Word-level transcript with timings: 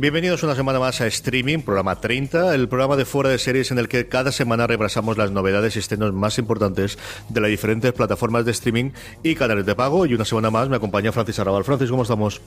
Bienvenidos 0.00 0.44
una 0.44 0.54
semana 0.54 0.78
más 0.78 1.00
a 1.00 1.08
Streaming, 1.08 1.58
programa 1.58 1.96
30, 1.96 2.54
el 2.54 2.68
programa 2.68 2.94
de 2.94 3.04
fuera 3.04 3.30
de 3.30 3.38
series 3.38 3.72
en 3.72 3.78
el 3.78 3.88
que 3.88 4.06
cada 4.06 4.30
semana 4.30 4.64
repasamos 4.68 5.18
las 5.18 5.32
novedades 5.32 5.74
y 5.74 5.80
estrenos 5.80 6.12
más 6.12 6.38
importantes 6.38 6.96
de 7.28 7.40
las 7.40 7.50
diferentes 7.50 7.92
plataformas 7.92 8.44
de 8.44 8.52
streaming 8.52 8.92
y 9.24 9.34
canales 9.34 9.66
de 9.66 9.74
pago. 9.74 10.06
Y 10.06 10.14
una 10.14 10.24
semana 10.24 10.52
más 10.52 10.68
me 10.68 10.76
acompaña 10.76 11.10
Francis 11.10 11.40
Arrabal. 11.40 11.64
Francis, 11.64 11.90
¿cómo 11.90 12.02
estamos? 12.02 12.40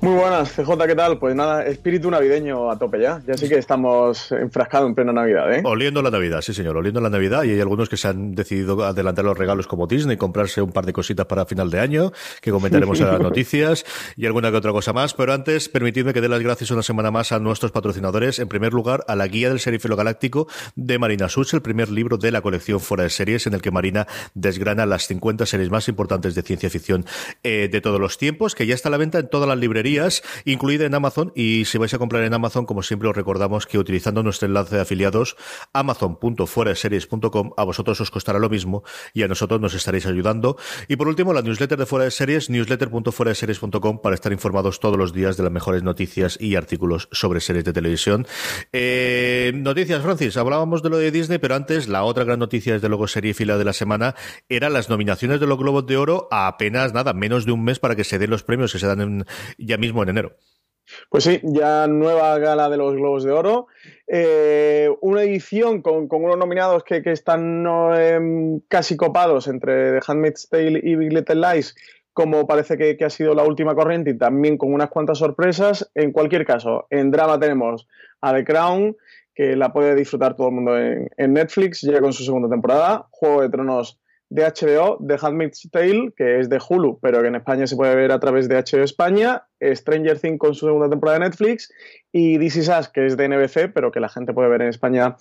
Muy 0.00 0.14
buenas, 0.14 0.52
CJ, 0.52 0.86
¿qué 0.86 0.94
tal? 0.94 1.18
Pues 1.18 1.34
nada, 1.34 1.66
espíritu 1.66 2.08
navideño 2.08 2.70
a 2.70 2.78
tope 2.78 3.00
ya. 3.00 3.20
Ya 3.26 3.34
sí 3.34 3.48
que 3.48 3.56
estamos 3.56 4.30
enfrascados 4.30 4.88
en 4.88 4.94
plena 4.94 5.12
Navidad, 5.12 5.52
¿eh? 5.52 5.62
Oliendo 5.64 6.02
la 6.02 6.10
Navidad, 6.12 6.40
sí 6.40 6.54
señor, 6.54 6.76
oliendo 6.76 7.00
la 7.00 7.10
Navidad. 7.10 7.42
Y 7.42 7.50
hay 7.50 7.60
algunos 7.60 7.88
que 7.88 7.96
se 7.96 8.06
han 8.06 8.36
decidido 8.36 8.80
adelantar 8.84 9.24
los 9.24 9.36
regalos 9.36 9.66
como 9.66 9.88
Disney, 9.88 10.16
comprarse 10.16 10.62
un 10.62 10.70
par 10.70 10.86
de 10.86 10.92
cositas 10.92 11.26
para 11.26 11.46
final 11.46 11.68
de 11.68 11.80
año, 11.80 12.12
que 12.40 12.52
comentaremos 12.52 13.00
en 13.00 13.08
las 13.08 13.18
noticias, 13.28 13.84
y 14.16 14.24
alguna 14.24 14.52
que 14.52 14.58
otra 14.58 14.70
cosa 14.70 14.92
más. 14.92 15.14
Pero 15.14 15.32
antes, 15.32 15.68
permitidme 15.68 16.12
que 16.12 16.20
dé 16.20 16.28
las 16.28 16.40
gracias 16.40 16.70
una 16.70 16.80
semana 16.80 16.91
semana 16.92 17.10
más 17.10 17.32
a 17.32 17.38
nuestros 17.38 17.72
patrocinadores. 17.72 18.38
En 18.38 18.48
primer 18.48 18.74
lugar, 18.74 19.02
a 19.08 19.16
la 19.16 19.26
guía 19.26 19.48
del 19.48 19.60
serifilo 19.60 19.96
galáctico 19.96 20.46
de 20.76 20.98
Marina 20.98 21.30
Such, 21.30 21.54
el 21.54 21.62
primer 21.62 21.90
libro 21.90 22.18
de 22.18 22.30
la 22.30 22.42
colección 22.42 22.80
Fuera 22.80 23.04
de 23.04 23.08
Series, 23.08 23.46
en 23.46 23.54
el 23.54 23.62
que 23.62 23.70
Marina 23.70 24.06
desgrana 24.34 24.84
las 24.84 25.06
50 25.06 25.46
series 25.46 25.70
más 25.70 25.88
importantes 25.88 26.34
de 26.34 26.42
ciencia 26.42 26.68
ficción 26.68 27.06
eh, 27.44 27.70
de 27.72 27.80
todos 27.80 27.98
los 27.98 28.18
tiempos, 28.18 28.54
que 28.54 28.66
ya 28.66 28.74
está 28.74 28.90
a 28.90 28.92
la 28.92 28.98
venta 28.98 29.20
en 29.20 29.30
todas 29.30 29.48
las 29.48 29.56
librerías, 29.56 30.22
incluida 30.44 30.84
en 30.84 30.94
Amazon. 30.94 31.32
Y 31.34 31.64
si 31.64 31.78
vais 31.78 31.94
a 31.94 31.98
comprar 31.98 32.24
en 32.24 32.34
Amazon, 32.34 32.66
como 32.66 32.82
siempre 32.82 33.08
os 33.08 33.16
recordamos 33.16 33.64
que 33.64 33.78
utilizando 33.78 34.22
nuestro 34.22 34.48
enlace 34.48 34.76
de 34.76 34.82
afiliados, 34.82 35.36
amazon.fueradeseries.com, 35.72 37.52
a 37.56 37.64
vosotros 37.64 38.02
os 38.02 38.10
costará 38.10 38.38
lo 38.38 38.50
mismo 38.50 38.82
y 39.14 39.22
a 39.22 39.28
nosotros 39.28 39.62
nos 39.62 39.72
estaréis 39.72 40.04
ayudando. 40.04 40.58
Y 40.88 40.96
por 40.96 41.08
último, 41.08 41.32
la 41.32 41.40
newsletter 41.40 41.78
de 41.78 41.86
Fuera 41.86 42.04
de 42.04 42.10
Series, 42.10 42.50
newsletter.fueradeseries.com, 42.50 44.02
para 44.02 44.14
estar 44.14 44.30
informados 44.30 44.78
todos 44.78 44.98
los 44.98 45.14
días 45.14 45.38
de 45.38 45.42
las 45.44 45.52
mejores 45.52 45.82
noticias 45.82 46.36
y 46.38 46.54
artículos 46.54 46.81
sobre 47.12 47.40
series 47.40 47.64
de 47.64 47.72
televisión. 47.72 48.26
Eh, 48.72 49.52
noticias, 49.54 50.02
Francis. 50.02 50.36
Hablábamos 50.36 50.82
de 50.82 50.90
lo 50.90 50.98
de 50.98 51.10
Disney, 51.10 51.38
pero 51.38 51.54
antes 51.54 51.88
la 51.88 52.04
otra 52.04 52.24
gran 52.24 52.38
noticia 52.38 52.74
desde 52.74 52.88
luego 52.88 53.08
serie 53.08 53.34
fila 53.34 53.58
de 53.58 53.64
la 53.64 53.72
semana 53.72 54.14
eran 54.48 54.72
las 54.72 54.88
nominaciones 54.88 55.40
de 55.40 55.46
los 55.46 55.58
Globos 55.58 55.86
de 55.86 55.96
Oro 55.96 56.28
a 56.30 56.46
apenas 56.46 56.92
nada, 56.92 57.12
menos 57.12 57.46
de 57.46 57.52
un 57.52 57.64
mes 57.64 57.78
para 57.78 57.96
que 57.96 58.04
se 58.04 58.18
den 58.18 58.30
los 58.30 58.42
premios 58.42 58.72
que 58.72 58.78
se 58.78 58.86
dan 58.86 59.24
ya 59.58 59.76
mismo 59.76 60.02
en 60.02 60.08
enero. 60.08 60.36
Pues 61.08 61.24
sí, 61.24 61.40
ya 61.42 61.86
nueva 61.86 62.38
gala 62.38 62.68
de 62.68 62.76
los 62.76 62.94
Globos 62.94 63.24
de 63.24 63.32
Oro. 63.32 63.66
Eh, 64.06 64.90
una 65.00 65.22
edición 65.22 65.80
con, 65.80 66.08
unos 66.10 66.36
nominados 66.36 66.82
que, 66.84 67.02
están 67.06 67.64
em, 67.96 68.60
casi 68.68 68.96
copados 68.96 69.46
entre 69.48 69.92
The 69.92 70.00
Handmaid's 70.06 70.48
Tale 70.48 70.80
y 70.82 70.96
Big 70.96 71.12
Little 71.12 71.36
Lies 71.36 71.74
como 72.12 72.46
parece 72.46 72.76
que, 72.76 73.04
ha 73.04 73.10
sido 73.10 73.34
la 73.34 73.44
última 73.44 73.74
corriente 73.74 74.10
y 74.10 74.18
también 74.18 74.58
con 74.58 74.72
unas 74.72 74.90
cuantas 74.90 75.18
sorpresas. 75.18 75.90
En 75.94 76.12
cualquier 76.12 76.44
caso, 76.44 76.86
en 76.90 77.10
drama 77.10 77.38
tenemos 77.38 77.86
a 78.20 78.34
The 78.34 78.44
Crown, 78.44 78.96
que 79.34 79.56
la 79.56 79.72
puede 79.72 79.94
disfrutar 79.94 80.36
todo 80.36 80.48
el 80.48 80.54
mundo 80.54 80.78
en, 80.78 81.32
Netflix, 81.32 81.80
ya 81.80 82.00
con 82.00 82.12
su 82.12 82.24
segunda 82.24 82.48
temporada. 82.48 83.06
Juego 83.10 83.42
de 83.42 83.48
Tronos 83.48 83.98
de 84.28 84.44
HBO, 84.44 84.98
The 85.06 85.16
Handmaid's 85.20 85.68
Tale, 85.70 86.12
que 86.16 86.40
es 86.40 86.48
de 86.48 86.58
Hulu, 86.66 86.98
pero 87.00 87.20
que 87.20 87.28
en 87.28 87.36
España 87.36 87.66
se 87.66 87.76
puede 87.76 87.94
ver 87.94 88.12
a 88.12 88.20
través 88.20 88.48
de 88.48 88.56
HBO 88.56 88.82
España. 88.82 89.44
Stranger 89.60 90.18
Things 90.18 90.38
con 90.38 90.54
su 90.54 90.66
segunda 90.66 90.88
temporada 90.88 91.18
de 91.18 91.26
Netflix 91.26 91.72
y 92.12 92.38
This 92.38 92.56
Is 92.56 92.68
Us, 92.68 92.88
que 92.88 93.06
es 93.06 93.16
de 93.16 93.28
NBC, 93.28 93.72
pero 93.72 93.92
que 93.92 94.00
la 94.00 94.08
gente 94.08 94.32
puede 94.32 94.48
ver 94.48 94.62
en 94.62 94.68
España 94.68 95.16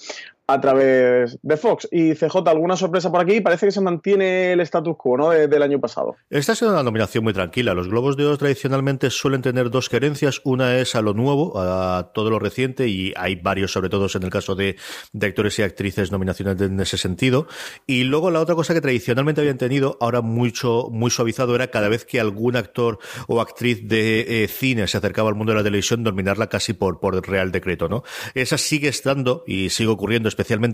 a 0.54 0.62
través 0.62 1.40
de 1.42 1.58
Fox. 1.58 1.88
Y 1.92 2.14
CJ, 2.14 2.48
¿alguna 2.48 2.76
sorpresa 2.76 3.12
por 3.12 3.22
aquí? 3.22 3.42
Parece 3.42 3.68
que 3.68 3.72
se 3.72 3.82
mantiene 3.82 4.54
el 4.54 4.60
status 4.62 4.96
quo 4.98 5.18
¿no? 5.18 5.30
del 5.30 5.62
año 5.62 5.80
pasado. 5.80 6.16
Esta 6.30 6.52
ha 6.52 6.56
sido 6.56 6.72
una 6.72 6.84
nominación 6.84 7.24
muy 7.24 7.34
tranquila. 7.34 7.74
Los 7.74 7.88
Globos 7.88 8.18
de 8.18 8.26
Oro 8.26 8.38
tradicionalmente 8.38 9.10
suelen 9.10 9.42
tener 9.42 9.70
dos 9.70 9.90
querencias. 9.90 10.42
Una 10.44 10.78
es 10.78 10.96
a 10.96 11.02
lo 11.02 11.14
nuevo, 11.14 11.60
a 11.60 12.12
todo 12.14 12.30
lo 12.30 12.40
reciente, 12.40 12.88
y 12.88 13.14
hay 13.16 13.36
varios, 13.36 13.72
sobre 13.72 13.90
todo 13.90 14.08
en 14.14 14.24
el 14.24 14.30
caso 14.30 14.56
de, 14.56 14.76
actores 15.22 15.58
y 15.60 15.64
actrices, 15.64 16.12
nominaciones 16.12 16.60
en 16.62 16.80
ese 16.80 16.98
sentido. 16.98 17.48
Y 17.88 18.04
luego 18.04 18.32
la 18.32 18.40
otra 18.40 18.56
cosa 18.56 18.74
que 18.74 18.82
tradicionalmente 18.82 19.42
habían 19.42 19.58
tenido, 19.58 19.98
ahora 20.02 20.22
mucho, 20.22 20.88
muy 20.92 21.12
suavizado, 21.12 21.56
era 21.56 21.68
cada 21.68 21.90
vez 21.90 22.06
que 22.06 22.20
algún 22.20 22.56
actor 22.56 23.00
o 23.28 23.42
actriz 23.42 23.88
de 23.88 24.44
eh, 24.44 24.48
cine 24.48 24.88
se 24.88 24.98
acercaba 24.98 25.30
al 25.30 25.36
mundo 25.36 25.54
de 25.54 25.60
la 25.60 25.64
televisión, 25.64 26.04
dominarla 26.04 26.48
casi 26.48 26.74
por, 26.74 27.00
por 27.00 27.22
real 27.28 27.52
decreto, 27.52 27.88
¿no? 27.88 28.04
Esa 28.34 28.58
sigue 28.58 28.88
estando 28.88 29.44
y 29.46 29.70
sigue 29.70 29.90
ocurriendo, 29.90 30.28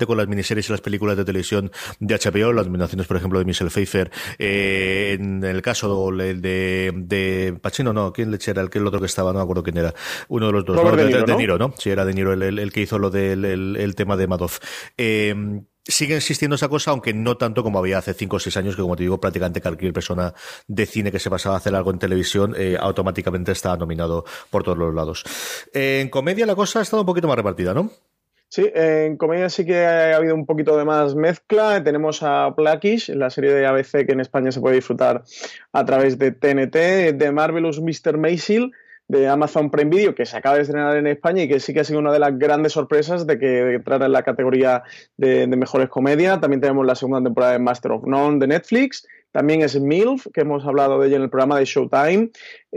con 0.05 0.17
las 0.17 0.27
miniseries 0.27 0.69
y 0.69 0.71
las 0.71 0.81
películas 0.81 1.17
de 1.17 1.25
televisión 1.25 1.71
de 1.99 2.15
HBO, 2.15 2.53
las 2.53 2.65
nominaciones, 2.65 3.07
por 3.07 3.17
ejemplo, 3.17 3.39
de 3.39 3.45
Michelle 3.45 3.69
Pfeiffer, 3.69 4.11
eh, 4.39 5.17
en 5.19 5.43
el 5.43 5.61
caso 5.61 6.11
de, 6.11 6.33
de, 6.35 6.93
de, 6.95 7.57
Pacino, 7.61 7.93
no, 7.93 8.13
¿quién 8.13 8.31
le 8.31 8.39
era? 8.45 8.61
El, 8.61 8.69
el 8.73 8.87
otro 8.87 8.99
que 8.99 9.05
estaba, 9.05 9.31
no 9.31 9.39
me 9.39 9.43
acuerdo 9.43 9.63
quién 9.63 9.77
era, 9.77 9.93
uno 10.29 10.47
de 10.47 10.51
los 10.51 10.65
dos, 10.65 10.97
de, 10.97 11.35
Niro, 11.37 11.57
¿no? 11.57 11.73
Sí, 11.77 11.89
era 11.89 12.05
De 12.05 12.13
Niro 12.13 12.33
el, 12.33 12.71
que 12.71 12.81
hizo 12.81 12.99
lo 12.99 13.09
del 13.09 13.45
el, 13.45 13.95
tema 13.95 14.17
de 14.17 14.27
Madoff. 14.27 14.59
Eh, 14.97 15.35
sigue 15.87 16.17
existiendo 16.17 16.55
esa 16.55 16.67
cosa, 16.67 16.91
aunque 16.91 17.13
no 17.13 17.37
tanto 17.37 17.63
como 17.63 17.79
había 17.79 17.97
hace 17.97 18.13
5 18.13 18.35
o 18.35 18.39
6 18.39 18.57
años, 18.57 18.75
que 18.75 18.81
como 18.81 18.95
te 18.95 19.03
digo, 19.03 19.19
prácticamente 19.19 19.61
cualquier 19.61 19.93
persona 19.93 20.33
de 20.67 20.85
cine 20.85 21.11
que 21.11 21.19
se 21.19 21.29
pasaba 21.29 21.55
a 21.55 21.57
hacer 21.59 21.75
algo 21.75 21.91
en 21.91 21.99
televisión 21.99 22.53
eh, 22.57 22.77
automáticamente 22.79 23.51
estaba 23.51 23.77
nominado 23.77 24.25
por 24.49 24.63
todos 24.63 24.77
los 24.77 24.93
lados. 24.93 25.23
en 25.73 26.09
comedia 26.09 26.45
la 26.45 26.55
cosa 26.55 26.79
ha 26.79 26.81
estado 26.81 27.01
un 27.01 27.07
poquito 27.07 27.27
más 27.27 27.37
repartida, 27.37 27.73
¿no? 27.73 27.91
Sí, 28.49 28.71
en 28.73 29.17
comedia 29.17 29.49
sí 29.49 29.65
que 29.65 29.85
ha 29.85 30.15
habido 30.15 30.33
un 30.33 30.45
poquito 30.45 30.77
de 30.77 30.85
más 30.85 31.15
mezcla. 31.15 31.83
Tenemos 31.83 32.23
a 32.23 32.49
Blackish, 32.49 33.09
la 33.09 33.29
serie 33.29 33.53
de 33.53 33.65
ABC 33.65 34.05
que 34.05 34.13
en 34.13 34.21
España 34.21 34.51
se 34.51 34.61
puede 34.61 34.75
disfrutar 34.75 35.23
a 35.73 35.85
través 35.85 36.17
de 36.17 36.31
TNT, 36.31 37.17
de 37.17 37.31
Marvelous 37.33 37.81
Mr. 37.81 38.17
Maisel, 38.17 38.71
de 39.07 39.27
Amazon 39.27 39.71
Prime 39.71 39.89
Video 39.89 40.15
que 40.15 40.25
se 40.25 40.35
acaba 40.35 40.55
de 40.55 40.63
estrenar 40.63 40.97
en 40.97 41.07
España 41.07 41.43
y 41.43 41.47
que 41.47 41.59
sí 41.59 41.73
que 41.73 41.79
ha 41.81 41.83
sido 41.83 41.99
una 41.99 42.11
de 42.11 42.19
las 42.19 42.37
grandes 42.37 42.73
sorpresas 42.73 43.25
de 43.25 43.39
que 43.39 43.75
entrara 43.75 44.05
en 44.05 44.11
la 44.11 44.23
categoría 44.23 44.83
de, 45.15 45.47
mejores 45.47 45.89
comedias. 45.89 46.39
También 46.41 46.61
tenemos 46.61 46.85
la 46.85 46.95
segunda 46.95 47.23
temporada 47.23 47.53
de 47.53 47.59
Master 47.59 47.93
of 47.93 48.05
None 48.05 48.39
de 48.39 48.47
Netflix 48.47 49.07
También 49.31 49.61
es 49.61 49.79
MILF, 49.79 50.27
que 50.33 50.41
hemos 50.41 50.65
hablado 50.65 50.99
de 50.99 51.07
ella 51.07 51.17
en 51.17 51.23
el 51.23 51.29
programa 51.29 51.57
de 51.57 51.65
Showtime, 51.65 52.31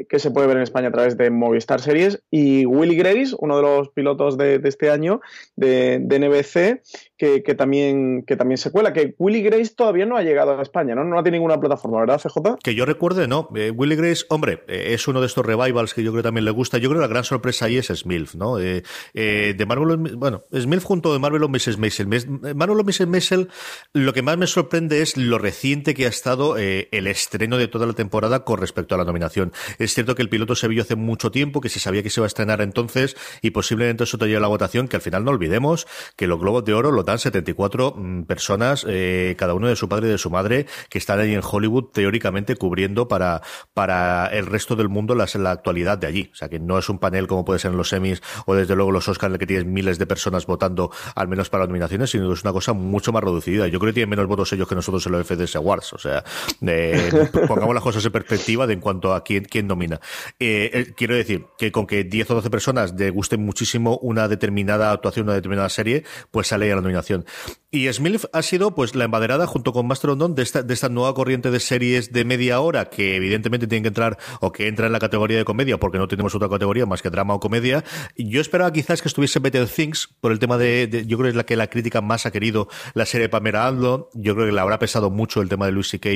que 0.08 0.18
se 0.18 0.30
puede 0.30 0.46
ver 0.46 0.56
en 0.56 0.62
España 0.62 0.88
a 0.88 0.92
través 0.92 1.16
de 1.16 1.30
Movistar 1.30 1.80
Series. 1.80 2.22
Y 2.30 2.64
Willy 2.66 2.96
Grace, 2.96 3.34
uno 3.38 3.56
de 3.56 3.62
los 3.62 3.88
pilotos 3.90 4.38
de, 4.38 4.60
este 4.64 4.90
año 4.90 5.20
de, 5.56 5.98
NBC, 5.98 6.82
que, 7.16 7.54
también, 7.54 8.24
que 8.26 8.36
también 8.36 8.58
se 8.58 8.70
cuela. 8.70 8.92
Que 8.92 9.14
Willy 9.18 9.42
Grace 9.42 9.74
todavía 9.74 10.06
no 10.06 10.16
ha 10.16 10.22
llegado 10.22 10.58
a 10.58 10.62
España, 10.62 10.94
¿no? 10.94 11.04
No 11.04 11.22
tiene 11.22 11.38
ninguna 11.38 11.58
plataforma, 11.58 12.00
¿verdad, 12.00 12.20
CJ? 12.20 12.58
Que 12.62 12.74
yo 12.74 12.86
recuerde, 12.86 13.26
no. 13.26 13.48
Eh, 13.54 13.70
Willy 13.70 13.96
Grace, 13.96 14.24
hombre, 14.28 14.62
eh, 14.68 14.94
es 14.94 15.08
uno 15.08 15.20
de 15.20 15.26
estos 15.26 15.44
revivals 15.44 15.94
que 15.94 16.02
yo 16.02 16.12
creo 16.12 16.22
que 16.22 16.26
también 16.28 16.44
le 16.44 16.50
gusta. 16.52 16.78
Yo 16.78 16.88
creo 16.88 17.00
que 17.00 17.06
la 17.06 17.12
gran 17.12 17.24
sorpresa 17.24 17.66
ahí 17.66 17.78
es 17.78 17.88
Smilf, 17.88 18.34
¿no? 18.34 18.56
de 18.56 19.64
Marvel, 19.66 20.16
bueno, 20.16 20.44
Smilf 20.52 20.84
junto 20.84 21.12
de 21.12 21.18
Marvel 21.18 21.42
o 21.42 21.48
Mrs. 21.48 21.78
Maisel. 21.78 22.06
Marvel 22.08 22.80
o 22.80 22.84
Mrs. 22.84 23.06
Maisel, 23.06 23.48
lo 23.92 24.12
que 24.12 24.22
más 24.22 24.38
me 24.38 24.46
sorprende 24.46 25.02
es 25.02 25.16
lo 25.16 25.38
reciente 25.38 25.94
que 25.94 26.06
ha 26.06 26.08
estado 26.08 26.56
el 26.56 27.06
estreno 27.06 27.58
de 27.58 27.68
toda 27.68 27.86
la 27.86 27.92
temporada 27.92 28.44
con 28.44 28.58
respecto 28.58 28.94
a 28.94 28.98
la 28.98 29.04
nominación. 29.04 29.52
Es 29.80 29.94
cierto 29.94 30.14
que 30.14 30.20
el 30.20 30.28
piloto 30.28 30.54
se 30.54 30.68
vio 30.68 30.82
hace 30.82 30.94
mucho 30.94 31.30
tiempo, 31.30 31.62
que 31.62 31.70
se 31.70 31.80
sabía 31.80 32.02
que 32.02 32.10
se 32.10 32.20
iba 32.20 32.26
a 32.26 32.28
estrenar 32.28 32.60
entonces 32.60 33.16
y 33.40 33.50
posiblemente 33.50 34.04
eso 34.04 34.18
te 34.18 34.26
lleve 34.26 34.36
a 34.36 34.40
la 34.40 34.48
votación, 34.48 34.88
que 34.88 34.96
al 34.96 35.02
final 35.02 35.24
no 35.24 35.30
olvidemos 35.30 35.86
que 36.16 36.26
los 36.26 36.38
Globos 36.38 36.66
de 36.66 36.74
Oro 36.74 36.92
lo 36.92 37.02
dan 37.02 37.18
74 37.18 37.94
mm, 37.96 38.22
personas, 38.24 38.84
eh, 38.86 39.34
cada 39.38 39.54
uno 39.54 39.68
de 39.68 39.76
su 39.76 39.88
padre 39.88 40.08
y 40.08 40.10
de 40.10 40.18
su 40.18 40.28
madre, 40.28 40.66
que 40.90 40.98
están 40.98 41.18
ahí 41.18 41.32
en 41.32 41.40
Hollywood 41.42 41.92
teóricamente 41.94 42.56
cubriendo 42.56 43.08
para, 43.08 43.40
para 43.72 44.26
el 44.26 44.44
resto 44.44 44.76
del 44.76 44.90
mundo 44.90 45.14
la, 45.14 45.26
la 45.34 45.50
actualidad 45.50 45.96
de 45.96 46.06
allí. 46.06 46.30
O 46.30 46.36
sea, 46.36 46.50
que 46.50 46.58
no 46.58 46.78
es 46.78 46.90
un 46.90 46.98
panel 46.98 47.26
como 47.26 47.46
puede 47.46 47.58
ser 47.58 47.70
en 47.70 47.78
los 47.78 47.88
semis 47.88 48.20
o 48.44 48.54
desde 48.54 48.76
luego 48.76 48.92
los 48.92 49.08
Oscars 49.08 49.30
en 49.30 49.34
el 49.34 49.38
que 49.38 49.46
tienes 49.46 49.64
miles 49.64 49.98
de 49.98 50.06
personas 50.06 50.44
votando 50.44 50.90
al 51.14 51.26
menos 51.26 51.48
para 51.48 51.62
las 51.62 51.68
nominaciones, 51.68 52.10
sino 52.10 52.28
que 52.28 52.34
es 52.34 52.42
una 52.42 52.52
cosa 52.52 52.74
mucho 52.74 53.12
más 53.12 53.24
reducida. 53.24 53.66
Yo 53.68 53.78
creo 53.78 53.92
que 53.92 53.94
tienen 53.94 54.10
menos 54.10 54.26
votos 54.26 54.52
ellos 54.52 54.68
que 54.68 54.74
nosotros 54.74 55.06
en 55.06 55.12
los 55.12 55.26
FDS 55.26 55.56
Awards. 55.56 55.94
O 55.94 55.98
sea, 55.98 56.22
eh, 56.66 57.10
pongamos 57.48 57.74
las 57.74 57.82
cosas 57.82 58.04
en 58.04 58.12
perspectiva 58.12 58.66
de 58.66 58.74
en 58.74 58.80
cuanto 58.80 59.14
a 59.14 59.24
quién, 59.24 59.44
quién 59.44 59.69
domina. 59.70 60.00
Eh, 60.38 60.70
eh, 60.72 60.94
quiero 60.96 61.14
decir 61.14 61.46
que 61.58 61.72
con 61.72 61.86
que 61.86 62.04
10 62.04 62.30
o 62.30 62.34
12 62.34 62.50
personas 62.50 62.94
le 62.96 63.10
gusten 63.10 63.44
muchísimo 63.44 63.98
una 64.02 64.28
determinada 64.28 64.92
actuación, 64.92 65.24
una 65.24 65.34
determinada 65.34 65.68
serie, 65.68 66.04
pues 66.30 66.48
sale 66.48 66.70
a 66.70 66.76
la 66.76 66.82
nominación. 66.82 67.24
Y 67.70 67.90
Smilf 67.92 68.24
ha 68.32 68.42
sido 68.42 68.74
pues 68.74 68.94
la 68.96 69.04
embaderada 69.04 69.46
junto 69.46 69.72
con 69.72 69.86
Master 69.86 70.10
of 70.10 70.18
None 70.18 70.34
de 70.34 70.42
esta, 70.42 70.62
de 70.62 70.74
esta 70.74 70.88
nueva 70.88 71.14
corriente 71.14 71.50
de 71.50 71.60
series 71.60 72.12
de 72.12 72.24
media 72.24 72.60
hora 72.60 72.90
que 72.90 73.14
evidentemente 73.14 73.68
tienen 73.68 73.84
que 73.84 73.88
entrar 73.88 74.18
o 74.40 74.50
que 74.50 74.66
entra 74.66 74.86
en 74.86 74.92
la 74.92 74.98
categoría 74.98 75.38
de 75.38 75.44
comedia 75.44 75.78
porque 75.78 75.98
no 75.98 76.08
tenemos 76.08 76.34
otra 76.34 76.48
categoría 76.48 76.84
más 76.86 77.00
que 77.00 77.10
drama 77.10 77.34
o 77.34 77.40
comedia. 77.40 77.84
Yo 78.16 78.40
esperaba 78.40 78.72
quizás 78.72 79.02
que 79.02 79.08
estuviese 79.08 79.38
Better 79.38 79.68
Things 79.68 80.08
por 80.20 80.32
el 80.32 80.40
tema 80.40 80.58
de, 80.58 81.04
yo 81.06 81.16
creo 81.16 81.26
que 81.26 81.30
es 81.30 81.36
la 81.36 81.44
que 81.44 81.54
la 81.54 81.68
crítica 81.68 82.00
más 82.00 82.26
ha 82.26 82.32
querido 82.32 82.68
la 82.94 83.06
serie 83.06 83.26
de 83.26 83.28
Pamela 83.28 83.66
Adlon. 83.66 84.06
Yo 84.14 84.34
creo 84.34 84.46
que 84.46 84.52
le 84.52 84.60
habrá 84.60 84.80
pesado 84.80 85.10
mucho 85.10 85.40
el 85.40 85.48
tema 85.48 85.66
de 85.66 85.72
Luis 85.72 85.88
C.K. 85.90 86.08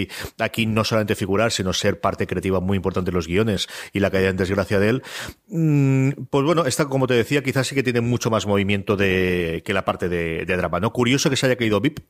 aquí 0.44 0.66
no 0.66 0.82
solamente 0.82 1.14
figurar, 1.14 1.52
sino 1.52 1.72
ser 1.72 2.00
parte 2.00 2.26
creativa 2.26 2.58
muy 2.58 2.76
importante 2.76 3.12
de 3.12 3.14
los 3.14 3.28
guiones 3.28 3.43
y 3.92 4.00
la 4.00 4.10
caída 4.10 4.30
en 4.30 4.36
desgracia 4.36 4.78
de 4.78 4.88
él. 4.88 5.02
Mm, 5.48 6.10
pues 6.30 6.44
bueno, 6.44 6.66
esta, 6.66 6.86
como 6.86 7.06
te 7.06 7.14
decía, 7.14 7.42
quizás 7.42 7.66
sí 7.66 7.74
que 7.74 7.82
tiene 7.82 8.00
mucho 8.00 8.30
más 8.30 8.46
movimiento 8.46 8.96
de, 8.96 9.62
que 9.64 9.72
la 9.72 9.84
parte 9.84 10.08
de, 10.08 10.44
drama, 10.44 10.80
¿no? 10.80 10.92
Curioso 10.92 11.30
que 11.30 11.36
se 11.36 11.46
haya 11.46 11.56
caído 11.56 11.80
VIP, 11.80 12.00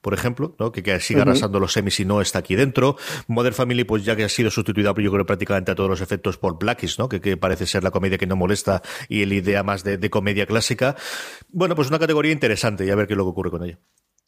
por 0.00 0.14
ejemplo, 0.14 0.54
¿no? 0.58 0.72
Que, 0.72 0.82
que 0.82 0.98
siga 1.00 1.22
arrasando 1.22 1.60
los 1.60 1.72
semis 1.72 1.98
y 2.00 2.04
no 2.04 2.20
está 2.20 2.40
aquí 2.40 2.54
dentro. 2.54 2.96
Modern 3.28 3.54
Family, 3.54 3.84
pues 3.84 4.04
ya 4.04 4.16
que 4.16 4.24
ha 4.24 4.28
sido 4.28 4.50
sustituida, 4.50 4.94
yo 4.96 5.12
creo, 5.12 5.26
prácticamente 5.26 5.72
a 5.72 5.74
todos 5.74 5.90
los 5.90 6.00
efectos 6.00 6.38
por 6.38 6.58
Blackies, 6.58 6.98
¿no? 6.98 7.08
Que, 7.08 7.36
parece 7.36 7.66
ser 7.66 7.82
la 7.82 7.90
comedia 7.90 8.18
que 8.18 8.26
no 8.26 8.36
molesta 8.36 8.82
y 9.08 9.22
el 9.22 9.32
idea 9.32 9.62
más 9.62 9.84
de, 9.84 9.96
de 9.98 10.10
comedia 10.10 10.46
clásica. 10.46 10.96
Bueno, 11.48 11.74
pues 11.74 11.88
una 11.88 11.98
categoría 11.98 12.32
interesante 12.32 12.84
y 12.84 12.90
a 12.90 12.94
ver 12.94 13.06
qué 13.06 13.14
es 13.14 13.16
lo 13.16 13.24
que 13.24 13.30
ocurre 13.30 13.50
con 13.50 13.64
ella. 13.64 13.78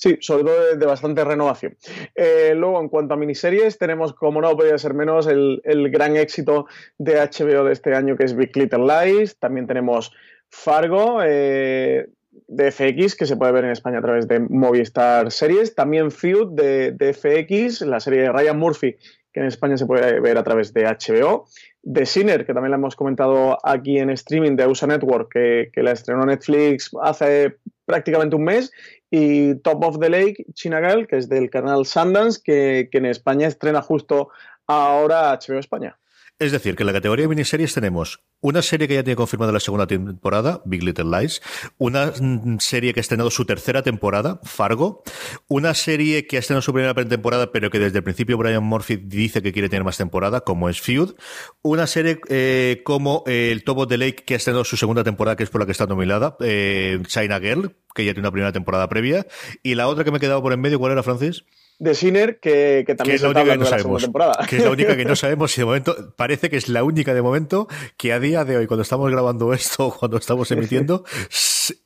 Sí, 0.05 0.19
sobre 0.21 0.45
todo 0.45 0.77
de, 0.77 0.85
bastante 0.85 1.25
renovación. 1.25 1.79
Eh, 2.15 2.53
luego, 2.55 2.79
en 2.79 2.91
cuanto 2.91 3.15
a 3.15 3.17
miniseries, 3.17 3.79
tenemos, 3.79 4.13
como 4.13 4.43
no 4.43 4.55
podía 4.55 4.77
ser 4.77 4.93
menos, 4.93 5.27
el, 5.27 5.63
gran 5.91 6.19
éxito 6.19 6.67
de 6.99 7.15
HBO 7.15 7.65
de 7.65 7.73
este 7.73 7.95
año, 7.95 8.15
que 8.15 8.25
es 8.25 8.37
Big 8.37 8.55
Little 8.55 8.85
Lies. 8.85 9.39
También 9.39 9.67
tenemos 9.67 10.13
Fargo, 10.51 11.21
eh, 11.25 12.07
de 12.49 12.71
FX, 12.71 13.17
que 13.17 13.25
se 13.25 13.39
puede 13.39 13.53
ver 13.53 13.65
en 13.65 13.71
España 13.71 14.01
a 14.01 14.03
través 14.03 14.29
de 14.29 14.41
Movistar 14.41 15.33
Series. 15.33 15.75
También 15.75 16.11
Feud 16.11 16.49
de, 16.51 17.15
FX, 17.15 17.81
la 17.81 17.99
serie 17.99 18.25
de 18.25 18.31
Ryan 18.31 18.59
Murphy, 18.59 18.97
que 19.33 19.41
en 19.41 19.47
España 19.47 19.79
se 19.79 19.87
puede 19.87 20.21
ver 20.21 20.37
a 20.37 20.45
través 20.45 20.75
de 20.75 20.85
HBO. 20.85 21.47
The 21.83 22.05
Sinner, 22.05 22.45
que 22.45 22.53
también 22.53 22.73
la 22.73 22.77
hemos 22.77 22.95
comentado 22.95 23.57
aquí 23.67 23.97
en 23.97 24.11
streaming 24.11 24.55
de 24.57 24.67
USA 24.67 24.87
Network, 24.87 25.33
que, 25.33 25.71
que 25.73 25.83
la 25.83 25.93
estrenó 25.93 26.27
Netflix 26.27 26.91
hace 27.01 27.57
prácticamente 27.85 28.37
un 28.37 28.45
mes 28.45 28.73
y 29.11 29.55
Top 29.57 29.85
of 29.85 29.99
the 29.99 30.09
Lake, 30.09 30.45
China 30.55 30.79
Girl, 30.79 31.07
que 31.07 31.17
es 31.17 31.29
del 31.29 31.51
canal 31.51 31.87
Sundance, 31.87 32.41
que, 32.43 32.89
que 32.91 32.99
en 32.99 33.07
España 33.07 33.47
estrena 33.47 33.83
justo 33.83 34.31
ahora 34.67 35.39
HBO 35.39 35.59
España. 35.59 35.99
Es 36.39 36.53
decir, 36.53 36.75
que 36.75 36.83
en 36.83 36.89
la 36.89 36.93
categoría 36.93 37.25
de 37.25 37.29
miniseries 37.29 37.75
tenemos 37.75 38.25
una 38.45 38.61
serie 38.61 38.87
que 38.87 38.95
ya 38.95 39.03
tiene 39.03 39.17
confirmada 39.17 39.53
la 39.53 39.59
segunda 39.59 39.87
temporada, 39.87 40.61
Big 40.67 40.83
Little 40.83 41.07
Lies, 41.07 41.41
una 41.79 42.13
mm, 42.21 42.59
serie 42.59 42.93
que 42.93 43.01
ha 43.01 43.07
estrenado 43.07 43.31
su 43.31 43.47
tercera 43.47 43.83
temporada, 43.83 44.39
Fargo, 44.43 45.03
una 45.49 45.73
serie 45.73 46.27
que 46.27 46.37
ha 46.37 46.41
estrenado 46.41 46.61
su 46.61 46.75
primera 46.75 46.95
temporada, 46.95 47.53
pero 47.53 47.71
que 47.71 47.79
desde 47.79 47.99
el 47.99 48.05
principio 48.05 48.37
Brian 48.37 48.63
Murphy 48.63 48.97
dice 48.97 49.41
que 49.41 49.55
quiere 49.55 49.71
tener 49.71 49.83
más 49.83 49.97
temporada, 49.97 50.43
como 50.43 50.69
es 50.69 50.83
Feud, 50.83 51.15
una 51.63 51.87
serie 51.87 52.21
eh, 52.29 52.83
como 52.85 53.25
el 53.27 53.65
Top 53.65 53.79
of 53.79 53.89
the 53.89 53.97
Lake, 53.97 54.25
que 54.27 54.35
ha 54.35 54.37
estrenado 54.37 54.65
su 54.65 54.77
segunda 54.77 55.05
temporada, 55.05 55.37
que 55.37 55.45
es 55.45 55.49
por 55.49 55.63
la 55.63 55.67
que 55.67 55.73
está 55.73 55.87
nominada, 55.87 56.37
eh, 56.41 57.01
China 57.07 57.41
Girl, 57.41 57.75
que 57.95 58.05
ya 58.05 58.13
tiene 58.13 58.29
una 58.29 58.33
primera 58.33 58.53
temporada 58.53 58.91
previa, 58.91 59.27
y 59.63 59.75
la 59.75 59.89
otra 59.89 60.05
que 60.05 60.11
me 60.11 60.19
he 60.19 60.21
quedado 60.21 60.43
por 60.43 60.53
en 60.53 60.61
medio, 60.61 60.79
¿cuál 60.79 60.93
era, 60.93 61.03
Francis? 61.03 61.45
de 61.79 61.95
Sinner 61.95 62.39
que, 62.39 62.85
también 62.97 63.17
es 63.17 63.23
la 63.23 63.29
única 63.31 63.45
que 63.45 63.59
no 63.59 63.65
sabemos. 63.67 64.11
Que 64.49 64.57
es 64.57 64.65
la 64.65 64.71
única 64.71 64.97
que 64.97 65.05
no 65.05 65.17
sabemos 65.17 65.57
y 65.57 65.61
de 65.61 65.65
momento 65.65 66.15
parece 66.17 66.51
que 66.51 66.57
es 66.57 66.69
la 66.69 66.85
única 66.85 67.15
de 67.15 67.23
momento 67.23 67.69
que 67.97 68.13
a 68.13 68.19
día 68.35 68.45
de 68.45 68.57
hoy, 68.57 68.67
cuando 68.67 68.83
estamos 68.83 69.09
grabando 69.13 69.53
esto, 69.53 69.91
cuando 69.99 70.17
estamos 70.17 70.51
emitiendo, 70.51 71.05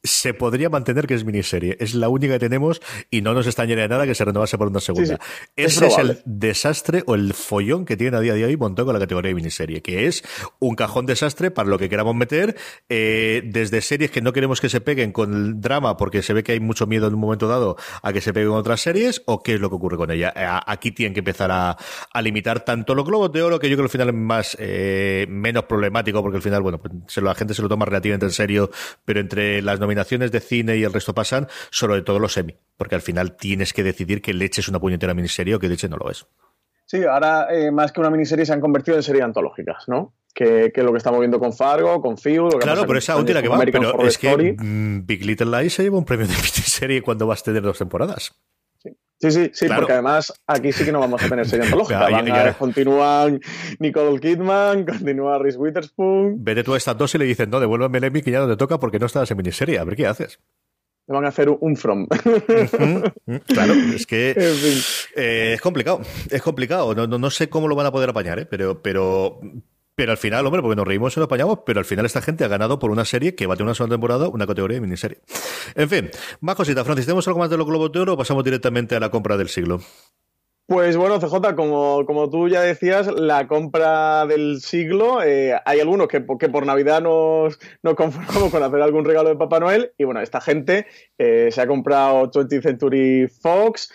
se 0.03 0.35
podría 0.35 0.69
mantener 0.71 1.07
que 1.07 1.15
es 1.15 1.25
miniserie. 1.25 1.77
Es 1.81 1.95
la 1.95 2.09
única 2.09 2.35
que 2.35 2.39
tenemos 2.41 2.81
y 3.11 3.23
no 3.23 3.35
nos 3.35 3.47
extrañaría 3.47 3.85
de 3.85 3.89
nada 3.89 4.07
que 4.07 4.15
se 4.15 4.25
renovase 4.25 4.59
por 4.59 4.69
una 4.69 4.81
segunda. 4.81 5.19
Ese 5.57 5.87
es, 5.87 5.99
el 5.99 6.23
desastre 6.25 7.03
o 7.07 7.15
el 7.15 7.35
follón 7.35 7.85
que 7.85 7.97
tiene 7.97 8.17
a 8.17 8.21
día 8.21 8.35
de 8.35 8.45
hoy 8.45 8.57
montado 8.57 8.87
con 8.87 8.95
la 8.95 9.01
categoría 9.01 9.29
de 9.29 9.35
miniserie, 9.35 9.83
que 9.83 10.07
es 10.07 10.23
un 10.59 10.75
cajón 10.75 11.07
desastre 11.07 11.51
para 11.51 11.69
lo 11.69 11.79
que 11.79 11.89
queramos 11.89 12.15
meter, 12.15 12.57
eh, 12.89 13.43
desde 13.45 13.81
series 13.81 14.11
que 14.11 14.21
no 14.21 14.33
queremos 14.33 14.61
que 14.61 14.69
se 14.69 14.81
peguen 14.81 15.13
con 15.13 15.35
el 15.35 15.61
drama 15.61 15.97
porque 15.97 16.23
se 16.23 16.33
ve 16.33 16.43
que 16.43 16.53
hay 16.53 16.61
mucho 16.61 16.87
miedo 16.87 17.07
en 17.07 17.15
un 17.15 17.21
momento 17.21 17.49
dado 17.49 17.77
a 18.03 18.13
que 18.13 18.21
se 18.21 18.33
peguen 18.33 18.51
otras 18.51 18.81
series, 18.81 19.23
o 19.27 19.43
qué 19.43 19.55
es 19.55 19.61
lo 19.61 19.69
que 19.69 19.77
ocurre 19.77 19.97
con 19.97 20.11
ella. 20.11 20.33
Eh, 20.35 20.47
aquí 20.67 20.93
tienen 20.93 21.15
que 21.15 21.21
empezar 21.21 21.51
a, 21.51 21.77
limitar 22.21 22.65
tanto 22.65 22.95
los 22.95 23.05
globos 23.05 23.33
de 23.33 23.43
oro, 23.43 23.59
que 23.59 23.69
yo 23.69 23.77
creo 23.77 23.85
que 23.89 23.99
al 23.99 24.05
final 24.05 24.09
es 24.09 24.15
más 24.15 24.57
eh, 24.59 25.27
menos 25.29 25.65
problemático, 25.65 26.21
porque 26.23 26.37
al 26.37 26.43
final, 26.43 26.63
bueno, 26.63 26.79
pues 26.79 27.17
la 27.17 27.35
gente 27.35 27.55
se 27.55 27.63
lo 27.63 27.69
toma 27.69 27.85
relativamente 27.85 28.27
en 28.27 28.33
serio, 28.33 28.71
pero 29.05 29.21
entre 29.21 29.63
las 29.69 29.81
nominaciones 29.81 30.33
de 30.33 30.41
cine 30.41 30.77
y 30.77 30.85
el 30.85 30.93
resto 30.93 31.15
pasan, 31.15 31.47
sobre 31.71 32.03
todo 32.03 32.19
los 32.19 32.33
semi, 32.33 32.57
porque 32.77 32.95
al 32.95 33.03
final 33.03 33.37
tienes 33.37 33.73
que 33.73 33.83
decidir 33.83 34.23
que 34.23 34.35
Leche 34.35 34.61
es 34.61 34.69
una 34.69 34.81
puñetera 34.81 35.15
miniserie 35.15 35.55
o 35.55 35.59
que 35.59 35.69
Leche 35.69 35.89
no 35.89 35.97
lo 35.97 36.11
es. 36.11 36.27
Sí, 36.87 37.05
ahora 37.05 37.49
eh, 37.51 37.71
más 37.71 37.93
que 37.93 38.01
una 38.01 38.09
miniserie 38.09 38.47
se 38.47 38.53
han 38.55 38.63
convertido 38.63 38.97
en 38.97 39.03
series 39.03 39.23
antológicas, 39.23 39.85
¿no? 39.89 40.15
Que, 40.35 40.73
es 40.75 40.85
lo 40.85 40.93
que 40.93 40.99
estamos 40.99 41.21
viendo 41.21 41.39
con 41.39 41.53
Fargo, 41.53 42.01
con 42.01 42.17
Feud. 42.17 42.55
Claro, 42.61 42.87
pero 42.87 42.99
esa 42.99 43.17
última 43.17 43.43
que 43.43 43.49
va, 43.49 43.59
pero 43.59 44.07
es 44.07 44.17
que 44.17 44.55
mm, 44.59 45.05
Big 45.05 45.25
Little 45.25 45.61
Lies 45.61 45.75
se 45.75 45.83
lleva 45.83 45.99
un 45.99 46.05
premio 46.05 46.27
de 46.27 46.33
miniserie 46.37 47.03
cuando 47.03 47.27
vas 47.27 47.43
a 47.43 47.45
tener 47.45 47.63
dos 47.63 47.77
temporadas. 47.77 48.33
Sí, 49.21 49.33
sí, 49.33 49.51
sí, 49.53 49.67
porque 49.75 49.93
además 49.93 50.33
aquí 50.47 50.73
sí 50.73 50.85
que 50.85 50.93
no 50.93 51.01
vamos 51.01 51.23
a 51.23 51.29
tener 51.29 51.47
serie 51.47 51.65
antológica. 51.71 52.55
Continúan 52.57 53.41
Nicole 53.81 54.21
Kidman, 54.21 54.85
continúa 54.85 55.39
Reese 55.39 55.59
Witherspoon. 55.59 56.37
Vete 56.45 56.63
tú 56.63 56.75
a 56.75 56.77
estas 56.77 56.97
dos 56.97 57.15
y 57.17 57.19
le 57.19 57.25
dicen, 57.25 57.51
no, 57.51 57.59
devuélveme 57.59 57.99
el 57.99 58.05
Emmy 58.05 58.23
que 58.23 58.31
ya 58.31 58.41
no 58.41 58.49
te 58.49 58.57
toca 58.57 58.79
porque 58.79 58.99
no 58.99 59.07
estás 59.07 59.31
en 59.31 59.37
miniserie. 59.37 59.79
A 59.79 59.85
ver 59.85 59.97
qué 59.97 60.07
haces. 60.07 60.39
Le 61.09 61.15
van 61.15 61.25
a 61.25 61.29
hacer 61.29 61.49
un 61.49 61.77
from. 61.77 62.07
Claro, 63.47 63.73
es 63.73 64.07
que 64.07 64.35
eh, 65.17 65.53
es 65.55 65.61
complicado. 65.61 66.01
Es 66.31 66.43
complicado. 66.43 66.95
No, 66.95 67.07
no, 67.07 67.19
no, 67.19 67.31
sé 67.31 67.49
cómo 67.49 67.67
lo 67.67 67.75
van 67.75 67.87
a 67.87 67.93
poder 67.93 68.11
apañar, 68.11 68.39
¿eh? 68.39 68.47
pero, 68.47 68.83
pero 68.83 69.41
pero 69.99 70.13
al 70.13 70.19
final, 70.19 70.47
hombre, 70.47 70.63
porque 70.63 70.77
nos 70.77 70.87
reímos 70.87 71.17
y 71.17 71.19
nos 71.19 71.27
apañamos, 71.27 71.59
pero 71.67 71.81
al 71.81 71.85
final 71.85 72.07
esta 72.07 72.23
gente 72.23 72.45
ha 72.45 72.49
ganado 72.49 72.79
por 72.79 72.93
una 72.93 73.05
serie 73.05 73.35
que 73.35 73.49
va 73.49 73.55
a 73.55 73.57
tener 73.57 73.67
una 73.67 73.75
sola 73.75 73.91
temporada, 73.91 74.29
una 74.29 74.47
categoría 74.47 74.77
de 74.77 74.81
miniserie. 74.81 75.19
En 75.75 75.89
fin, 75.89 76.09
más 76.41 76.55
cositas. 76.55 76.85
Francis, 76.85 77.05
¿tenemos 77.05 77.27
algo 77.27 77.41
más 77.41 77.51
de 77.51 77.57
los 77.57 77.67
Globos 77.67 77.91
de 77.91 77.99
Oro 77.99 78.13
o 78.13 78.17
pasamos 78.17 78.45
directamente 78.45 78.95
a 78.95 79.01
la 79.01 79.11
compra 79.11 79.37
del 79.37 79.49
siglo? 79.49 79.81
Pues 80.69 80.97
bueno, 80.97 81.19
CJ, 81.19 81.57
como, 81.57 82.07
como 82.07 82.31
tú 82.31 82.49
ya 82.49 82.61
decías, 82.61 83.09
la 83.09 83.49
compra 83.49 84.25
del 84.27 84.61
siglo, 84.61 85.21
eh, 85.21 85.59
hay 85.65 85.81
algunos 85.81 86.07
que, 86.07 86.25
que, 86.39 86.49
por 86.49 86.65
Navidad 86.65 87.03
nos, 87.03 87.59
nos, 87.83 87.95
conformamos 87.97 88.53
con 88.53 88.63
hacer 88.63 88.81
algún 88.81 89.05
regalo 89.05 89.31
de 89.31 89.37
Papá 89.37 89.59
Noel 89.59 89.95
y 89.99 90.05
bueno, 90.05 90.21
esta 90.21 90.41
gente 90.41 90.87
eh, 91.19 91.49
se 91.51 91.61
ha 91.61 91.67
comprado 91.67 92.31
20th 92.31 92.63
Century 92.63 93.27
Fox, 93.27 93.91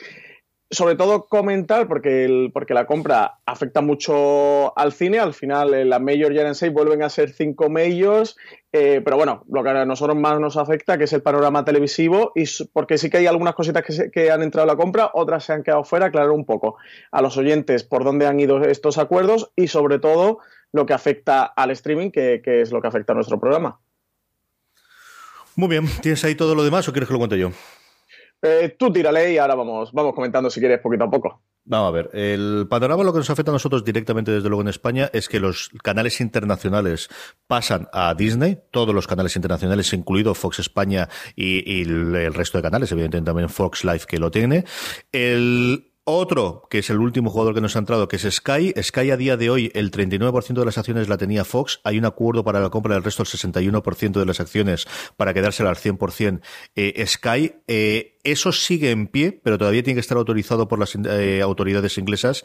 sobre 0.73 0.95
todo 0.95 1.25
comentar, 1.25 1.87
porque, 1.87 2.25
el, 2.25 2.51
porque 2.53 2.73
la 2.73 2.85
compra 2.85 3.39
afecta 3.45 3.81
mucho 3.81 4.77
al 4.77 4.91
cine, 4.91 5.19
al 5.19 5.33
final 5.33 5.73
eh, 5.73 5.85
las 5.85 6.01
Major 6.01 6.33
ya 6.33 6.53
seis, 6.53 6.73
vuelven 6.73 7.03
a 7.03 7.09
ser 7.09 7.31
cinco 7.31 7.69
Majors, 7.69 8.35
eh, 8.71 9.01
pero 9.03 9.17
bueno, 9.17 9.43
lo 9.49 9.63
que 9.63 9.69
a 9.69 9.85
nosotros 9.85 10.17
más 10.17 10.39
nos 10.39 10.57
afecta, 10.57 10.97
que 10.97 11.05
es 11.05 11.13
el 11.13 11.21
panorama 11.21 11.63
televisivo, 11.63 12.31
y 12.35 12.45
porque 12.73 12.97
sí 12.97 13.09
que 13.09 13.17
hay 13.17 13.27
algunas 13.27 13.55
cositas 13.55 13.83
que, 13.83 14.11
que 14.11 14.31
han 14.31 14.41
entrado 14.41 14.69
a 14.69 14.73
la 14.73 14.77
compra, 14.77 15.11
otras 15.13 15.45
se 15.45 15.53
han 15.53 15.63
quedado 15.63 15.83
fuera, 15.83 16.07
aclarar 16.07 16.31
un 16.31 16.45
poco 16.45 16.77
a 17.11 17.21
los 17.21 17.37
oyentes 17.37 17.83
por 17.83 18.03
dónde 18.03 18.25
han 18.25 18.39
ido 18.39 18.63
estos 18.63 18.97
acuerdos 18.97 19.51
y 19.55 19.67
sobre 19.67 19.99
todo 19.99 20.39
lo 20.71 20.85
que 20.85 20.93
afecta 20.93 21.43
al 21.43 21.71
streaming, 21.71 22.11
que, 22.11 22.41
que 22.43 22.61
es 22.61 22.71
lo 22.71 22.81
que 22.81 22.87
afecta 22.87 23.13
a 23.13 23.15
nuestro 23.15 23.39
programa. 23.39 23.79
Muy 25.55 25.69
bien, 25.69 25.85
¿tienes 26.01 26.23
ahí 26.23 26.33
todo 26.33 26.55
lo 26.55 26.63
demás 26.63 26.87
o 26.87 26.91
quieres 26.91 27.07
que 27.07 27.13
lo 27.13 27.19
cuente 27.19 27.37
yo? 27.37 27.51
Eh, 28.45 28.75
tú 28.77 28.91
tírale 28.91 29.31
y 29.31 29.37
ahora 29.37 29.55
vamos, 29.55 29.93
vamos 29.93 30.13
comentando 30.13 30.49
si 30.49 30.59
quieres 30.59 30.81
poquito 30.81 31.05
a 31.05 31.09
poco. 31.09 31.41
Vamos 31.63 31.87
a 31.87 31.91
ver, 31.91 32.09
el 32.11 32.67
panorama 32.69 33.05
lo 33.05 33.13
que 33.13 33.19
nos 33.19 33.29
afecta 33.29 33.51
a 33.51 33.53
nosotros 33.53 33.85
directamente 33.85 34.31
desde 34.31 34.49
luego 34.49 34.63
en 34.63 34.67
España 34.67 35.09
es 35.13 35.29
que 35.29 35.39
los 35.39 35.69
canales 35.81 36.19
internacionales 36.19 37.07
pasan 37.47 37.87
a 37.93 38.13
Disney, 38.15 38.59
todos 38.69 38.93
los 38.93 39.07
canales 39.07 39.37
internacionales, 39.37 39.93
incluido 39.93 40.35
Fox 40.35 40.59
España 40.59 41.07
y, 41.37 41.63
y 41.73 41.83
el 41.83 42.33
resto 42.33 42.57
de 42.57 42.63
canales, 42.63 42.91
evidentemente 42.91 43.29
también 43.29 43.47
Fox 43.47 43.85
Live 43.85 44.01
que 44.05 44.19
lo 44.19 44.29
tiene. 44.29 44.65
El 45.13 45.92
otro, 46.05 46.67
que 46.69 46.79
es 46.79 46.89
el 46.89 46.99
último 46.99 47.29
jugador 47.29 47.53
que 47.53 47.61
nos 47.61 47.75
ha 47.75 47.79
entrado, 47.79 48.07
que 48.07 48.17
es 48.17 48.23
Sky. 48.23 48.73
Sky 48.81 49.11
a 49.11 49.17
día 49.17 49.37
de 49.37 49.49
hoy, 49.49 49.71
el 49.73 49.91
39% 49.91 50.53
de 50.53 50.65
las 50.65 50.77
acciones 50.77 51.07
la 51.07 51.17
tenía 51.17 51.45
Fox. 51.45 51.79
Hay 51.83 51.97
un 51.97 52.05
acuerdo 52.05 52.43
para 52.43 52.59
la 52.59 52.69
compra 52.69 52.95
del 52.95 53.03
resto, 53.03 53.23
el 53.23 53.29
61% 53.29 54.11
de 54.11 54.25
las 54.25 54.39
acciones, 54.39 54.87
para 55.15 55.33
quedársela 55.33 55.69
al 55.69 55.77
100% 55.77 56.41
eh, 56.75 57.05
Sky. 57.07 57.55
Eh, 57.67 58.17
eso 58.23 58.51
sigue 58.51 58.91
en 58.91 59.07
pie, 59.07 59.39
pero 59.43 59.57
todavía 59.57 59.83
tiene 59.83 59.95
que 59.95 60.01
estar 60.01 60.17
autorizado 60.17 60.67
por 60.67 60.79
las 60.79 60.95
eh, 60.95 61.41
autoridades 61.41 61.97
inglesas 61.97 62.43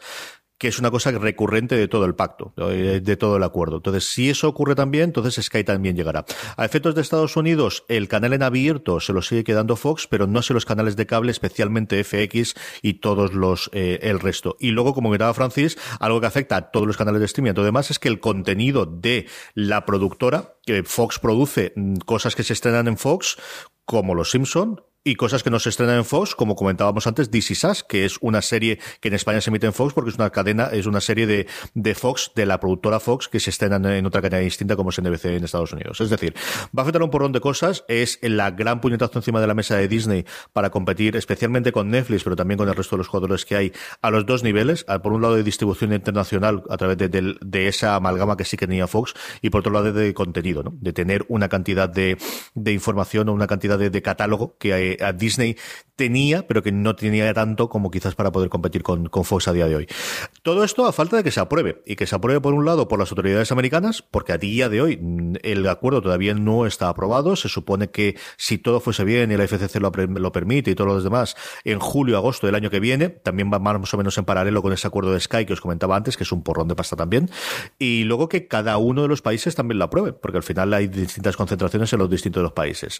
que 0.59 0.67
es 0.67 0.77
una 0.77 0.91
cosa 0.91 1.11
recurrente 1.11 1.75
de 1.75 1.87
todo 1.87 2.05
el 2.05 2.15
pacto, 2.15 2.53
de 2.55 3.17
todo 3.17 3.37
el 3.37 3.43
acuerdo. 3.43 3.77
Entonces, 3.77 4.03
si 4.05 4.29
eso 4.29 4.49
ocurre 4.49 4.75
también, 4.75 5.05
entonces 5.05 5.43
Sky 5.43 5.63
también 5.63 5.95
llegará. 5.95 6.25
A 6.57 6.65
efectos 6.65 6.95
de 6.95 7.01
Estados 7.01 7.37
Unidos, 7.37 7.85
el 7.87 8.09
canal 8.09 8.33
en 8.33 8.43
abierto 8.43 8.99
se 8.99 9.13
lo 9.13 9.21
sigue 9.21 9.45
quedando 9.45 9.77
Fox, 9.77 10.05
pero 10.07 10.27
no 10.27 10.41
sé 10.41 10.53
los 10.53 10.65
canales 10.65 10.97
de 10.97 11.05
cable, 11.05 11.31
especialmente 11.31 12.03
FX 12.03 12.55
y 12.81 12.95
todos 12.95 13.33
los, 13.33 13.69
eh, 13.73 13.99
el 14.01 14.19
resto. 14.19 14.57
Y 14.59 14.71
luego, 14.71 14.93
como 14.93 15.07
comentaba 15.07 15.33
Francis, 15.33 15.77
algo 16.01 16.19
que 16.19 16.27
afecta 16.27 16.57
a 16.57 16.71
todos 16.71 16.85
los 16.85 16.97
canales 16.97 17.21
de 17.21 17.25
streaming 17.25 17.51
y 17.51 17.53
todo 17.53 17.65
demás 17.65 17.89
es 17.89 17.97
que 17.97 18.09
el 18.09 18.19
contenido 18.19 18.85
de 18.85 19.27
la 19.53 19.85
productora, 19.85 20.55
que 20.65 20.83
Fox 20.83 21.19
produce 21.19 21.71
mm, 21.75 21.95
cosas 22.05 22.35
que 22.35 22.43
se 22.43 22.51
estrenan 22.51 22.89
en 22.89 22.97
Fox, 22.97 23.37
como 23.85 24.13
Los 24.13 24.31
Simpson, 24.31 24.81
y 25.03 25.15
cosas 25.15 25.43
que 25.43 25.49
no 25.49 25.59
se 25.59 25.69
estrenan 25.69 25.97
en 25.97 26.05
Fox, 26.05 26.35
como 26.35 26.55
comentábamos 26.55 27.07
antes, 27.07 27.29
Is 27.31 27.63
Us, 27.63 27.83
que 27.83 28.03
es 28.03 28.17
una 28.21 28.41
serie 28.41 28.79
que 28.99 29.07
en 29.07 29.13
España 29.13 29.39
se 29.39 29.49
emite 29.49 29.65
en 29.65 29.73
Fox 29.73 29.93
porque 29.93 30.09
es 30.09 30.17
una 30.17 30.29
cadena, 30.29 30.65
es 30.65 30.87
una 30.87 30.99
serie 30.99 31.25
de, 31.25 31.47
de 31.73 31.95
Fox, 31.95 32.31
de 32.35 32.45
la 32.45 32.59
productora 32.59 32.99
Fox, 32.99 33.29
que 33.29 33.39
se 33.39 33.49
estrena 33.49 33.77
en 33.97 34.05
otra 34.05 34.21
cadena 34.21 34.43
distinta 34.43 34.75
como 34.75 34.89
es 34.89 35.01
NBC 35.01 35.25
en 35.25 35.43
Estados 35.45 35.71
Unidos. 35.71 36.01
Es 36.01 36.09
decir, 36.09 36.33
va 36.77 36.81
a 36.81 36.81
afectar 36.81 37.01
un 37.01 37.09
porrón 37.09 37.31
de 37.31 37.39
cosas, 37.39 37.85
es 37.87 38.19
la 38.21 38.51
gran 38.51 38.81
puñetazo 38.81 39.19
encima 39.19 39.39
de 39.39 39.47
la 39.47 39.53
mesa 39.53 39.77
de 39.77 39.87
Disney 39.87 40.25
para 40.51 40.69
competir 40.69 41.15
especialmente 41.15 41.71
con 41.71 41.89
Netflix, 41.89 42.23
pero 42.23 42.35
también 42.35 42.57
con 42.57 42.67
el 42.67 42.75
resto 42.75 42.97
de 42.97 42.99
los 42.99 43.07
jugadores 43.07 43.45
que 43.45 43.55
hay 43.55 43.71
a 44.01 44.11
los 44.11 44.25
dos 44.25 44.43
niveles, 44.43 44.85
por 45.01 45.13
un 45.13 45.21
lado 45.21 45.35
de 45.35 45.43
distribución 45.43 45.93
internacional 45.93 46.63
a 46.69 46.75
través 46.75 46.97
de, 46.97 47.07
de, 47.09 47.67
esa 47.67 47.95
amalgama 47.95 48.35
que 48.35 48.43
sí 48.43 48.57
que 48.57 48.67
tenía 48.67 48.87
Fox 48.87 49.13
y 49.41 49.49
por 49.49 49.59
otro 49.59 49.71
lado 49.71 49.93
de, 49.93 50.13
contenido, 50.13 50.63
¿no? 50.63 50.73
de 50.79 50.91
tener 50.91 51.25
una 51.29 51.47
cantidad 51.47 51.87
de, 51.87 52.17
de 52.53 52.73
información 52.73 53.29
o 53.29 53.33
una 53.33 53.47
cantidad 53.47 53.77
de, 53.77 53.89
de 53.89 54.01
catálogo 54.01 54.57
que 54.57 54.73
hay 54.73 54.88
a 55.01 55.13
Disney 55.13 55.55
tenía, 55.99 56.47
pero 56.47 56.63
que 56.63 56.71
no 56.71 56.95
tenía 56.95 57.33
tanto 57.33 57.67
como 57.67 57.91
quizás 57.91 58.15
para 58.15 58.31
poder 58.31 58.47
competir 58.47 58.83
con, 58.83 59.09
con, 59.09 59.25
Fox 59.25 59.49
a 59.49 59.53
día 59.53 59.67
de 59.67 59.75
hoy. 59.75 59.87
Todo 60.43 60.63
esto 60.63 60.85
a 60.85 60.93
falta 60.93 61.17
de 61.17 61.25
que 61.25 61.31
se 61.31 61.41
apruebe, 61.41 61.83
y 61.85 61.97
que 61.97 62.07
se 62.07 62.15
apruebe 62.15 62.39
por 62.39 62.53
un 62.53 62.63
lado 62.63 62.87
por 62.87 62.99
las 62.99 63.11
autoridades 63.11 63.51
americanas, 63.51 64.01
porque 64.01 64.31
a 64.31 64.37
día 64.37 64.69
de 64.69 64.81
hoy 64.81 64.97
mm, 64.97 65.35
el 65.43 65.67
acuerdo 65.67 66.01
todavía 66.01 66.33
no 66.33 66.65
está 66.65 66.87
aprobado, 66.87 67.35
se 67.35 67.49
supone 67.49 67.89
que 67.89 68.17
si 68.37 68.57
todo 68.57 68.79
fuese 68.79 69.03
bien 69.03 69.29
y 69.33 69.35
la 69.35 69.43
FCC 69.45 69.81
lo, 69.81 69.91
lo 69.91 70.31
permite 70.31 70.71
y 70.71 70.75
todos 70.75 70.89
los 70.89 71.03
demás, 71.03 71.35
en 71.65 71.79
julio, 71.79 72.15
agosto 72.15 72.47
del 72.47 72.55
año 72.55 72.69
que 72.69 72.79
viene, 72.79 73.09
también 73.09 73.51
va 73.51 73.59
más 73.59 73.93
o 73.93 73.97
menos 73.97 74.17
en 74.17 74.23
paralelo 74.23 74.61
con 74.61 74.71
ese 74.71 74.87
acuerdo 74.87 75.11
de 75.11 75.19
Sky 75.19 75.45
que 75.45 75.51
os 75.51 75.59
comentaba 75.59 75.97
antes, 75.97 76.15
que 76.15 76.23
es 76.23 76.31
un 76.31 76.43
porrón 76.43 76.69
de 76.69 76.75
pasta 76.75 76.95
también, 76.95 77.29
y 77.77 78.05
luego 78.05 78.29
que 78.29 78.47
cada 78.47 78.77
uno 78.77 79.01
de 79.01 79.09
los 79.09 79.21
países 79.21 79.53
también 79.53 79.79
lo 79.79 79.83
apruebe, 79.83 80.13
porque 80.13 80.37
al 80.37 80.43
final 80.43 80.73
hay 80.73 80.87
distintas 80.87 81.35
concentraciones 81.35 81.91
en 81.91 81.99
los 81.99 82.09
distintos 82.09 82.41
de 82.41 82.49
países. 82.51 82.99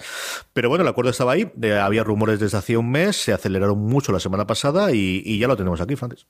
Pero 0.51 0.67
bueno, 0.67 0.81
el 0.81 0.88
acuerdo 0.89 1.12
estaba 1.12 1.31
ahí, 1.31 1.50
eh, 1.62 1.78
había 1.79 2.03
rumores 2.03 2.39
desde 2.39 2.57
hacía 2.57 2.79
un 2.79 2.91
mes, 2.91 3.15
se 3.15 3.33
aceleraron 3.33 3.79
mucho 3.79 4.12
la 4.12 4.19
semana 4.19 4.45
pasada 4.45 4.91
y, 4.91 5.39
ya 5.39 5.48
lo 5.48 5.57
tenemos 5.57 5.81
aquí, 5.81 5.95
Francis. 5.95 6.25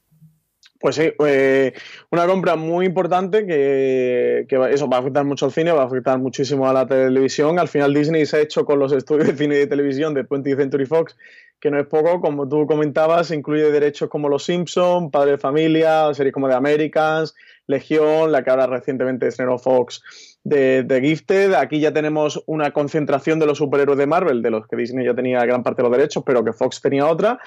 Pues 0.80 0.96
sí, 0.96 1.12
eh, 1.26 1.74
una 2.10 2.26
compra 2.26 2.56
muy 2.56 2.86
importante 2.86 3.46
que, 3.46 4.48
eso 4.72 4.90
va 4.90 4.98
a 4.98 5.00
afectar 5.02 5.26
mucho 5.26 5.46
al 5.46 5.52
cine, 5.52 5.74
va 5.74 5.84
a 5.84 5.86
afectar 5.88 6.18
muchísimo 6.18 6.70
a 6.70 6.74
la 6.74 6.88
televisión. 6.88 7.60
Al 7.60 7.68
final 7.68 7.94
Disney 7.94 8.26
se 8.26 8.38
ha 8.38 8.40
hecho 8.40 8.64
con 8.64 8.80
los 8.80 8.94
estudios 8.94 9.28
de 9.28 9.36
cine 9.36 9.56
y 9.56 9.60
de 9.60 9.68
televisión 9.68 10.14
de 10.14 10.26
20th 10.26 10.56
Century 10.56 10.86
Fox, 10.86 11.18
que 11.60 11.70
no 11.70 11.80
es 11.80 11.88
poco, 11.88 12.22
como 12.22 12.48
tú 12.48 12.66
comentabas, 12.66 13.32
incluye 13.32 13.70
derechos 13.72 14.10
como 14.10 14.30
Los 14.30 14.46
Simpson, 14.46 15.12
Padre 15.12 15.32
de 15.32 15.38
Familia, 15.38 16.14
series 16.14 16.34
como 16.34 16.48
The 16.48 16.56
Americans, 16.56 17.36
Legión, 17.68 18.32
la 18.32 18.44
que 18.44 18.50
ahora 18.50 18.68
recientemente 18.68 19.28
estrenó 19.28 19.58
Fox 19.58 20.02
de, 20.44 21.00
Gifted. 21.02 21.54
Aquí 21.54 21.80
ya 21.80 21.94
tenemos 21.94 22.42
una 22.46 22.72
concentración 22.72 23.40
de 23.40 23.46
los 23.46 23.58
superhéroes 23.58 23.98
de 23.98 24.08
Marvel, 24.08 24.42
de 24.42 24.52
los 24.52 24.68
que 24.68 24.76
Disney 24.76 25.06
ya 25.06 25.14
tenía 25.14 25.46
gran 25.46 25.64
parte 25.64 25.82
de 25.82 25.90
los 25.90 25.98
derechos, 25.98 26.24
pero 26.26 26.44
que 26.44 26.54
Fox 26.54 26.82
tenía 26.82 27.08
otra. 27.08 27.40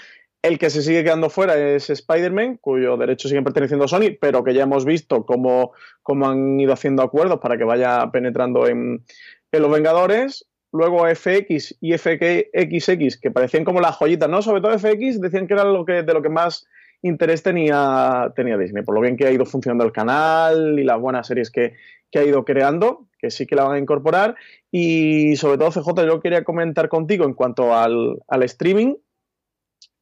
El 0.42 0.58
que 0.58 0.70
se 0.70 0.82
sigue 0.82 1.04
quedando 1.04 1.30
fuera 1.30 1.56
es 1.56 1.88
Spider-Man, 1.88 2.58
cuyos 2.60 2.98
derechos 2.98 3.28
siguen 3.28 3.44
perteneciendo 3.44 3.84
a 3.84 3.88
Sony, 3.88 4.16
pero 4.20 4.42
que 4.42 4.54
ya 4.54 4.64
hemos 4.64 4.84
visto 4.84 5.24
cómo, 5.24 5.72
cómo 6.02 6.28
han 6.28 6.58
ido 6.58 6.72
haciendo 6.72 7.02
acuerdos 7.02 7.38
para 7.38 7.56
que 7.56 7.64
vaya 7.64 8.10
penetrando 8.10 8.66
en, 8.66 9.04
en 9.52 9.62
los 9.62 9.70
Vengadores. 9.70 10.46
Luego 10.72 11.06
FX 11.06 11.76
y 11.80 11.92
FXX, 11.98 13.20
que 13.20 13.30
parecían 13.30 13.64
como 13.64 13.80
las 13.80 13.96
joyitas, 13.96 14.28
¿no? 14.28 14.40
Sobre 14.40 14.62
todo 14.62 14.76
FX 14.78 15.20
decían 15.20 15.46
que 15.46 15.52
era 15.52 15.64
lo 15.64 15.84
que, 15.84 16.02
de 16.02 16.14
lo 16.14 16.22
que 16.22 16.30
más 16.30 16.66
interés 17.02 17.42
tenía, 17.42 18.32
tenía 18.34 18.56
Disney, 18.56 18.84
por 18.84 18.94
lo 18.94 19.00
bien 19.00 19.16
que 19.16 19.26
ha 19.26 19.32
ido 19.32 19.44
funcionando 19.44 19.84
el 19.84 19.92
canal 19.92 20.78
y 20.78 20.84
las 20.84 21.00
buenas 21.00 21.26
series 21.26 21.50
que, 21.50 21.74
que 22.10 22.18
ha 22.18 22.24
ido 22.24 22.44
creando, 22.44 23.08
que 23.18 23.30
sí 23.30 23.46
que 23.46 23.56
la 23.56 23.64
van 23.64 23.76
a 23.76 23.78
incorporar. 23.78 24.36
Y 24.70 25.34
sobre 25.36 25.58
todo, 25.58 25.70
CJ, 25.70 26.06
yo 26.06 26.20
quería 26.20 26.44
comentar 26.44 26.88
contigo 26.88 27.24
en 27.24 27.34
cuanto 27.34 27.74
al, 27.74 28.20
streaming. 28.42 28.96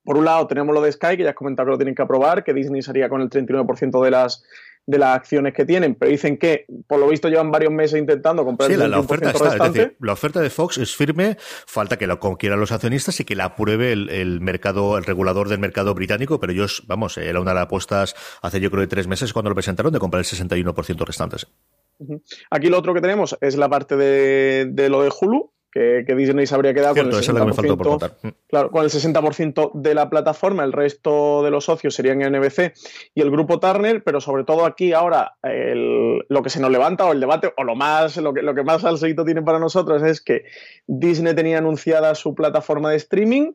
Por 0.04 0.16
un 0.16 0.24
lado, 0.24 0.46
tenemos 0.46 0.74
lo 0.74 0.82
de 0.82 0.92
Sky, 0.92 1.16
que 1.16 1.22
ya 1.22 1.30
has 1.30 1.34
comentado 1.34 1.66
que 1.66 1.70
lo 1.72 1.78
tienen 1.78 1.94
que 1.94 2.02
aprobar, 2.02 2.42
que 2.42 2.52
Disney 2.52 2.82
sería 2.82 3.08
con 3.08 3.20
el 3.20 3.30
39% 3.30 4.02
de 4.02 4.10
las, 4.10 4.44
de 4.86 4.98
las 4.98 5.16
acciones 5.16 5.54
que 5.54 5.64
tienen, 5.64 5.94
pero 5.94 6.10
dicen 6.10 6.36
que, 6.36 6.66
por 6.86 6.98
lo 6.98 7.08
visto, 7.08 7.28
llevan 7.28 7.50
varios 7.50 7.72
meses 7.72 7.98
intentando 7.98 8.44
comprar 8.44 8.70
sí, 8.70 8.76
la, 8.76 8.98
oferta 8.98 9.30
está, 9.30 9.92
la 10.00 10.12
oferta 10.12 10.40
de 10.40 10.50
Fox 10.50 10.78
es 10.78 10.96
firme, 10.96 11.36
falta 11.38 11.96
que 11.96 12.06
la 12.06 12.18
quieran 12.38 12.58
los 12.58 12.72
accionistas 12.72 13.20
y 13.20 13.24
que 13.24 13.36
la 13.36 13.44
apruebe 13.44 13.92
el, 13.92 14.40
mercado, 14.40 14.98
el 14.98 15.04
regulador 15.04 15.48
del 15.48 15.58
mercado 15.58 15.94
británico, 15.94 16.40
pero 16.40 16.52
ellos, 16.52 16.84
vamos, 16.86 17.16
era 17.18 17.40
una 17.40 17.52
de 17.52 17.56
las 17.56 17.64
apuestas 17.64 18.14
hace 18.42 18.60
yo 18.60 18.70
creo 18.70 18.82
de 18.82 18.88
tres 18.88 19.06
meses 19.06 19.32
cuando 19.32 19.50
lo 19.50 19.54
presentaron 19.54 19.92
de 19.92 19.98
comprar 19.98 20.20
el 20.20 20.26
61% 20.26 21.06
restantes. 21.06 21.46
Aquí 22.50 22.68
lo 22.68 22.78
otro 22.78 22.94
que 22.94 23.00
tenemos 23.00 23.36
es 23.40 23.56
la 23.56 23.68
parte 23.68 23.96
de, 23.96 24.88
lo 24.88 25.02
de 25.02 25.10
Hulu, 25.20 25.52
que, 25.70 26.04
Disney 26.16 26.46
se 26.46 26.54
habría 26.54 26.74
quedado 26.74 26.94
con 26.94 27.06
el 27.06 27.12
60%, 27.12 28.12
mm. 28.22 28.28
claro, 28.48 28.70
con 28.70 28.84
el 28.84 28.90
60% 28.90 29.72
de 29.74 29.94
la 29.94 30.10
plataforma, 30.10 30.64
el 30.64 30.72
resto 30.72 31.42
de 31.42 31.50
los 31.50 31.64
socios 31.64 31.94
serían 31.94 32.18
NBC 32.18 32.72
y 33.14 33.20
el 33.20 33.30
grupo 33.30 33.60
Turner, 33.60 34.02
pero 34.02 34.20
sobre 34.20 34.44
todo 34.44 34.64
aquí 34.64 34.92
ahora 34.92 35.36
lo 35.42 36.42
que 36.42 36.50
se 36.50 36.60
nos 36.60 36.70
levanta 36.70 37.06
o 37.06 37.12
el 37.12 37.20
debate 37.20 37.52
o 37.56 37.64
lo 37.64 37.74
más 37.76 38.16
lo 38.16 38.34
que, 38.34 38.42
lo 38.42 38.54
que 38.54 38.64
más 38.64 38.82
salseito 38.82 39.24
tiene 39.24 39.42
para 39.42 39.58
nosotros 39.58 40.02
es 40.02 40.20
que 40.20 40.44
Disney 40.86 41.34
tenía 41.34 41.58
anunciada 41.58 42.14
su 42.14 42.34
plataforma 42.34 42.90
de 42.90 42.96
streaming 42.96 43.52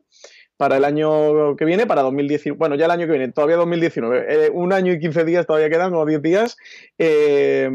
para 0.56 0.78
el 0.78 0.84
año 0.84 1.54
que 1.56 1.64
viene, 1.64 1.86
para 1.86 2.02
2019, 2.02 2.56
bueno, 2.58 2.76
ya 2.76 2.86
el 2.86 2.90
año 2.90 3.06
que 3.06 3.12
viene, 3.12 3.30
todavía 3.30 3.56
2019, 3.56 4.46
eh, 4.46 4.50
un 4.50 4.72
año 4.72 4.92
y 4.92 4.98
15 4.98 5.24
días 5.24 5.46
todavía 5.46 5.68
quedan, 5.68 5.94
o 5.94 6.06
10 6.06 6.22
días, 6.22 6.56
eh, 6.98 7.68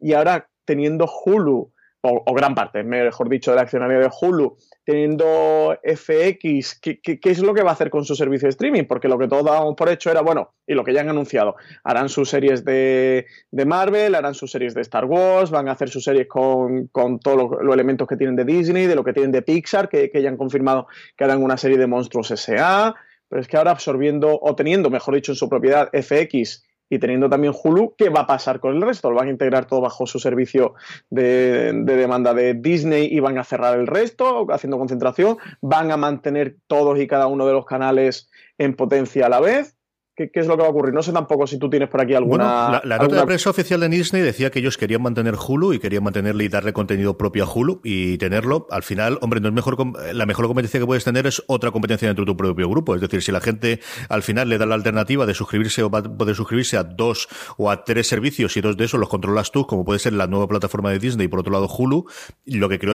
y 0.00 0.12
ahora 0.12 0.48
teniendo 0.64 1.08
Hulu 1.24 1.72
o, 2.08 2.34
gran 2.34 2.54
parte, 2.54 2.82
mejor 2.82 3.28
dicho, 3.28 3.50
del 3.50 3.60
accionario 3.60 4.00
de 4.00 4.10
Hulu, 4.20 4.56
teniendo 4.84 5.76
FX, 5.82 6.80
¿qué, 6.80 7.00
es 7.22 7.42
lo 7.42 7.54
que 7.54 7.62
va 7.62 7.70
a 7.70 7.72
hacer 7.72 7.90
con 7.90 8.04
su 8.04 8.14
servicio 8.14 8.46
de 8.46 8.50
streaming? 8.50 8.84
Porque 8.84 9.08
lo 9.08 9.18
que 9.18 9.28
todos 9.28 9.44
dábamos 9.44 9.74
por 9.76 9.88
hecho 9.88 10.10
era, 10.10 10.22
bueno, 10.22 10.54
y 10.66 10.74
lo 10.74 10.84
que 10.84 10.92
ya 10.92 11.00
han 11.00 11.08
anunciado, 11.08 11.56
harán 11.84 12.08
sus 12.08 12.28
series 12.28 12.64
de, 12.64 13.26
Marvel, 13.52 14.14
harán 14.14 14.34
sus 14.34 14.50
series 14.50 14.74
de 14.74 14.82
Star 14.82 15.04
Wars, 15.04 15.50
van 15.50 15.68
a 15.68 15.72
hacer 15.72 15.88
sus 15.88 16.04
series 16.04 16.28
con, 16.28 16.88
todos 16.90 17.50
los, 17.62 17.74
elementos 17.74 18.06
que 18.06 18.16
tienen 18.16 18.36
de 18.36 18.44
Disney, 18.44 18.86
de 18.86 18.94
lo 18.94 19.04
que 19.04 19.12
tienen 19.12 19.32
de 19.32 19.42
Pixar, 19.42 19.88
que, 19.88 20.10
que 20.10 20.22
ya 20.22 20.28
han 20.28 20.36
confirmado 20.36 20.86
que 21.16 21.24
harán 21.24 21.42
una 21.42 21.56
serie 21.56 21.78
de 21.78 21.86
monstruos 21.86 22.30
S.A., 22.30 22.94
pero 23.28 23.42
es 23.42 23.48
que 23.48 23.56
ahora 23.56 23.72
absorbiendo, 23.72 24.38
o 24.40 24.54
teniendo, 24.54 24.88
mejor 24.88 25.14
dicho, 25.14 25.32
en 25.32 25.36
su 25.36 25.48
propiedad 25.48 25.90
FX 25.92 26.64
y 26.88 26.98
teniendo 26.98 27.28
también 27.28 27.52
Hulu, 27.60 27.94
¿qué 27.96 28.08
va 28.08 28.20
a 28.20 28.26
pasar 28.26 28.60
con 28.60 28.76
el 28.76 28.82
resto? 28.82 29.10
¿Lo 29.10 29.16
van 29.16 29.28
a 29.28 29.30
integrar 29.30 29.66
todo 29.66 29.80
bajo 29.80 30.06
su 30.06 30.18
servicio 30.18 30.74
de, 31.10 31.72
demanda 31.84 32.34
de 32.34 32.54
Disney 32.54 33.08
y 33.10 33.20
van 33.20 33.38
a 33.38 33.44
cerrar 33.44 33.78
el 33.78 33.86
resto, 33.86 34.46
haciendo 34.50 34.78
concentración? 34.78 35.38
¿Van 35.60 35.90
a 35.90 35.96
mantener 35.96 36.56
todos 36.66 36.98
y 36.98 37.06
cada 37.06 37.26
uno 37.26 37.46
de 37.46 37.52
los 37.52 37.66
canales 37.66 38.30
en 38.58 38.74
potencia 38.74 39.26
a 39.26 39.28
la 39.28 39.40
vez? 39.40 39.75
¿Qué, 40.16 40.30
es 40.32 40.46
lo 40.46 40.56
que 40.56 40.62
va 40.62 40.68
a 40.68 40.70
ocurrir? 40.70 40.94
No 40.94 41.02
sé 41.02 41.12
tampoco 41.12 41.46
si 41.46 41.58
tú 41.58 41.68
tienes 41.68 41.90
por 41.90 42.00
aquí 42.00 42.14
alguna. 42.14 42.68
Bueno, 42.68 42.80
la, 42.84 42.96
nota 42.96 43.16
de 43.16 43.26
prensa 43.26 43.50
oficial 43.50 43.80
de 43.80 43.90
Disney 43.90 44.22
decía 44.22 44.50
que 44.50 44.60
ellos 44.60 44.78
querían 44.78 45.02
mantener 45.02 45.34
Hulu 45.34 45.74
y 45.74 45.78
querían 45.78 46.02
mantenerle 46.04 46.44
y 46.44 46.48
darle 46.48 46.72
contenido 46.72 47.18
propio 47.18 47.44
a 47.44 47.52
Hulu 47.52 47.82
y 47.84 48.16
tenerlo. 48.16 48.66
Al 48.70 48.82
final, 48.82 49.18
hombre, 49.20 49.40
no 49.40 49.48
es 49.48 49.54
mejor 49.54 49.76
la 50.14 50.24
mejor 50.24 50.46
competencia 50.46 50.80
que 50.80 50.86
puedes 50.86 51.04
tener 51.04 51.26
es 51.26 51.42
otra 51.48 51.70
competencia 51.70 52.08
dentro 52.08 52.24
de 52.24 52.32
tu 52.32 52.36
propio 52.36 52.66
grupo. 52.70 52.94
Es 52.94 53.02
decir, 53.02 53.20
si 53.20 53.30
la 53.30 53.42
gente 53.42 53.80
al 54.08 54.22
final 54.22 54.48
le 54.48 54.56
da 54.56 54.64
la 54.64 54.74
alternativa 54.74 55.26
de 55.26 55.34
suscribirse 55.34 55.82
o 55.82 55.90
va 55.90 55.98
a 55.98 56.02
poder 56.04 56.34
suscribirse 56.34 56.78
a 56.78 56.84
dos 56.84 57.28
o 57.58 57.70
a 57.70 57.84
tres 57.84 58.06
servicios 58.06 58.56
y 58.56 58.62
dos 58.62 58.78
de 58.78 58.86
esos 58.86 58.98
los 58.98 59.10
controlas 59.10 59.50
tú, 59.50 59.66
como 59.66 59.84
puede 59.84 59.98
ser 59.98 60.14
la 60.14 60.26
nueva 60.26 60.48
plataforma 60.48 60.90
de 60.92 60.98
Disney 60.98 61.26
y 61.26 61.28
por 61.28 61.40
otro 61.40 61.52
lado 61.52 61.68
Hulu, 61.68 62.06
lo 62.46 62.68
que 62.70 62.78
creo. 62.78 62.94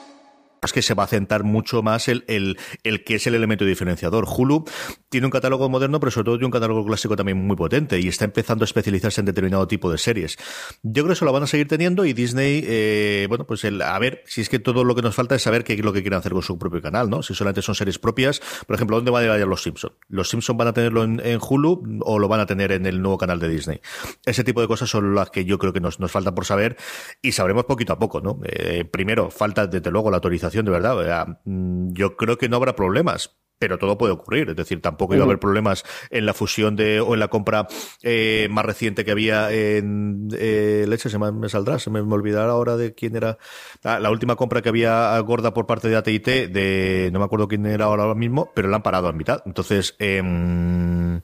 es 0.63 0.73
que 0.73 0.83
se 0.83 0.93
va 0.93 1.05
a 1.05 1.07
centrar 1.07 1.43
mucho 1.43 1.81
más 1.81 2.07
el, 2.07 2.23
el, 2.27 2.59
el, 2.83 3.03
que 3.03 3.15
es 3.15 3.25
el 3.25 3.33
elemento 3.33 3.65
diferenciador. 3.65 4.25
Hulu 4.27 4.63
tiene 5.09 5.25
un 5.25 5.31
catálogo 5.31 5.67
moderno, 5.69 5.99
pero 5.99 6.11
sobre 6.11 6.25
todo 6.25 6.35
tiene 6.35 6.45
un 6.45 6.51
catálogo 6.51 6.85
clásico 6.85 7.15
también 7.15 7.39
muy 7.39 7.55
potente 7.55 7.99
y 7.99 8.07
está 8.07 8.25
empezando 8.25 8.63
a 8.63 8.65
especializarse 8.65 9.21
en 9.21 9.25
determinado 9.25 9.67
tipo 9.67 9.91
de 9.91 9.97
series. 9.97 10.37
Yo 10.83 11.01
creo 11.01 11.07
que 11.07 11.13
eso 11.13 11.25
lo 11.25 11.33
van 11.33 11.41
a 11.41 11.47
seguir 11.47 11.67
teniendo 11.67 12.05
y 12.05 12.13
Disney, 12.13 12.63
eh, 12.63 13.25
bueno, 13.27 13.47
pues 13.47 13.63
el, 13.63 13.81
a 13.81 13.97
ver, 13.97 14.21
si 14.27 14.41
es 14.41 14.49
que 14.49 14.59
todo 14.59 14.83
lo 14.83 14.93
que 14.93 15.01
nos 15.01 15.15
falta 15.15 15.33
es 15.33 15.41
saber 15.41 15.63
qué 15.63 15.73
es 15.73 15.83
lo 15.83 15.93
que 15.93 16.03
quieren 16.03 16.19
hacer 16.19 16.31
con 16.31 16.43
su 16.43 16.59
propio 16.59 16.79
canal, 16.79 17.09
¿no? 17.09 17.23
Si 17.23 17.33
solamente 17.33 17.63
son 17.63 17.73
series 17.73 17.97
propias, 17.97 18.39
por 18.67 18.75
ejemplo, 18.75 18.97
¿dónde 18.97 19.09
van 19.09 19.27
a 19.27 19.39
ir 19.39 19.47
los 19.47 19.63
Simpsons? 19.63 19.95
¿Los 20.09 20.29
Simpsons 20.29 20.57
van 20.59 20.67
a 20.67 20.73
tenerlo 20.73 21.03
en, 21.03 21.39
Hulu 21.41 22.01
o 22.01 22.19
lo 22.19 22.27
van 22.27 22.39
a 22.39 22.45
tener 22.45 22.71
en 22.71 22.85
el 22.85 23.01
nuevo 23.01 23.17
canal 23.17 23.39
de 23.39 23.49
Disney? 23.49 23.81
Ese 24.27 24.43
tipo 24.43 24.61
de 24.61 24.67
cosas 24.67 24.91
son 24.91 25.15
las 25.15 25.31
que 25.31 25.43
yo 25.43 25.57
creo 25.57 25.73
que 25.73 25.79
nos, 25.79 25.99
nos 25.99 26.11
falta 26.11 26.35
por 26.35 26.45
saber 26.45 26.77
y 27.23 27.31
sabremos 27.31 27.65
poquito 27.65 27.93
a 27.93 27.97
poco, 27.97 28.21
¿no? 28.21 28.39
Eh, 28.43 28.85
primero, 28.85 29.31
falta 29.31 29.65
desde 29.65 29.89
luego 29.89 30.11
la 30.11 30.17
autorización 30.17 30.50
de 30.51 30.71
verdad. 30.71 31.39
Mm, 31.45 31.93
yo 31.93 32.15
creo 32.17 32.37
que 32.37 32.49
no 32.49 32.57
habrá 32.57 32.75
problemas, 32.75 33.41
pero 33.61 33.77
todo 33.77 33.95
puede 33.95 34.11
ocurrir. 34.11 34.49
Es 34.49 34.55
decir, 34.55 34.81
tampoco 34.81 35.13
iba 35.13 35.23
a 35.23 35.25
haber 35.27 35.37
problemas 35.37 35.83
en 36.09 36.25
la 36.25 36.33
fusión 36.33 36.75
de 36.75 36.99
o 36.99 37.13
en 37.13 37.19
la 37.19 37.27
compra 37.27 37.67
eh, 38.01 38.47
más 38.49 38.65
reciente 38.65 39.05
que 39.05 39.11
había 39.11 39.51
en 39.51 40.29
eh, 40.35 40.85
leche. 40.87 41.11
Se 41.11 41.19
me, 41.19 41.47
saldrá, 41.47 41.77
se 41.77 41.91
me, 41.91 41.99
olvidará 41.99 42.53
ahora 42.53 42.75
de 42.75 42.95
quién 42.95 43.15
era 43.15 43.37
ah, 43.83 43.99
la 43.99 44.09
última 44.09 44.35
compra 44.35 44.63
que 44.63 44.69
había 44.69 45.19
gorda 45.19 45.53
por 45.53 45.67
parte 45.67 45.89
de 45.89 45.95
AT&T. 45.95 46.47
De 46.47 47.11
no 47.13 47.19
me 47.19 47.25
acuerdo 47.25 47.47
quién 47.47 47.67
era 47.67 47.85
ahora 47.85 48.15
mismo, 48.15 48.51
pero 48.55 48.67
la 48.67 48.77
han 48.77 48.83
parado 48.83 49.07
a 49.07 49.13
mitad. 49.13 49.43
Entonces, 49.45 49.95
em, 49.99 51.21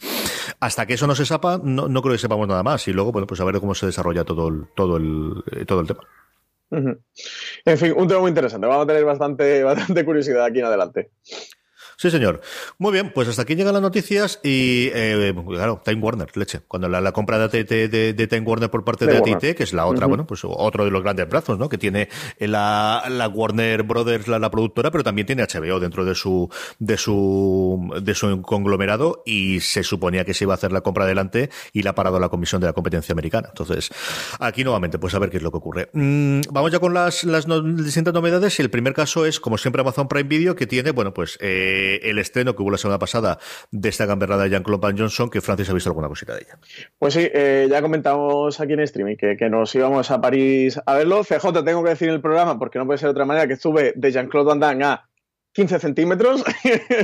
hasta 0.60 0.86
que 0.86 0.94
eso 0.94 1.08
no 1.08 1.16
se 1.16 1.26
sepa, 1.26 1.60
no, 1.64 1.88
no 1.88 2.02
creo 2.04 2.14
que 2.14 2.20
sepamos 2.20 2.48
nada 2.48 2.62
más. 2.62 2.88
Y 2.88 2.94
luego, 2.94 3.12
bueno, 3.12 3.26
pues 3.26 3.42
a 3.42 3.46
ver 3.46 3.60
cómo 3.60 3.74
se 3.74 3.88
desarrolla 3.88 4.24
todo 4.24 4.48
el, 4.50 4.68
todo 4.76 4.98
el, 4.98 5.44
eh, 5.54 5.66
todo 5.66 5.82
el 5.82 5.88
tema. 5.88 6.02
En 6.70 7.78
fin, 7.78 7.94
un 7.96 8.08
tema 8.08 8.22
muy 8.22 8.30
interesante. 8.30 8.68
Vamos 8.68 8.84
a 8.84 8.88
tener 8.88 9.06
bastante, 9.06 9.64
bastante 9.64 10.06
curiosidad 10.06 10.46
aquí 10.46 10.60
en 10.60 10.66
adelante. 10.66 11.12
Sí, 12.00 12.12
señor. 12.12 12.42
Muy 12.77 12.92
bien, 12.92 13.12
pues 13.12 13.27
hasta 13.27 13.42
aquí 13.42 13.56
llegan 13.56 13.74
las 13.74 13.82
noticias 13.82 14.39
y, 14.44 14.92
eh, 14.94 15.34
claro, 15.48 15.82
Time 15.84 16.00
Warner, 16.00 16.30
leche. 16.38 16.62
Cuando 16.68 16.88
la, 16.88 17.12
compra 17.12 17.48
de, 17.48 17.63
de, 17.63 18.27
Time 18.27 18.46
Warner 18.46 18.70
por 18.70 18.86
parte 18.86 19.08
de, 19.08 19.18
AT&T, 19.18 19.56
que 19.56 19.63
es 19.63 19.74
la 19.74 19.88
otra, 19.88 20.06
bueno, 20.06 20.27
pues 20.27 20.42
otro 20.44 20.86
de 20.86 20.92
los 20.92 21.01
grandes 21.01 21.27
brazos, 21.27 21.58
¿no? 21.58 21.70
Que 21.70 21.80
tiene 21.80 22.08
la, 22.38 23.04
la 23.10 23.27
Warner 23.27 23.82
Brothers, 23.82 24.27
la, 24.27 24.51
productora, 24.51 24.92
pero 24.92 25.04
también 25.04 25.25
tiene 25.25 25.44
HBO 25.44 25.80
dentro 25.80 26.06
de 26.06 26.13
su, 26.13 26.48
de 26.77 26.98
su, 26.98 27.92
de 28.00 28.13
su 28.13 28.43
conglomerado 28.43 29.24
y 29.26 29.60
se 29.62 29.82
suponía 29.82 30.24
que 30.24 30.36
se 30.36 30.43
iba 30.43 30.54
a 30.54 30.58
hacer 30.58 30.72
la 30.72 30.82
compra 30.82 31.06
adelante 31.06 31.50
y 31.74 31.82
la 31.82 31.89
ha 31.89 31.95
parado 31.95 32.19
la 32.19 32.30
Comisión 32.30 32.62
de 32.62 32.67
la 32.67 32.74
Competencia 32.74 33.13
Americana. 33.13 33.48
Entonces, 33.50 33.89
aquí 34.39 34.63
nuevamente, 34.63 35.00
pues 35.00 35.15
a 35.15 35.19
ver 35.19 35.32
qué 35.32 35.38
es 35.38 35.43
lo 35.43 35.50
que 35.50 35.58
ocurre. 35.58 35.89
Mm, 35.93 36.41
vamos 36.52 36.72
ya 36.72 36.78
con 36.78 36.93
las, 36.93 37.24
las 37.24 37.48
distintas 37.76 38.13
novedades 38.13 38.60
el 38.60 38.69
primer 38.69 38.93
caso 38.93 39.26
es, 39.26 39.39
como 39.39 39.58
siempre, 39.58 39.82
Amazon 39.82 40.08
Prime 40.08 40.30
Video, 40.30 40.56
que 40.56 40.67
tiene, 40.67 40.91
bueno, 40.91 41.12
pues, 41.12 41.39
eh, 41.41 41.87
el 41.95 42.19
estreno 42.19 42.56
que 42.56 42.62
hubo 42.62 42.71
la 42.71 42.78
semana 42.78 43.00
pasada 43.00 43.39
de 43.71 43.89
esta 43.89 44.06
gamberrada 44.06 44.43
de 44.43 44.52
Jean-Claude 44.52 44.82
Van 44.82 44.97
Johnson, 44.97 45.30
que 45.30 45.41
Francis 45.41 45.69
ha 45.69 45.73
visto 45.73 45.89
alguna 45.89 46.08
cosita 46.08 46.34
de 46.34 46.41
ella. 46.41 46.60
Pues 47.00 47.13
sí, 47.13 47.28
eh, 47.34 47.67
ya 47.69 47.82
comentamos 47.82 48.60
aquí 48.60 48.73
en 48.73 48.82
streaming 48.82 49.15
que, 49.15 49.36
que, 49.38 49.50
nos 49.50 49.73
íbamos 49.76 50.12
a 50.12 50.21
París 50.21 50.80
a 50.86 50.95
verlo. 50.95 51.23
CJ, 51.23 51.63
tengo 51.63 51.84
que 51.84 51.89
decir 51.89 52.10
el 52.10 52.21
programa, 52.21 52.60
porque 52.60 52.80
no 52.80 52.86
puede 52.86 53.00
ser 53.00 53.08
de 53.08 53.12
otra 53.12 53.26
manera, 53.26 53.47
que 53.47 53.54
estuve 53.54 53.93
de 53.95 54.12
Jean-Claude 54.12 54.47
Van 54.47 54.60
Damme 54.60 54.84
a 54.86 55.08
15 55.58 55.80
centímetros. 55.80 56.43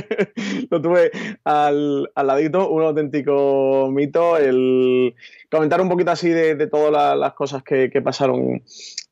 lo 0.70 0.80
tuve 0.80 1.10
al, 1.42 2.08
al, 2.14 2.26
ladito, 2.26 2.70
un 2.70 2.84
auténtico 2.84 3.90
mito. 3.92 4.36
El 4.36 5.16
comentar 5.50 5.80
un 5.80 5.88
poquito 5.88 6.12
así 6.12 6.28
de, 6.28 6.54
todas 6.68 7.18
las 7.18 7.32
cosas 7.32 7.64
que, 7.64 7.90
pasaron 8.00 8.62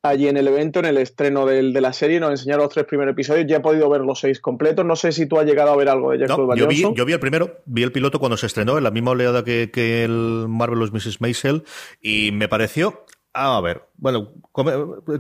allí 0.02 0.28
en 0.28 0.36
el 0.36 0.46
evento, 0.46 0.78
en 0.78 0.84
el 0.84 0.98
estreno 0.98 1.44
del, 1.44 1.72
de 1.72 1.80
la 1.80 1.92
serie. 1.92 2.20
Nos 2.20 2.30
enseñaron 2.30 2.62
los 2.62 2.72
tres 2.72 2.86
primeros 2.86 3.14
episodios. 3.14 3.46
Ya 3.48 3.56
he 3.56 3.60
podido 3.60 3.90
ver 3.90 4.02
los 4.02 4.20
seis 4.20 4.38
completos. 4.38 4.86
No 4.86 4.94
sé 4.94 5.10
si 5.10 5.26
tú 5.26 5.40
has 5.40 5.44
llegado 5.44 5.72
a 5.72 5.76
ver 5.76 5.88
algo 5.88 6.12
de 6.12 6.20
Jack 6.20 6.28
no, 6.28 6.54
yo, 6.54 6.68
vi, 6.68 6.84
yo 6.94 7.04
vi 7.04 7.12
el 7.12 7.20
primero, 7.20 7.58
vi 7.66 7.82
el 7.82 7.90
piloto 7.90 8.20
cuando 8.20 8.36
se 8.36 8.46
estrenó, 8.46 8.78
en 8.78 8.84
la 8.84 8.92
misma 8.92 9.10
oleada 9.10 9.42
que, 9.42 9.72
que 9.72 10.04
el 10.04 10.46
Marvelous 10.48 10.92
Mrs. 10.92 11.20
Maisel, 11.20 11.64
y 12.00 12.30
me 12.30 12.46
pareció 12.46 13.06
a 13.34 13.60
ver, 13.60 13.88
bueno, 13.96 14.32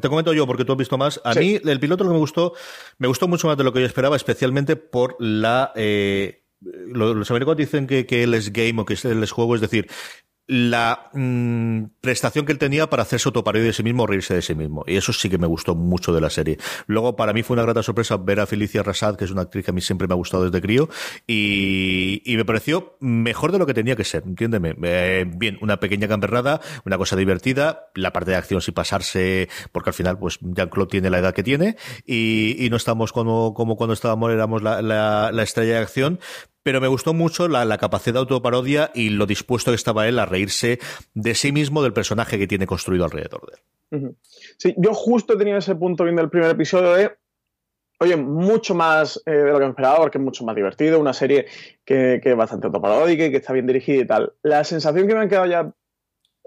te 0.00 0.08
comento 0.08 0.32
yo 0.32 0.46
porque 0.46 0.64
tú 0.64 0.72
has 0.72 0.78
visto 0.78 0.98
más. 0.98 1.20
A 1.24 1.34
mí 1.34 1.58
el 1.64 1.80
piloto 1.80 2.04
lo 2.04 2.10
que 2.10 2.14
me 2.14 2.20
gustó, 2.20 2.52
me 2.98 3.08
gustó 3.08 3.28
mucho 3.28 3.48
más 3.48 3.56
de 3.56 3.64
lo 3.64 3.72
que 3.72 3.80
yo 3.80 3.86
esperaba, 3.86 4.16
especialmente 4.16 4.76
por 4.76 5.16
la... 5.18 5.72
Eh, 5.74 6.44
los 6.60 7.28
americanos 7.30 7.56
dicen 7.56 7.86
que, 7.88 8.06
que 8.06 8.22
él 8.22 8.34
es 8.34 8.52
game 8.52 8.80
o 8.80 8.84
que 8.84 8.96
él 9.02 9.22
es 9.22 9.32
juego, 9.32 9.56
es 9.56 9.60
decir, 9.60 9.88
la 10.46 11.10
mm, 11.12 11.84
prestación 12.00 12.44
que 12.44 12.52
él 12.52 12.58
tenía 12.58 12.90
para 12.90 13.04
hacerse 13.04 13.28
autoparodia 13.28 13.66
de 13.66 13.72
sí 13.72 13.82
mismo 13.82 14.02
o 14.02 14.06
reírse 14.06 14.34
de 14.34 14.42
sí 14.42 14.54
mismo. 14.54 14.84
Y 14.86 14.96
eso 14.96 15.12
sí 15.12 15.30
que 15.30 15.38
me 15.38 15.46
gustó 15.46 15.74
mucho 15.74 16.12
de 16.12 16.20
la 16.20 16.30
serie. 16.30 16.58
Luego, 16.86 17.16
para 17.16 17.32
mí 17.32 17.42
fue 17.42 17.54
una 17.54 17.62
grata 17.62 17.82
sorpresa 17.82 18.16
ver 18.16 18.40
a 18.40 18.46
Felicia 18.46 18.82
Rasad, 18.82 19.16
que 19.16 19.24
es 19.24 19.30
una 19.30 19.42
actriz 19.42 19.64
que 19.64 19.70
a 19.70 19.74
mí 19.74 19.80
siempre 19.80 20.08
me 20.08 20.14
ha 20.14 20.16
gustado 20.16 20.44
desde 20.44 20.60
crío, 20.60 20.88
y, 21.26 22.22
y 22.24 22.36
me 22.36 22.44
pareció 22.44 22.96
mejor 23.00 23.52
de 23.52 23.58
lo 23.58 23.66
que 23.66 23.74
tenía 23.74 23.96
que 23.96 24.04
ser, 24.04 24.24
entiéndeme. 24.26 24.74
Eh, 24.82 25.24
bien, 25.28 25.58
una 25.60 25.78
pequeña 25.78 26.06
gamberrada, 26.06 26.60
una 26.84 26.98
cosa 26.98 27.16
divertida, 27.16 27.90
la 27.94 28.12
parte 28.12 28.32
de 28.32 28.36
acción 28.36 28.60
sin 28.60 28.74
pasarse, 28.74 29.48
porque 29.70 29.90
al 29.90 29.94
final, 29.94 30.18
pues 30.18 30.38
Jean-Claude 30.40 30.90
tiene 30.90 31.10
la 31.10 31.18
edad 31.18 31.34
que 31.34 31.42
tiene, 31.42 31.76
y, 32.04 32.56
y 32.58 32.68
no 32.68 32.76
estamos 32.76 33.12
como, 33.12 33.54
como 33.54 33.76
cuando 33.76 33.94
estábamos, 33.94 34.32
éramos 34.32 34.62
la, 34.62 34.82
la, 34.82 35.30
la 35.32 35.42
estrella 35.42 35.74
de 35.74 35.78
acción, 35.78 36.20
pero 36.62 36.80
me 36.80 36.88
gustó 36.88 37.14
mucho 37.14 37.48
la, 37.48 37.78
capacidad 37.78 38.14
de 38.14 38.20
autoparodia 38.20 38.90
y 38.94 39.10
lo 39.10 39.26
dispuesto 39.26 39.70
que 39.70 39.76
estaba 39.76 40.08
él 40.08 40.18
a 40.18 40.26
reírse 40.26 40.78
de 41.14 41.34
sí 41.34 41.52
mismo, 41.52 41.82
del 41.82 41.92
personaje 41.92 42.38
que 42.38 42.46
tiene 42.46 42.66
construido 42.66 43.04
alrededor 43.04 43.42
de 43.46 43.56
él. 43.56 44.16
Sí, 44.56 44.74
yo 44.78 44.94
justo 44.94 45.36
tenía 45.36 45.58
ese 45.58 45.74
punto 45.74 46.04
viendo 46.04 46.22
el 46.22 46.30
primer 46.30 46.50
episodio 46.50 46.94
de, 46.94 47.12
oye, 48.00 48.16
mucho 48.16 48.74
más 48.74 49.22
eh, 49.26 49.32
de 49.32 49.52
lo 49.52 49.58
que 49.58 49.66
esperaba, 49.66 49.98
porque 49.98 50.18
es 50.18 50.24
mucho 50.24 50.44
más 50.44 50.56
divertido, 50.56 50.98
una 50.98 51.12
serie 51.12 51.46
que, 51.84 52.20
que 52.22 52.30
es 52.30 52.36
bastante 52.36 52.68
autoparódica 52.68 53.26
y 53.26 53.30
que 53.30 53.36
está 53.36 53.52
bien 53.52 53.66
dirigida 53.66 54.02
y 54.02 54.06
tal. 54.06 54.32
La 54.42 54.64
sensación 54.64 55.06
que 55.06 55.14
me 55.14 55.20
han 55.20 55.28
quedado 55.28 55.46
ya 55.46 55.74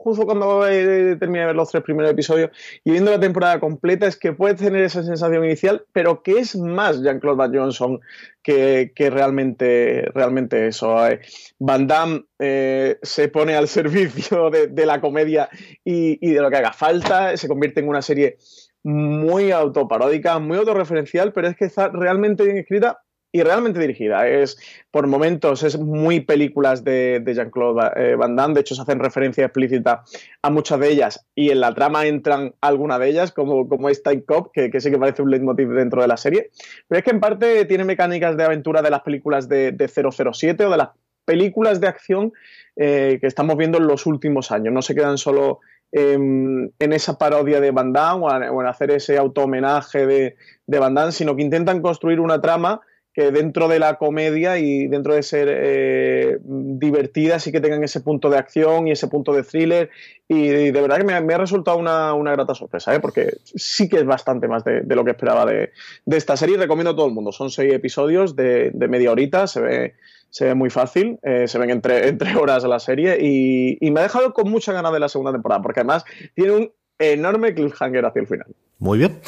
justo 0.05 0.27
cuando 0.27 0.61
terminé 0.61 1.39
de 1.39 1.45
ver 1.47 1.55
los 1.55 1.71
tres 1.71 1.83
primeros 1.83 2.11
episodios 2.11 2.51
y 2.83 2.91
viendo 2.91 3.09
la 3.09 3.19
temporada 3.19 3.59
completa, 3.59 4.05
es 4.05 4.15
que 4.15 4.33
puede 4.33 4.53
tener 4.53 4.83
esa 4.83 5.01
sensación 5.01 5.43
inicial, 5.43 5.83
pero 5.93 6.21
que 6.21 6.37
es 6.37 6.55
más 6.55 7.01
Jean-Claude 7.01 7.37
Van 7.37 7.55
Johnson 7.55 7.99
que, 8.43 8.91
realmente, 8.95 10.07
realmente 10.13 10.67
eso. 10.67 11.07
Eh. 11.07 11.21
Van 11.57 11.87
Damme 11.87 12.25
eh, 12.37 12.99
se 13.01 13.29
pone 13.29 13.55
al 13.55 13.67
servicio 13.79 14.51
de, 14.51 14.85
la 14.85 15.01
comedia 15.01 15.49
y, 15.83 16.19
y 16.21 16.33
de 16.33 16.41
lo 16.41 16.51
que 16.51 16.57
haga 16.57 16.71
falta, 16.71 17.35
se 17.35 17.47
convierte 17.47 17.79
en 17.79 17.87
una 17.87 18.03
serie 18.03 18.37
muy 18.83 19.49
autoparódica, 19.49 20.37
muy 20.37 20.59
autorreferencial, 20.59 21.33
pero 21.33 21.47
es 21.47 21.57
que 21.57 21.65
está 21.65 21.87
realmente 21.89 22.43
bien 22.43 22.57
escrita 22.57 22.99
y 23.35 23.43
realmente 23.43 23.81
dirigida. 23.81 24.29
Es, 24.29 24.57
por 24.91 25.07
momentos, 25.07 25.61
es 25.63 25.77
muy 25.77 26.21
películas 26.21 26.85
de, 26.85 27.21
Jean-Claude 27.25 27.91
eh, 27.97 28.15
Van 28.15 28.37
Damme. 28.37 28.53
De 28.53 28.61
hecho, 28.61 28.75
se 28.75 28.81
hacen 28.81 28.97
referencia 28.99 29.43
explícita 29.43 30.05
a 30.41 30.49
muchas 30.49 30.79
de 30.79 30.89
ellas 30.89 31.25
y 31.35 31.49
en 31.49 31.59
la 31.59 31.73
trama 31.73 32.05
entran 32.05 32.55
algunas 32.61 32.97
de 33.01 33.09
ellas, 33.09 33.33
como, 33.33 33.67
como 33.67 33.89
es 33.89 34.01
Time 34.01 34.23
Cop, 34.23 34.53
que, 34.53 34.71
que, 34.71 34.79
sí 34.79 34.89
que 34.89 34.97
parece 34.97 35.21
un 35.21 35.31
leitmotiv 35.31 35.67
dentro 35.71 36.01
de 36.01 36.07
la 36.07 36.15
serie. 36.15 36.51
Pero 36.87 36.99
es 36.99 37.03
que 37.03 37.11
en 37.11 37.19
parte 37.19 37.65
tiene 37.65 37.83
mecánicas 37.83 38.37
de 38.37 38.45
aventura 38.45 38.81
de 38.81 38.89
las 38.89 39.01
películas 39.01 39.49
de, 39.49 39.73
de 39.73 39.89
007 39.89 40.65
o 40.65 40.69
de 40.69 40.77
las 40.77 40.89
películas 41.25 41.81
de 41.81 41.87
acción 41.87 42.31
eh, 42.77 43.17
que 43.19 43.27
estamos 43.27 43.57
viendo 43.57 43.79
en 43.79 43.87
los 43.87 44.05
últimos 44.05 44.49
años. 44.53 44.73
No 44.73 44.81
se 44.81 44.95
quedan 44.95 45.17
solo 45.17 45.59
en, 45.91 46.73
esa 46.79 47.17
parodia 47.17 47.59
de 47.59 47.71
Van 47.71 47.91
Damme 47.91 48.23
o, 48.23 48.61
en 48.61 48.67
hacer 48.67 48.91
ese 48.91 49.17
auto-homenaje 49.17 50.05
de, 50.05 50.37
de 50.67 50.79
Van 50.79 50.93
Damme, 50.93 51.11
sino 51.11 51.35
que 51.35 51.41
intentan 51.41 51.81
construir 51.81 52.21
una 52.21 52.39
trama 52.39 52.79
que 53.15 53.31
dentro 53.31 53.69
de 53.69 53.79
la 53.79 53.95
comedia 53.95 54.57
y 54.57 54.87
dentro 54.87 55.15
de 55.15 55.23
ser 55.23 55.47
eh, 55.49 56.37
divertida 56.43 57.39
sí 57.39 57.49
que 57.49 57.61
tengan 57.61 57.81
ese 57.81 58.01
punto 58.01 58.29
de 58.29 58.37
acción 58.37 58.89
y 58.89 58.91
ese 58.91 59.07
punto 59.07 59.31
de 59.31 59.43
thriller 59.43 59.89
y, 60.27 60.47
de 60.47 60.81
verdad 60.81 60.97
que 60.97 61.05
me, 61.05 61.33
ha 61.33 61.37
resultado 61.37 61.77
una, 61.77 62.31
grata 62.33 62.53
sorpresa, 62.55 62.93
¿eh? 62.93 62.99
porque 62.99 63.37
sí 63.43 63.87
que 63.87 63.97
es 63.97 64.05
bastante 64.05 64.49
más 64.49 64.65
de, 64.65 64.83
lo 64.87 65.05
que 65.05 65.11
esperaba 65.11 65.45
de, 65.45 65.71
esta 66.07 66.35
serie 66.35 66.55
y 66.55 66.57
recomiendo 66.57 66.91
a 66.91 66.95
todo 66.95 67.05
el 67.05 67.13
mundo. 67.13 67.31
Son 67.31 67.49
seis 67.49 67.71
episodios 67.73 68.35
de, 68.35 68.71
media 68.89 69.11
horita, 69.11 69.47
se 69.47 69.61
ve, 69.61 69.93
se 70.29 70.45
ve 70.45 70.55
muy 70.55 70.69
fácil, 70.69 71.19
eh, 71.23 71.47
se 71.47 71.57
ven 71.57 71.69
entre, 71.69 72.09
entre 72.09 72.35
horas 72.35 72.65
la 72.65 72.79
serie 72.79 73.17
y, 73.21 73.77
y 73.79 73.91
me 73.91 74.01
ha 74.01 74.03
dejado 74.03 74.33
con 74.33 74.49
mucha 74.49 74.73
ganas 74.73 74.91
de 74.91 74.99
la 74.99 75.07
segunda 75.07 75.31
temporada 75.31 75.61
porque 75.61 75.79
además 75.79 76.03
tiene 76.33 76.51
un 76.51 76.71
enorme 76.99 77.53
cliffhanger 77.53 78.05
hacia 78.05 78.21
el 78.21 78.27
final. 78.27 78.47
Muy 78.79 78.97
bien. 78.97 79.21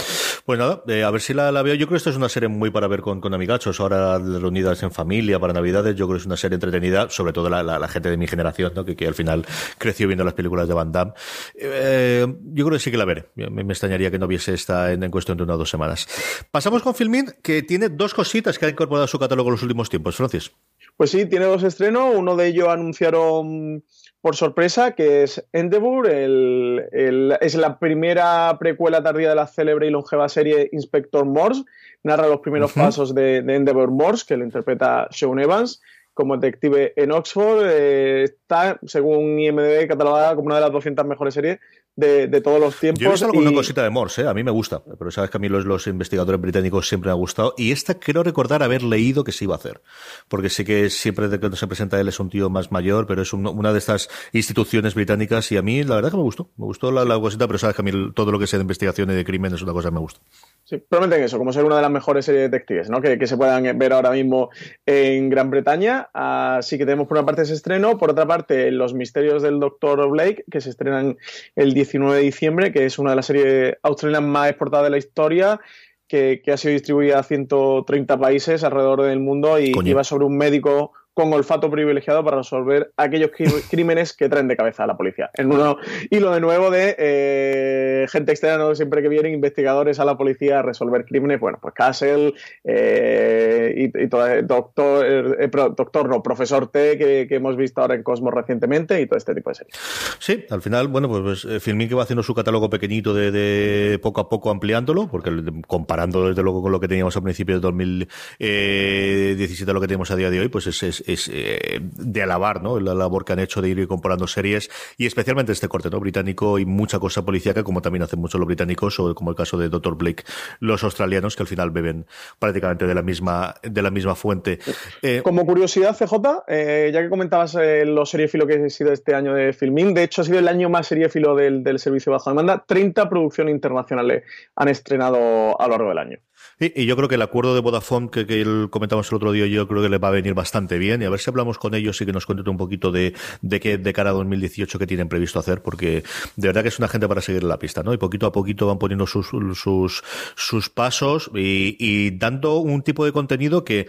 Pues 0.48 0.60
nada, 0.60 0.82
eh, 0.88 1.04
a 1.04 1.12
ver 1.12 1.20
si 1.20 1.34
la, 1.34 1.52
veo. 1.62 1.74
Yo 1.76 1.88
creo 1.88 1.96
que 1.96 1.98
esta 1.98 2.10
es 2.10 2.16
una 2.16 2.30
serie 2.30 2.48
muy 2.48 2.72
para 2.72 2.88
ver 2.88 3.02
con, 3.02 3.20
con 3.20 3.34
amigachos, 3.34 3.82
ahora 3.82 4.18
reunidas 4.18 4.82
en 4.82 4.92
familia 4.92 5.42
para 5.42 5.52
Navidades. 5.52 5.94
Yo 5.98 6.08
creo 6.08 6.16
que 6.16 6.22
es 6.22 6.26
una 6.26 6.38
serie 6.38 6.56
entretenida, 6.56 7.10
sobre 7.10 7.34
todo 7.34 7.50
la, 7.50 7.88
gente 7.90 8.10
de 8.10 8.16
mi 8.16 8.28
generación, 8.28 8.72
¿no? 8.74 8.86
que, 8.86 9.08
al 9.08 9.14
final 9.14 9.46
creció 9.78 10.08
viendo 10.08 10.24
las 10.24 10.36
películas 10.36 10.70
de 10.70 10.74
Van 10.74 10.94
Damme. 10.94 11.12
Eh, 11.54 12.26
yo 12.44 12.66
creo 12.66 12.78
que 12.78 12.82
sí 12.82 12.92
que 12.92 12.98
la 12.98 13.04
veré. 13.04 13.26
Me, 13.36 13.62
extrañaría 13.64 14.10
que 14.10 14.20
no 14.20 14.26
viese 14.26 14.54
esta 14.54 14.94
en, 14.94 15.12
cuestión 15.12 15.38
de 15.38 15.44
unas 15.44 15.58
dos 15.58 15.70
semanas. 15.70 16.08
Pasamos 16.50 16.82
con 16.82 16.96
Filmin, 16.96 17.26
que 17.44 17.64
tiene 17.64 17.90
dos 17.90 18.14
cositas 18.14 18.58
que 18.58 18.68
ha 18.68 18.70
incorporado 18.70 19.04
a 19.04 19.10
su 19.10 19.20
catálogo 19.20 19.50
en 19.50 19.56
los 19.56 19.64
últimos 19.64 19.90
tiempos. 19.90 20.16
Francis. 20.16 20.54
Pues 20.96 21.12
sí, 21.12 21.26
tiene 21.26 21.44
dos 21.44 21.64
estrenos. 21.64 22.16
Uno 22.16 22.38
de 22.38 22.48
ellos 22.48 22.70
anunciaron 22.70 23.84
por 24.22 24.36
sorpresa, 24.36 24.92
que 24.92 25.24
es 25.24 25.48
Endeavour, 25.54 26.10
es 26.10 27.56
la 27.56 27.80
primera 27.80 28.58
precuela 28.60 29.04
tardía 29.04 29.30
de 29.30 29.36
la 29.36 29.48
célebre 29.48 29.88
y 29.88 29.92
longeva 29.92 30.28
serie 30.28 30.70
Inspector 30.72 31.26
Morse. 31.26 31.64
Narra 32.04 32.28
los 32.28 32.40
primeros 32.40 32.74
pasos 32.74 33.14
de, 33.14 33.38
Endeavour 33.38 33.92
Morse, 33.92 34.26
que 34.28 34.38
lo 34.38 34.44
interpreta 34.44 35.08
Sean 35.12 35.40
Evans 35.40 35.82
como 36.18 36.36
detective 36.36 36.94
en 36.96 37.12
Oxford. 37.12 37.62
Eh, 37.64 38.24
está, 38.24 38.80
según 38.86 39.40
IMDb, 39.40 39.88
catalogada 39.88 40.36
como 40.36 40.48
una 40.48 40.56
de 40.56 40.62
las 40.62 40.72
200 40.72 41.06
mejores 41.06 41.36
series 41.36 41.60
de, 41.98 42.42
todos 42.42 42.60
los 42.60 42.80
tiempos. 42.80 43.02
Yo 43.02 43.10
he 43.10 43.12
visto 43.12 43.26
alguna 43.26 43.52
cosita 43.52 43.84
de 43.84 43.90
Morse, 43.90 44.22
¿eh? 44.22 44.28
a 44.28 44.34
mí 44.34 44.44
me 44.44 44.52
gusta, 44.52 44.84
pero 45.00 45.10
sabes 45.10 45.32
que 45.32 45.38
a 45.38 45.40
mí 45.40 45.50
los, 45.50 45.66
los 45.66 45.88
investigadores 45.88 46.40
británicos 46.40 46.88
siempre 46.88 47.10
me 47.10 47.14
han 47.14 47.20
gustado. 47.20 47.54
Y 47.58 47.72
esta 47.72 47.96
quiero 47.96 48.24
recordar 48.24 48.62
haber 48.62 48.84
leído 48.84 49.24
que 49.24 49.32
se 49.32 49.46
iba 49.46 49.56
a 49.56 49.58
hacer, 49.58 49.82
porque 50.28 50.50
sé 50.50 50.64
que 50.64 50.90
siempre 50.90 51.28
de 51.28 51.40
cuando 51.40 51.58
se 51.58 51.66
presenta 51.68 52.00
él 52.00 52.08
es 52.08 52.20
un 52.20 52.30
tío 52.30 52.50
más 52.50 52.72
mayor, 52.72 53.08
pero 53.08 53.24
es 53.24 53.34
una 53.34 53.74
de 53.74 53.80
estas 53.80 54.10
instituciones 54.32 54.94
británicas 54.94 55.52
y 55.52 55.58
a 55.58 55.62
mí 55.62 55.84
la 55.84 55.96
verdad 55.96 56.12
que 56.12 56.18
me 56.18 56.24
gustó, 56.24 56.50
me 56.58 56.66
gustó 56.66 56.92
la, 56.92 57.04
la 57.04 57.20
cosita, 57.20 57.48
pero 57.48 57.58
sabes 57.58 57.76
que 57.76 57.82
a 57.82 57.86
mí 57.86 57.92
todo 58.14 58.32
lo 58.32 58.40
que 58.40 58.48
sea 58.48 58.60
de 58.60 58.64
investigación 58.64 59.10
y 59.10 59.16
de 59.16 59.26
crimen 59.26 59.54
es 59.54 59.62
una 59.62 59.74
cosa 59.74 59.90
que 59.90 59.96
me 59.96 60.02
gusta. 60.02 60.20
Sí, 60.66 60.84
en 60.92 61.14
eso, 61.14 61.38
como 61.38 61.54
ser 61.54 61.64
una 61.64 61.78
de 61.78 61.82
las 61.82 61.92
mejores 61.92 62.26
series 62.26 62.42
de 62.42 62.50
detectives 62.50 62.90
¿no? 62.90 63.02
que, 63.02 63.18
que, 63.18 63.26
se 63.26 63.38
puedan 63.38 63.78
ver 63.78 63.94
ahora 63.94 64.12
mismo 64.12 64.50
en 64.86 65.30
Gran 65.30 65.50
Bretaña. 65.50 66.07
Así 66.14 66.78
que 66.78 66.86
tenemos 66.86 67.08
por 67.08 67.18
una 67.18 67.26
parte 67.26 67.44
ese 67.44 67.54
estreno, 67.54 67.98
por 67.98 68.12
otra 68.12 68.26
parte 68.26 68.72
Los 68.72 68.94
misterios 68.94 69.44
del 69.44 69.60
Dr. 69.60 70.10
Blake, 70.10 70.46
que 70.50 70.62
se 70.62 70.70
estrenan 70.70 71.18
el 71.56 71.74
19 71.74 72.16
de 72.16 72.22
diciembre, 72.22 72.72
que 72.72 72.86
es 72.86 73.00
una 73.00 73.12
de 73.12 73.16
las 73.16 73.26
series 73.26 73.76
australianas 73.84 74.30
más 74.30 74.50
exportadas 74.50 74.86
de 74.86 74.92
la 74.92 74.98
historia. 74.98 75.60
Que, 76.08 76.42
que 76.42 76.54
ha 76.54 76.58
sido 76.58 76.72
distribuida 76.72 77.20
a 77.20 77.24
130 77.24 78.18
países 78.18 78.64
alrededor 78.64 79.02
del 79.02 79.20
mundo 79.20 79.60
y 79.60 79.74
lleva 79.84 80.06
sobre 80.06 80.24
un 80.24 80.38
médico 80.38 80.94
con 81.18 81.34
olfato 81.34 81.72
privilegiado 81.72 82.24
para 82.24 82.38
resolver 82.38 82.94
aquellos 82.96 83.32
crímenes 83.72 84.14
que 84.14 84.30
traen 84.30 84.48
de 84.48 84.56
cabeza 84.56 84.84
a 84.84 84.88
la 84.88 84.96
policía. 84.96 85.32
En 85.34 85.52
uno 85.52 85.78
hilo 86.12 86.32
de 86.32 86.40
nuevo 86.40 86.70
de 86.70 86.96
eh, 87.00 88.06
gente 88.08 88.34
externa, 88.34 88.76
siempre 88.76 89.02
que 89.02 89.10
vienen 89.10 89.34
investigadores 89.34 90.00
a 90.00 90.06
la 90.06 90.16
policía 90.16 90.60
a 90.60 90.62
resolver 90.62 91.06
crímenes, 91.06 91.40
bueno, 91.40 91.58
pues 91.60 91.74
Castle 91.74 92.36
eh, 92.64 93.92
y, 93.96 94.08
todo, 94.10 94.28
eh, 94.28 94.44
doctor, 94.44 95.76
doctor, 95.76 96.08
no, 96.08 96.22
profesor 96.22 96.70
T 96.70 97.00
que, 97.00 97.28
hemos 97.32 97.58
visto 97.58 97.82
ahora 97.82 97.96
en 97.96 98.04
Cosmos 98.04 98.32
recientemente 98.32 99.02
y 99.02 99.08
todo 99.08 99.18
este 99.18 99.34
tipo 99.34 99.50
de 99.50 99.56
series. 99.56 99.76
Sí, 100.20 100.46
al 100.52 100.62
final, 100.62 100.88
bueno, 100.88 101.10
pues, 101.10 101.42
pues 101.42 101.64
Filmin 101.64 101.90
que 101.90 101.96
va 101.96 102.04
haciendo 102.04 102.22
su 102.22 102.36
catálogo 102.36 102.70
pequeñito 102.70 103.16
de, 103.16 104.00
poco 104.04 104.22
a 104.22 104.30
poco 104.30 104.52
ampliándolo, 104.52 105.08
porque 105.08 105.32
comparando 105.66 106.30
desde 106.30 106.44
luego 106.44 106.62
con 106.62 106.72
lo 106.72 106.80
que 106.80 106.88
teníamos 106.88 107.18
a 107.18 107.22
principios 107.22 107.60
de 107.60 107.62
2017 107.62 109.72
a 109.72 109.74
lo 109.74 109.82
que 109.82 109.88
tenemos 109.88 110.12
a 110.12 110.16
día 110.16 110.30
de 110.30 110.42
hoy, 110.42 110.50
pues 110.50 110.68
es 110.68 110.84
es 110.84 111.07
eh, 111.08 111.80
de 111.82 112.22
alabar 112.22 112.62
¿no? 112.62 112.80
la 112.80 112.94
labor 112.94 113.24
que 113.24 113.34
han 113.34 113.40
hecho 113.40 113.62
de 113.62 113.70
ir 113.70 113.88
comparando 113.88 114.28
series 114.28 114.70
y 114.98 115.06
especialmente 115.06 115.52
este 115.52 115.68
corte 115.68 115.90
¿no? 115.90 116.00
británico 116.00 116.60
y 116.60 116.66
mucha 116.66 117.00
cosa 117.00 117.24
policíaca 117.24 117.64
como 117.64 117.82
también 117.82 118.04
hacen 118.04 118.20
mucho 118.20 118.38
los 118.38 118.48
británicos 118.48 119.00
o 119.00 119.16
como 119.16 119.32
el 119.32 119.38
caso 119.38 119.58
de 119.58 119.70
Dr. 119.70 119.96
Blake 119.96 120.24
los 120.60 120.84
australianos 120.84 121.36
que 121.36 121.44
al 121.44 121.48
final 121.48 121.72
beben 121.72 122.06
prácticamente 122.40 122.86
de 122.88 122.94
la 122.94 123.02
misma 123.02 123.56
de 123.62 123.82
la 123.82 123.92
misma 123.92 124.16
fuente 124.16 124.60
eh, 125.02 125.22
como 125.24 125.46
curiosidad 125.46 125.96
CJ 125.98 126.44
eh, 126.48 126.92
ya 126.94 127.02
que 127.02 127.10
comentabas 127.10 127.58
los 127.86 128.10
seriéfilo 128.10 128.46
que 128.46 128.66
ha 128.66 128.70
sido 128.70 128.92
este 128.92 129.16
año 129.16 129.34
de 129.34 129.54
Filmin 129.54 129.94
de 129.94 130.04
hecho 130.04 130.22
ha 130.22 130.26
sido 130.26 130.40
el 130.40 130.48
año 130.48 130.70
más 130.70 130.88
seriéfilo 130.88 131.36
del, 131.36 131.64
del 131.64 131.80
servicio 131.80 132.12
bajo 132.12 132.30
demanda 132.30 132.64
30 132.68 133.10
producciones 133.10 133.54
internacionales 133.54 134.24
han 134.56 134.68
estrenado 134.68 135.60
a 135.60 135.66
lo 135.68 135.72
largo 135.72 135.90
del 135.90 135.98
año 135.98 136.20
y 136.60 136.86
yo 136.86 136.96
creo 136.96 137.08
que 137.08 137.16
el 137.16 137.22
acuerdo 137.22 137.54
de 137.54 137.62
Vodafone 137.62 138.10
que, 138.10 138.68
comentamos 138.70 139.10
el 139.12 139.16
otro 139.16 139.32
día, 139.32 139.46
yo 139.46 139.68
creo 139.68 139.82
que 139.82 139.90
le 139.90 139.98
va 140.00 140.08
a 140.08 140.12
venir 140.12 140.34
bastante 140.34 140.78
bien. 140.78 141.02
Y 141.02 141.06
a 141.06 141.10
ver 141.10 141.20
si 141.20 141.30
hablamos 141.30 141.58
con 141.58 141.76
ellos 141.76 142.02
y 142.02 142.06
que 142.06 142.14
nos 142.14 142.26
cuenten 142.26 142.50
un 142.50 142.58
poquito 142.58 142.92
de, 142.92 143.14
de 143.42 143.60
qué 143.60 143.78
de 143.78 143.94
cara 143.94 144.10
a 144.10 144.14
2018 144.14 144.80
que 144.80 144.88
tienen 144.88 145.08
previsto 145.08 145.40
hacer, 145.40 145.62
porque 145.62 146.04
de 146.36 146.48
verdad 146.48 146.64
que 146.64 146.70
es 146.70 146.80
una 146.80 146.88
gente 146.88 147.08
para 147.08 147.22
seguir 147.22 147.44
la 147.44 147.60
pista, 147.60 147.84
¿no? 147.84 147.94
Y 147.94 147.98
poquito 147.98 148.26
a 148.26 148.32
poquito 148.32 148.68
van 148.68 148.80
poniendo 148.80 149.06
sus, 149.06 149.28
sus, 149.28 150.04
sus 150.36 150.70
pasos 150.70 151.30
y, 151.36 151.76
y 151.80 152.12
dando 152.18 152.58
un 152.58 152.82
tipo 152.82 153.06
de 153.06 153.12
contenido 153.12 153.64
que 153.64 153.88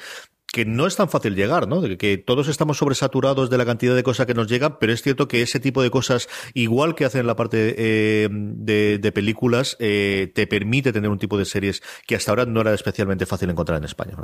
que 0.53 0.65
no 0.65 0.87
es 0.87 0.97
tan 0.97 1.09
fácil 1.09 1.35
llegar, 1.35 1.69
¿no? 1.69 1.81
De 1.81 1.99
que 1.99 2.17
todos 2.17 2.49
estamos 2.49 2.79
sobresaturados 2.79 3.51
de 3.51 3.59
la 3.59 3.67
cantidad 3.67 3.95
de 3.95 4.03
cosas 4.03 4.27
que 4.27 4.35
nos 4.35 4.49
llegan, 4.49 4.79
pero 4.79 4.93
es 4.93 5.03
cierto 5.03 5.29
que 5.29 5.43
ese 5.43 5.61
tipo 5.61 5.83
de 5.83 5.91
cosas, 5.91 6.29
igual 6.55 6.95
que 6.95 7.05
hacen 7.05 7.21
en 7.23 7.27
la 7.27 7.37
parte 7.37 7.75
eh, 7.77 8.29
de, 8.31 9.13
películas, 9.13 9.77
eh, 9.79 10.33
te 10.35 10.47
permite 10.47 10.93
tener 10.93 11.11
un 11.11 11.19
tipo 11.19 11.37
de 11.37 11.45
series 11.45 11.83
que 12.07 12.17
hasta 12.17 12.33
ahora 12.33 12.47
no 12.47 12.63
era 12.63 12.73
especialmente 12.73 13.27
fácil 13.27 13.51
encontrar 13.51 13.79
en 13.79 13.85
España. 13.85 14.17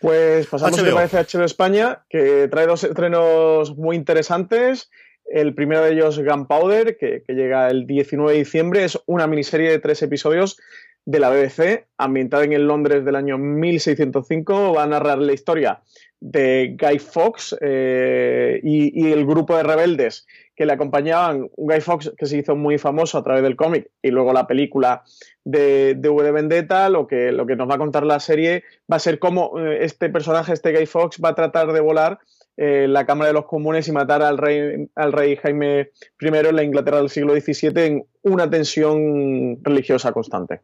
Pues 0.00 0.46
pasamos, 0.46 0.78
a 0.78 0.94
parece, 0.94 1.18
a 1.18 1.24
HBO 1.24 1.44
España, 1.44 2.04
que 2.08 2.46
trae 2.48 2.66
dos 2.66 2.84
estrenos 2.84 3.76
muy 3.76 3.96
interesantes. 3.96 4.90
El 5.24 5.54
primero 5.54 5.82
de 5.82 5.92
ellos, 5.92 6.18
Gunpowder, 6.18 6.96
que, 6.96 7.22
que 7.26 7.32
llega 7.32 7.70
el 7.70 7.86
19 7.86 8.32
de 8.32 8.38
diciembre. 8.38 8.84
Es 8.84 9.00
una 9.06 9.26
miniserie 9.26 9.70
de 9.70 9.78
tres 9.78 10.02
episodios 10.02 10.58
de 11.06 11.18
la 11.18 11.30
BBC, 11.30 11.86
ambientada 11.98 12.44
en 12.44 12.66
Londres 12.66 13.04
del 13.04 13.16
año 13.16 13.38
1605. 13.38 14.72
Va 14.74 14.84
a 14.84 14.86
narrar 14.86 15.18
la 15.18 15.32
historia 15.32 15.80
de 16.20 16.76
Guy 16.80 16.98
Fawkes 16.98 17.54
eh, 17.60 18.58
y, 18.62 19.12
el 19.12 19.26
grupo 19.26 19.56
de 19.56 19.62
rebeldes 19.62 20.26
que 20.56 20.64
le 20.64 20.72
acompañaban. 20.72 21.50
Guy 21.56 21.80
Fawkes 21.80 22.12
que 22.16 22.26
se 22.26 22.38
hizo 22.38 22.56
muy 22.56 22.78
famoso 22.78 23.18
a 23.18 23.22
través 23.22 23.42
del 23.42 23.56
cómic 23.56 23.90
y 24.00 24.10
luego 24.10 24.32
la 24.32 24.46
película 24.46 25.02
de, 25.44 25.94
de 25.94 26.08
V 26.08 26.24
de 26.24 26.32
Vendetta. 26.32 26.88
Lo 26.88 27.06
que, 27.06 27.32
lo 27.32 27.44
que 27.44 27.56
nos 27.56 27.68
va 27.68 27.74
a 27.74 27.78
contar 27.78 28.06
la 28.06 28.20
serie 28.20 28.64
va 28.90 28.96
a 28.96 29.00
ser 29.00 29.18
cómo 29.18 29.58
eh, 29.58 29.84
este 29.84 30.08
personaje, 30.08 30.54
este 30.54 30.72
Guy 30.72 30.86
Fawkes, 30.86 31.20
va 31.22 31.30
a 31.30 31.34
tratar 31.34 31.72
de 31.72 31.80
volar 31.80 32.18
eh, 32.56 32.86
la 32.88 33.04
Cámara 33.04 33.28
de 33.28 33.34
los 33.34 33.46
Comunes 33.46 33.88
y 33.88 33.92
matar 33.92 34.22
al 34.22 34.38
rey, 34.38 34.88
al 34.94 35.12
rey 35.12 35.36
Jaime 35.36 35.90
I 36.20 36.26
en 36.26 36.56
la 36.56 36.62
Inglaterra 36.62 36.98
del 36.98 37.10
siglo 37.10 37.34
XVII 37.34 37.84
en 37.84 38.06
una 38.22 38.48
tensión 38.48 39.58
religiosa 39.62 40.12
constante. 40.12 40.60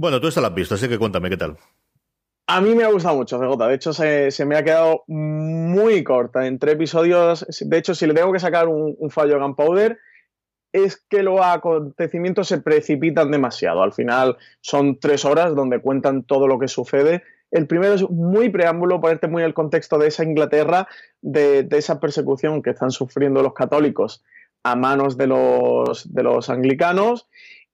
Bueno, 0.00 0.18
tú 0.18 0.28
esta 0.28 0.40
la 0.40 0.48
has 0.48 0.54
visto, 0.54 0.76
así 0.76 0.88
que 0.88 0.98
cuéntame 0.98 1.28
qué 1.28 1.36
tal. 1.36 1.58
A 2.46 2.62
mí 2.62 2.74
me 2.74 2.84
ha 2.84 2.90
gustado 2.90 3.16
mucho, 3.16 3.38
CJ. 3.38 3.66
De 3.66 3.74
hecho, 3.74 3.92
se, 3.92 4.44
me 4.46 4.56
ha 4.56 4.64
quedado 4.64 5.04
muy 5.06 6.02
corta. 6.02 6.46
Entre 6.46 6.72
episodios, 6.72 7.46
de 7.60 7.76
hecho, 7.76 7.94
si 7.94 8.06
le 8.06 8.14
tengo 8.14 8.32
que 8.32 8.40
sacar 8.40 8.66
un, 8.66 8.96
fallo 9.10 9.36
a 9.36 9.42
Gunpowder, 9.42 9.98
es 10.72 10.96
que 10.96 11.22
los 11.22 11.38
acontecimientos 11.42 12.48
se 12.48 12.62
precipitan 12.62 13.30
demasiado. 13.30 13.82
Al 13.82 13.92
final 13.92 14.38
son 14.62 14.98
tres 14.98 15.26
horas 15.26 15.54
donde 15.54 15.82
cuentan 15.82 16.22
todo 16.22 16.48
lo 16.48 16.58
que 16.58 16.68
sucede. 16.68 17.22
El 17.50 17.66
primero 17.66 17.92
es 17.92 18.08
muy 18.08 18.48
preámbulo, 18.48 19.02
ponerte 19.02 19.28
muy 19.28 19.42
en 19.42 19.48
el 19.48 19.54
contexto 19.54 19.98
de 19.98 20.08
esa 20.08 20.24
Inglaterra, 20.24 20.88
de, 21.20 21.62
de, 21.62 21.76
esa 21.76 22.00
persecución 22.00 22.62
que 22.62 22.70
están 22.70 22.90
sufriendo 22.90 23.42
los 23.42 23.52
católicos 23.52 24.24
a 24.62 24.76
manos 24.76 25.18
de 25.18 25.26
los, 25.26 26.10
de 26.10 26.22
los 26.22 26.48
anglicanos 26.48 27.28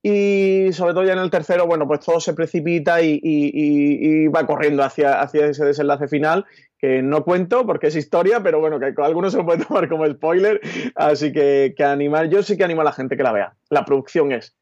y 0.08 0.72
sobre 0.72 0.94
todo 0.94 1.02
ya 1.02 1.14
en 1.14 1.18
el 1.18 1.32
tercero, 1.32 1.66
bueno, 1.66 1.88
pues 1.88 1.98
todo 1.98 2.20
se 2.20 2.32
precipita 2.32 3.02
y, 3.02 4.28
va 4.28 4.46
corriendo 4.46 4.84
hacia, 4.84 5.20
hacia 5.20 5.46
ese 5.46 5.64
desenlace 5.64 6.06
final, 6.06 6.46
que 6.78 7.02
no 7.02 7.24
cuento 7.24 7.66
porque 7.66 7.88
es 7.88 7.96
historia, 7.96 8.40
pero 8.40 8.60
bueno, 8.60 8.78
que 8.78 8.94
algunos 9.02 9.32
se 9.32 9.38
lo 9.38 9.44
pueden 9.44 9.64
tomar 9.66 9.88
como 9.88 10.06
spoiler. 10.06 10.60
Así 10.94 11.32
que, 11.32 11.74
que 11.76 11.82
animar, 11.82 12.28
yo 12.28 12.44
sí 12.44 12.56
que 12.56 12.62
animo 12.62 12.82
a 12.82 12.84
la 12.84 12.92
gente 12.92 13.16
que 13.16 13.24
la 13.24 13.32
vea. 13.32 13.56
La 13.68 13.84
producción 13.84 14.30
es 14.30 14.54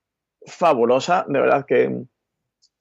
fabulosa, 0.46 1.26
de 1.28 1.38
verdad 1.38 1.66
que, 1.66 2.04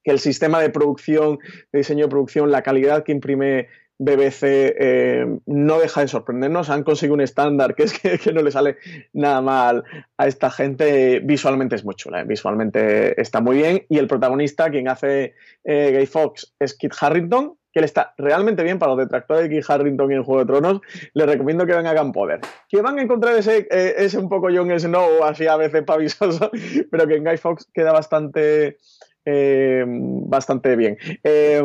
que 0.02 0.12
el 0.12 0.20
sistema 0.20 0.62
de 0.62 0.70
producción, 0.70 1.40
de 1.74 1.80
diseño 1.80 2.06
de 2.06 2.12
producción, 2.12 2.50
la 2.50 2.62
calidad 2.62 3.04
que 3.04 3.12
imprime 3.12 3.68
BBC 4.04 4.44
eh, 4.44 5.40
no 5.46 5.80
deja 5.80 6.02
de 6.02 6.08
sorprendernos. 6.08 6.70
Han 6.70 6.84
conseguido 6.84 7.16
un 7.16 7.22
estándar 7.22 7.76
que 7.76 7.84
es 7.84 8.00
que, 8.00 8.34
no 8.34 8.42
le 8.42 8.52
sale 8.52 8.78
nada 9.14 9.42
mal 9.42 9.84
a 10.18 10.28
esta 10.28 10.50
gente. 10.50 11.20
Visualmente 11.24 11.76
es 11.76 11.86
muy 11.86 11.96
chula, 11.96 12.22
¿eh? 12.22 12.26
visualmente 12.26 13.20
está 13.22 13.42
muy 13.42 13.58
bien. 13.58 13.86
Y 13.90 13.98
el 13.98 14.08
protagonista, 14.08 14.70
quien 14.70 14.88
hace 14.88 15.36
eh, 15.64 15.92
Gay 15.94 16.06
Fox, 16.06 16.54
es 16.60 16.76
Kit 16.76 16.94
Harrington, 17.00 17.56
que 17.72 17.80
él 17.80 17.86
está 17.86 18.14
realmente 18.18 18.64
bien 18.64 18.80
para 18.80 18.92
los 18.92 19.00
detractores 19.00 19.44
de 19.44 19.56
Kit 19.56 19.70
Harrington 19.70 20.12
en 20.12 20.24
Juego 20.24 20.42
de 20.42 20.46
Tronos. 20.46 20.82
Les 21.14 21.28
recomiendo 21.28 21.66
que 21.66 21.74
vengan 21.74 21.98
a 21.98 22.12
Poder. 22.12 22.42
Que 22.68 22.82
van 22.82 23.00
a 23.00 23.02
encontrar 23.02 23.36
ese, 23.36 23.68
ese 23.70 24.18
un 24.18 24.30
poco 24.30 24.50
Jon 24.54 24.80
Snow, 24.80 25.24
así 25.24 25.48
a 25.48 25.56
veces 25.56 25.84
pavisoso, 25.84 26.52
pero 26.92 27.08
que 27.08 27.16
en 27.16 27.24
Guy 27.24 27.38
Fox 27.38 27.68
queda 27.74 27.92
bastante 27.92 28.78
eh, 29.26 29.84
bastante 29.88 30.76
bien. 30.76 30.98
Eh, 31.24 31.62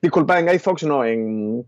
disculpa, 0.00 0.38
en 0.38 0.46
Guy 0.46 0.58
Fox 0.58 0.84
no, 0.84 1.04
en 1.04 1.64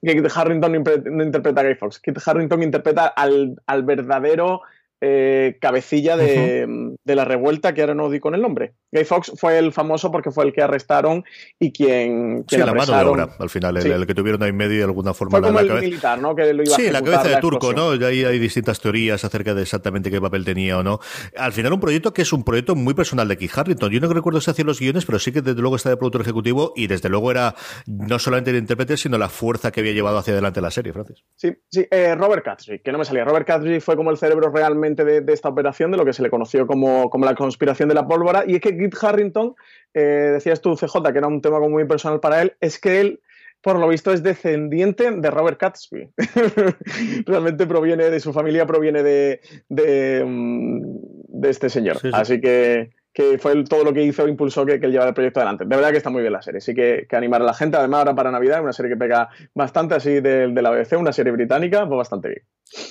Kit 0.00 0.26
Harrington 0.34 0.72
no 0.72 1.24
interpreta 1.24 1.60
a 1.60 1.64
Guy 1.64 1.74
Fox. 1.74 2.00
Kit 2.00 2.18
Harrington 2.24 2.62
interpreta 2.62 3.06
al, 3.06 3.56
al 3.66 3.82
verdadero 3.84 4.62
eh, 5.00 5.58
cabecilla 5.60 6.16
de, 6.16 6.91
la 7.04 7.24
revuelta, 7.24 7.74
que 7.74 7.80
ahora 7.80 7.94
no 7.94 8.08
di 8.10 8.20
con 8.20 8.34
el 8.34 8.42
nombre. 8.42 8.74
Gay 8.90 9.04
Fox 9.04 9.32
fue 9.36 9.58
el 9.58 9.72
famoso 9.72 10.10
porque 10.10 10.30
fue 10.30 10.44
el 10.44 10.52
que 10.52 10.62
arrestaron 10.62 11.24
y 11.58 11.72
quien, 11.72 12.44
sí, 12.48 12.56
la 12.56 12.72
mano 12.72 12.96
de 12.96 13.04
obra, 13.04 13.28
al 13.38 13.50
final, 13.50 13.76
el, 13.76 14.06
que 14.06 14.14
tuvieron 14.14 14.42
ahí 14.42 14.50
en 14.50 14.56
medio 14.56 14.78
de 14.78 14.84
alguna 14.84 15.14
forma. 15.14 15.38
Fue 15.38 15.48
como 15.48 15.60
el 15.60 15.72
militar, 15.80 16.20
¿no? 16.20 16.34
Que 16.34 16.52
lo 16.52 16.62
iba 16.62 16.76
sí, 16.76 16.88
a 16.88 16.92
la 16.92 17.02
cabeza 17.02 17.28
de 17.28 17.36
turco, 17.40 17.72
¿no? 17.72 17.94
Y 17.94 18.04
ahí 18.04 18.24
hay 18.24 18.38
distintas 18.38 18.80
teorías 18.80 19.24
acerca 19.24 19.54
de 19.54 19.62
exactamente 19.62 20.10
qué 20.10 20.20
papel 20.20 20.44
tenía 20.44 20.78
o 20.78 20.82
no. 20.82 21.00
Al 21.36 21.52
final 21.52 21.72
un 21.72 21.80
proyecto 21.80 22.12
que 22.12 22.22
es 22.22 22.32
un 22.32 22.44
proyecto 22.44 22.74
muy 22.74 22.94
personal 22.94 23.28
de 23.28 23.36
Keith 23.36 23.56
Harrington. 23.56 23.90
Yo 23.90 24.00
no 24.00 24.12
recuerdo 24.12 24.40
si 24.40 24.50
hacía 24.50 24.64
los 24.64 24.78
guiones, 24.78 25.04
pero 25.04 25.18
sí 25.18 25.32
que 25.32 25.42
desde 25.42 25.60
luego 25.60 25.76
está 25.76 25.90
de 25.90 25.96
productor 25.96 26.22
ejecutivo 26.22 26.72
y 26.76 26.86
desde 26.86 27.08
luego 27.08 27.30
era 27.30 27.54
no 27.86 28.18
solamente 28.18 28.50
el 28.50 28.56
intérprete, 28.56 28.96
sino 28.96 29.18
la 29.18 29.28
fuerza 29.28 29.70
que 29.70 29.80
había 29.80 29.92
llevado 29.92 30.18
hacia 30.18 30.32
adelante 30.32 30.60
la 30.60 30.70
serie, 30.70 30.92
Francis. 30.92 31.24
Sí, 31.36 31.54
sí. 31.68 31.86
Eh, 31.90 32.14
Robert 32.14 32.44
Catry, 32.44 32.80
que 32.80 32.92
no 32.92 32.98
me 32.98 33.04
salía. 33.04 33.24
Robert 33.24 33.46
Catry 33.46 33.80
fue 33.80 33.96
como 33.96 34.10
el 34.10 34.18
cerebro 34.18 34.50
realmente 34.50 35.04
de, 35.04 35.32
esta 35.32 35.48
operación, 35.48 35.90
de 35.90 35.96
lo 35.96 36.04
que 36.04 36.12
se 36.12 36.22
le 36.22 36.30
conoció 36.30 36.66
como, 36.66 36.91
la 37.20 37.34
conspiración 37.34 37.88
de 37.88 37.94
la 37.94 38.06
pólvora. 38.06 38.44
Y 38.46 38.54
es 38.54 38.60
que 38.60 38.76
Kit 38.76 38.94
Harrington, 39.00 39.54
eh, 39.94 40.30
decías 40.34 40.60
tú, 40.60 40.76
CJ, 40.76 41.12
que 41.12 41.18
era 41.18 41.28
un 41.28 41.40
tema 41.40 41.60
muy 41.60 41.84
personal 41.86 42.20
para 42.20 42.42
él, 42.42 42.54
es 42.60 42.78
que 42.78 43.00
él 43.00 43.20
por 43.62 43.78
lo 43.78 43.88
visto 43.88 44.12
es 44.12 44.22
descendiente 44.22 45.10
de 45.10 45.30
Robert 45.30 45.58
Catsby. 45.58 46.10
Realmente 47.26 47.66
proviene 47.66 48.10
de 48.10 48.20
su 48.20 48.32
familia, 48.32 48.66
proviene 48.66 49.02
de, 49.04 49.40
de, 49.68 50.24
mm, 50.26 51.44
este 51.44 51.70
señor. 51.70 51.98
Así 52.12 52.40
que, 52.40 52.90
que 53.12 53.38
fue 53.38 53.62
todo 53.64 53.84
lo 53.84 53.92
que 53.92 54.02
hizo, 54.02 54.26
impulsó 54.26 54.64
que, 54.64 54.80
que 54.80 54.86
él 54.86 54.92
llevara 54.92 55.10
el 55.10 55.14
proyecto 55.14 55.40
adelante. 55.40 55.64
De 55.64 55.76
verdad 55.76 55.90
que 55.90 55.98
está 55.98 56.10
muy 56.10 56.22
bien 56.22 56.32
la 56.32 56.42
serie, 56.42 56.60
sí 56.60 56.74
que, 56.74 57.06
que 57.08 57.16
animar 57.16 57.42
a 57.42 57.44
la 57.44 57.54
gente. 57.54 57.76
Además, 57.76 57.98
ahora 58.00 58.14
para 58.14 58.30
Navidad, 58.30 58.62
una 58.62 58.72
serie 58.72 58.90
que 58.92 58.96
pega 58.96 59.28
bastante 59.54 59.94
así 59.94 60.20
de, 60.20 60.48
de 60.48 60.62
la 60.62 60.70
BBC, 60.70 60.98
una 60.98 61.12
serie 61.12 61.32
británica, 61.32 61.86
pues 61.86 61.98
bastante 61.98 62.28
bien. 62.28 62.42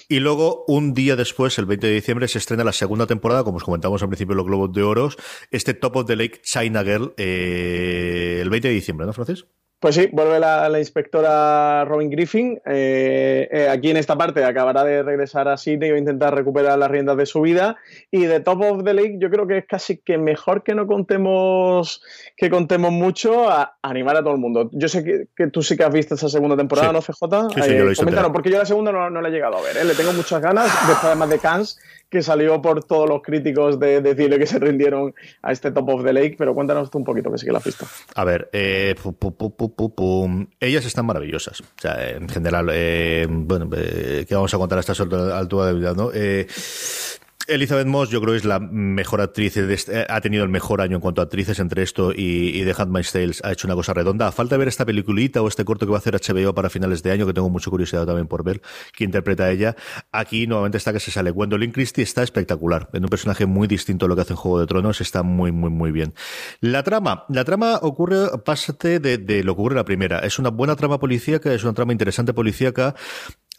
Y 0.08 0.20
luego, 0.20 0.64
un 0.68 0.94
día 0.94 1.16
después, 1.16 1.58
el 1.58 1.66
20 1.66 1.88
de 1.88 1.94
diciembre, 1.94 2.28
se 2.28 2.38
estrena 2.38 2.64
la 2.64 2.72
segunda 2.72 3.08
temporada, 3.08 3.44
como 3.44 3.58
os 3.58 3.64
comentamos 3.64 4.02
al 4.04 4.10
principio, 4.10 4.36
los 4.36 4.46
Globos 4.46 4.72
de 4.74 4.84
Oros, 4.84 5.18
este 5.50 5.74
Top 5.74 5.96
of 5.96 6.06
the 6.06 6.16
Lake 6.16 6.42
China 6.44 6.84
Girl, 6.84 7.14
eh, 7.18 8.40
el 8.42 8.50
20 8.50 8.68
de 8.68 8.74
diciembre, 8.74 9.08
¿no, 9.08 9.14
Francis? 9.14 9.46
Pues 9.82 9.96
sí, 9.96 10.10
vuelve 10.12 10.39
la, 10.39 10.78
inspectora 10.78 11.84
Robin 11.86 12.12
Griffin. 12.12 12.62
Eh, 12.67 13.50
eh, 13.52 13.67
aquí 13.67 13.89
en 13.89 13.98
esta 13.98 14.15
parte 14.15 14.46
acabará 14.46 14.84
de 14.84 15.02
regresar 15.02 15.48
a 15.48 15.58
Sydney 15.58 15.89
y 15.89 15.91
va 15.91 15.96
a 15.96 16.00
intentar 16.00 16.36
recuperar 16.36 16.78
las 16.78 16.91
riendas 16.91 17.17
de 17.17 17.26
su 17.26 17.41
vida. 17.41 17.78
Y 18.12 18.26
de 18.26 18.41
Top 18.41 18.62
of 18.62 18.84
the 18.84 18.94
Lake, 18.94 19.15
yo 19.17 19.32
creo 19.32 19.48
que 19.48 19.58
es 19.58 19.65
casi 19.65 19.98
que 19.98 20.20
mejor 20.20 20.62
que 20.62 20.76
no 20.76 20.86
contemos 20.86 22.04
que 22.38 22.52
contemos 22.52 22.91
mucho 22.91 23.50
a, 23.50 23.80
animar 23.82 24.17
a 24.17 24.20
todo 24.20 24.34
el 24.34 24.39
mundo. 24.39 24.70
Yo 24.72 24.88
sé 24.88 25.28
que, 25.36 25.48
tú 25.48 25.63
sí 25.63 25.76
que 25.76 25.84
has 25.84 25.91
visto 25.91 26.13
esa 26.13 26.30
segunda 26.30 26.56
temporada, 26.56 26.94
¿no, 26.94 27.02
CJ? 27.02 27.50
Sí, 27.56 27.62
sí, 27.63 27.76
yo 27.76 27.86
lo 27.86 27.96
coméntanos, 27.96 28.32
porque 28.32 28.52
yo 28.52 28.60
la 28.60 28.65
segunda 28.67 28.91
no, 28.91 29.10
la 29.10 29.30
he 29.30 29.32
llegado 29.32 29.58
a 29.58 29.62
ver. 29.62 29.84
Le 29.84 29.96
tengo 29.96 30.13
muchas 30.13 30.44
ganas, 30.44 30.65
después 30.65 31.04
además 31.06 31.30
de 31.32 31.39
Cans, 31.39 31.80
que 32.08 32.22
salió 32.22 32.62
por 32.62 32.84
todos 32.84 33.10
los 33.10 33.24
críticos 33.24 33.80
de, 33.80 34.02
decirle 34.02 34.38
que 34.38 34.46
se 34.46 34.60
rindieron 34.60 35.15
a 35.41 35.52
este 35.52 35.72
Top 35.72 35.89
of 35.89 36.04
the 36.04 36.13
Lake, 36.13 36.36
pero 36.38 36.54
cuéntanos 36.54 36.91
tú 36.91 37.00
un 37.00 37.04
poquito, 37.04 37.32
que 37.32 37.39
sí 37.39 37.48
que 37.48 37.52
la 37.52 37.58
has 37.58 37.63
visto. 37.63 37.88
A 38.13 38.26
ver, 38.26 38.50
eh, 39.76 40.48
ellas 40.60 40.86
están 40.86 41.06
maravillosas. 41.06 41.62
O 41.62 41.66
sea, 41.82 42.12
en 42.12 42.30
general, 42.30 42.70
eh, 42.72 43.28
bueno, 43.30 43.70
eh, 43.76 44.26
¿qué 44.28 44.36
vamos 44.36 44.54
a 44.54 44.58
contar 44.58 44.78
a 44.78 44.82
esta 44.82 44.94
altura 44.94 45.66
de 45.68 45.74
vida, 45.74 45.94
no? 45.94 46.12
Eh, 46.14 46.48
Elizabeth 47.48 47.88
Moss, 47.88 48.10
yo 48.10 48.22
creo 48.22 48.34
que 48.34 48.38
es 48.38 48.46
la 48.46 48.60
mejor 48.60 49.22
actriz, 49.22 49.58
este, 49.58 50.06
ha 50.08 50.22
tenido 50.22 50.44
el 50.44 50.50
mejor 50.50 50.82
año 50.82 50.96
en 50.96 51.02
cuanto 51.02 51.22
a 51.22 51.26
actrices 51.26 51.60
entre 51.60 51.84
esto 51.84 52.12
y, 52.12 52.50
y 52.60 52.64
The 52.64 52.74
Handmaid's 52.78 53.12
Tales. 53.12 53.42
Ha 53.44 53.52
hecho 53.52 53.68
una 53.68 53.76
cosa 53.76 53.94
redonda. 53.94 54.32
Falta 54.32 54.58
ver 54.58 54.68
esta 54.68 54.86
peliculita 54.86 55.42
o 55.42 55.48
este 55.48 55.66
corto 55.66 55.86
que 55.86 55.92
va 55.92 55.98
a 55.98 56.00
hacer 56.00 56.16
HBO 56.16 56.54
para 56.54 56.70
finales 56.70 57.04
de 57.04 57.12
año, 57.12 57.26
que 57.26 57.34
tengo 57.34 57.50
mucha 57.50 57.70
curiosidad 57.70 58.06
también 58.06 58.28
por 58.28 58.44
ver 58.44 58.62
quién 58.96 59.10
interpreta 59.10 59.46
a 59.46 59.52
ella. 59.52 59.76
Aquí 60.12 60.48
nuevamente 60.48 60.78
está 60.78 60.94
que 60.94 61.00
se 61.00 61.12
sale. 61.12 61.32
Gwendolyn 61.32 61.72
Christie 61.72 62.04
está 62.04 62.24
espectacular. 62.24 62.90
En 62.94 63.04
un 63.04 63.10
personaje 63.10 63.46
muy 63.46 63.68
distinto 63.68 64.06
a 64.06 64.10
lo 64.10 64.16
que 64.16 64.22
hace 64.22 64.34
en 64.34 64.38
Juego 64.38 64.60
de 64.60 64.68
Tronos. 64.68 65.02
Está 65.02 65.24
muy, 65.24 65.52
muy, 65.52 65.70
muy 65.70 65.92
bien. 65.92 66.14
La 66.60 66.84
trama. 66.84 67.26
La 67.30 67.44
trama 67.44 67.80
ocurre, 67.82 68.38
pásate 68.46 69.00
de, 69.00 69.18
de 69.18 69.44
lo 69.44 69.56
que 69.56 69.62
ocurre 69.62 69.76
la 69.76 69.86
primera. 69.86 70.20
Es 70.20 70.40
una 70.40 70.50
buena 70.50 70.76
trama 70.76 71.00
policíaca, 71.00 71.54
es 71.54 71.64
una 71.64 71.74
trama 71.74 71.92
interesante 71.92 72.34
policíaca 72.34 72.96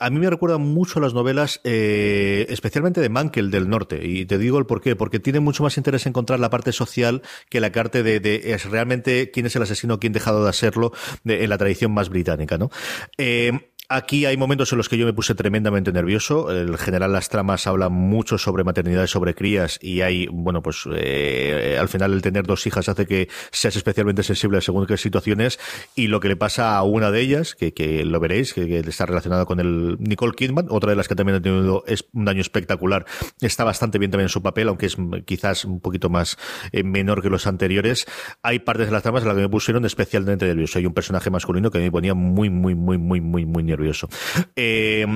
a 0.03 0.11
mí 0.11 0.19
me 0.19 0.29
recuerda 0.29 0.59
mucho 0.59 0.99
las 0.99 1.15
novelas, 1.15 1.61
eh, 1.63 2.47
especialmente 2.49 3.01
de 3.01 3.09
Mankel 3.09 3.51
del 3.51 3.69
Norte. 3.69 4.01
Y 4.07 4.27
te 4.27 4.37
digo 4.37 4.59
el 4.59 4.67
por 4.67 4.81
qué. 4.81 4.97
Porque 4.97 5.21
tiene 5.21 5.39
mucho 5.39 5.63
más 5.63 5.77
interés 5.77 6.07
encontrar 6.07 6.41
la 6.41 6.51
parte 6.51 6.73
social 6.73 7.23
que 7.49 7.61
la 7.61 7.71
parte 7.71 8.03
de, 8.03 8.21
es 8.53 8.65
realmente 8.65 9.31
quién 9.31 9.47
es 9.47 9.55
el 9.55 9.63
asesino, 9.63 10.01
quién 10.01 10.13
ha 10.13 10.15
dejado 10.15 10.43
de 10.43 10.51
hacerlo 10.51 10.93
en 11.25 11.49
la 11.49 11.57
tradición 11.57 11.93
más 11.93 12.09
británica, 12.09 12.59
¿no? 12.59 12.71
Eh, 13.17 13.72
Aquí 13.89 14.25
hay 14.25 14.37
momentos 14.37 14.73
en 14.73 14.79
los 14.79 14.89
que 14.89 14.97
yo 14.97 15.05
me 15.05 15.13
puse 15.13 15.35
tremendamente 15.35 15.93
nervioso. 15.93 16.51
En 16.57 16.79
general, 16.79 17.13
las 17.13 17.29
tramas 17.29 17.67
hablan 17.67 17.93
mucho 17.93 18.39
sobre 18.39 18.65
maternidad, 18.65 19.07
sobre 19.07 19.35
crías, 19.35 19.79
y 19.83 20.01
hay, 20.01 20.29
bueno, 20.29 20.63
pues 20.63 20.89
eh, 20.95 21.77
al 21.79 21.89
final 21.89 22.13
el 22.15 22.23
tener 22.23 22.47
dos 22.47 22.67
hijas 22.67 22.89
hace 22.89 23.07
que 23.07 23.29
seas 23.51 23.77
especialmente 23.77 24.23
sensible 24.23 24.61
según 24.61 24.87
qué 24.87 24.97
situaciones. 24.97 25.59
Y 25.95 26.07
lo 26.07 26.21
que 26.21 26.29
le 26.29 26.37
pasa 26.37 26.77
a 26.77 26.83
una 26.85 27.11
de 27.11 27.21
ellas, 27.21 27.55
que, 27.55 28.05
lo 28.07 28.19
veréis, 28.21 28.55
que, 28.55 28.79
está 28.79 29.05
relacionada 29.05 29.45
con 29.45 29.61
el 29.61 29.97
Nicole 29.99 30.33
Kidman, 30.35 30.67
otra 30.71 30.91
de 30.91 30.97
las 30.97 31.09
que 31.09 31.15
también 31.15 31.37
ha 31.37 31.43
tenido 31.43 31.85
un 32.13 32.25
daño 32.25 32.41
espectacular, 32.41 33.05
está 33.41 33.65
bastante 33.65 33.99
bien 33.99 34.11
también 34.11 34.27
en 34.27 34.31
su 34.31 34.43
papel, 34.43 34.69
aunque 34.69 34.87
es 34.87 34.97
quizás 35.27 35.65
un 35.65 35.81
poquito 35.81 36.09
más 36.09 36.39
eh, 36.71 36.83
menor 36.83 37.21
que 37.21 37.29
los 37.29 37.47
anteriores. 37.47 38.07
Hay 38.43 38.61
partes 38.61 38.87
de 38.87 38.93
las 38.93 39.03
tramas 39.03 39.23
en 39.23 39.29
las 39.29 39.37
que 39.37 39.43
me 39.43 39.49
pusieron 39.49 39.85
especialmente 39.85 40.47
nervioso. 40.47 40.79
Hay 40.79 40.87
un 40.87 40.95
personaje 40.95 41.31
masculino 41.31 41.71
que 41.71 41.79
me 41.79 41.91
ponía 41.91 42.15
muy, 42.15 42.49
muy, 42.49 42.75
muy, 42.75 42.97
muy, 42.97 43.21
muy, 43.21 43.45
muy 43.45 43.63
nervioso. 43.73 44.09
Eh, 44.57 45.07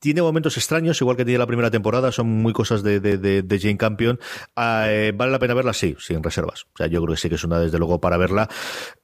tiene 0.00 0.20
momentos 0.20 0.56
extraños, 0.56 1.00
igual 1.00 1.16
que 1.16 1.24
tiene 1.24 1.38
la 1.38 1.46
primera 1.46 1.70
temporada, 1.70 2.10
son 2.10 2.26
muy 2.26 2.52
cosas 2.52 2.82
de, 2.82 3.00
de, 3.00 3.58
Jane 3.58 3.76
Campion. 3.76 4.18
Ah, 4.56 4.86
eh, 4.88 5.12
¿Vale 5.14 5.32
la 5.32 5.38
pena 5.38 5.54
verla? 5.54 5.72
Sí, 5.72 5.94
sin 5.98 6.22
reservas. 6.22 6.64
O 6.74 6.76
sea, 6.76 6.88
yo 6.88 7.00
creo 7.02 7.14
que 7.14 7.20
sí 7.20 7.28
que 7.28 7.36
es 7.36 7.44
una, 7.44 7.60
desde 7.60 7.78
luego, 7.78 8.00
para 8.00 8.16
verla. 8.16 8.48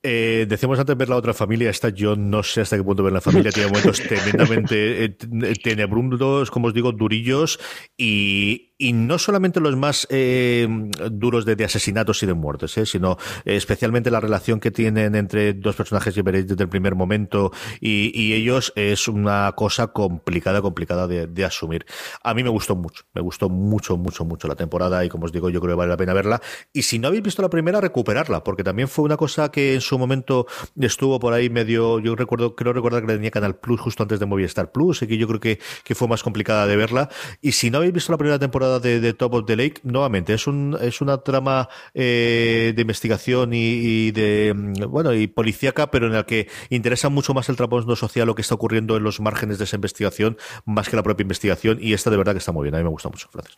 Eh, 0.02 0.46
decíamos 0.48 0.78
antes 0.78 0.96
ver 0.96 1.08
la 1.08 1.16
otra 1.16 1.34
familia, 1.34 1.70
esta 1.70 1.90
yo 1.90 2.16
no 2.16 2.42
sé 2.42 2.62
hasta 2.62 2.76
qué 2.76 2.82
punto 2.82 3.02
ver 3.04 3.12
la 3.12 3.20
familia, 3.20 3.52
tiene 3.52 3.68
momentos 3.68 4.00
tremendamente 4.08 5.04
eh, 5.04 5.16
tenebrosos, 5.62 6.50
como 6.50 6.68
os 6.68 6.74
digo, 6.74 6.92
durillos, 6.92 7.60
y 7.96 8.71
y 8.78 8.92
no 8.92 9.18
solamente 9.18 9.60
los 9.60 9.76
más 9.76 10.06
eh, 10.10 10.66
duros 11.10 11.44
de, 11.44 11.62
asesinatos 11.64 12.22
y 12.22 12.26
de 12.26 12.34
muertes, 12.34 12.76
¿eh? 12.78 12.86
sino 12.86 13.16
especialmente 13.44 14.10
la 14.10 14.20
relación 14.20 14.58
que 14.58 14.70
tienen 14.70 15.14
entre 15.14 15.52
dos 15.52 15.76
personajes 15.76 16.14
que 16.14 16.22
veréis 16.22 16.48
desde 16.48 16.64
el 16.64 16.68
primer 16.68 16.94
momento 16.94 17.52
y, 17.80 18.32
ellos 18.32 18.72
es 18.76 19.08
una 19.08 19.52
cosa 19.52 19.88
complicada, 19.88 20.62
complicada 20.62 21.06
de, 21.06 21.44
asumir. 21.44 21.84
A 22.22 22.34
mí 22.34 22.42
me 22.42 22.48
gustó 22.48 22.74
mucho, 22.74 23.04
me 23.14 23.20
gustó 23.20 23.48
mucho, 23.50 23.96
mucho, 23.96 24.24
mucho 24.24 24.48
la 24.48 24.54
temporada 24.54 25.04
y 25.04 25.08
como 25.08 25.26
os 25.26 25.32
digo, 25.32 25.50
yo 25.50 25.60
creo 25.60 25.74
que 25.74 25.78
vale 25.78 25.90
la 25.90 25.96
pena 25.96 26.14
verla. 26.14 26.40
Y 26.72 26.82
si 26.82 26.98
no 26.98 27.08
habéis 27.08 27.22
visto 27.22 27.42
la 27.42 27.50
primera, 27.50 27.80
recuperarla, 27.80 28.42
porque 28.42 28.64
también 28.64 28.88
fue 28.88 29.04
una 29.04 29.16
cosa 29.16 29.50
que 29.50 29.74
en 29.74 29.80
su 29.80 29.98
momento 29.98 30.46
estuvo 30.80 31.20
por 31.20 31.34
ahí 31.34 31.50
medio, 31.50 31.98
yo 32.00 32.16
recuerdo, 32.16 32.56
creo 32.56 32.72
recordar 32.72 33.02
que 33.02 33.12
tenía 33.12 33.30
Canal 33.30 33.56
Plus 33.56 33.80
justo 33.80 34.02
antes 34.02 34.18
de 34.18 34.26
Movistar 34.26 34.72
Plus, 34.72 35.02
y 35.02 35.06
que 35.06 35.18
yo 35.18 35.28
creo 35.28 35.40
que, 35.40 35.58
que 35.84 35.94
fue 35.94 36.08
más 36.08 36.22
complicada 36.22 36.66
de 36.66 36.76
verla. 36.76 37.10
Y 37.40 37.52
si 37.52 37.70
no 37.70 37.78
habéis 37.78 37.92
visto 37.92 38.12
la 38.12 38.18
primera 38.18 38.38
temporada 38.38 38.71
de, 38.80 39.12
Top 39.14 39.34
of 39.34 39.46
the 39.46 39.56
Lake, 39.56 39.80
nuevamente, 39.82 40.34
es, 40.34 40.46
un, 40.46 40.76
es 40.80 41.00
una 41.00 41.18
trama 41.18 41.68
eh, 41.94 42.72
de 42.74 42.82
investigación 42.82 43.50
y, 43.52 44.10
de, 44.12 44.54
bueno, 44.88 45.12
y 45.14 45.26
policíaca, 45.26 45.90
pero 45.90 46.06
en 46.06 46.12
la 46.12 46.24
que 46.24 46.48
interesa 46.70 47.08
mucho 47.08 47.34
más 47.34 47.48
el 47.48 47.56
trasfondo 47.56 47.96
social, 47.96 48.26
lo 48.26 48.34
que 48.34 48.42
está 48.42 48.54
ocurriendo 48.54 48.96
en 48.96 49.02
los 49.02 49.20
márgenes 49.20 49.58
de 49.58 49.64
esa 49.64 49.76
investigación, 49.76 50.36
más 50.64 50.88
que 50.88 50.96
la 50.96 51.02
propia 51.02 51.22
investigación. 51.22 51.78
Y 51.80 51.92
esta 51.92 52.10
de 52.10 52.16
verdad 52.16 52.32
que 52.32 52.38
está 52.38 52.52
muy 52.52 52.64
bien. 52.64 52.74
A 52.74 52.78
mí 52.78 52.84
me 52.84 52.90
gusta 52.90 53.08
mucho, 53.08 53.28
Francis. 53.30 53.56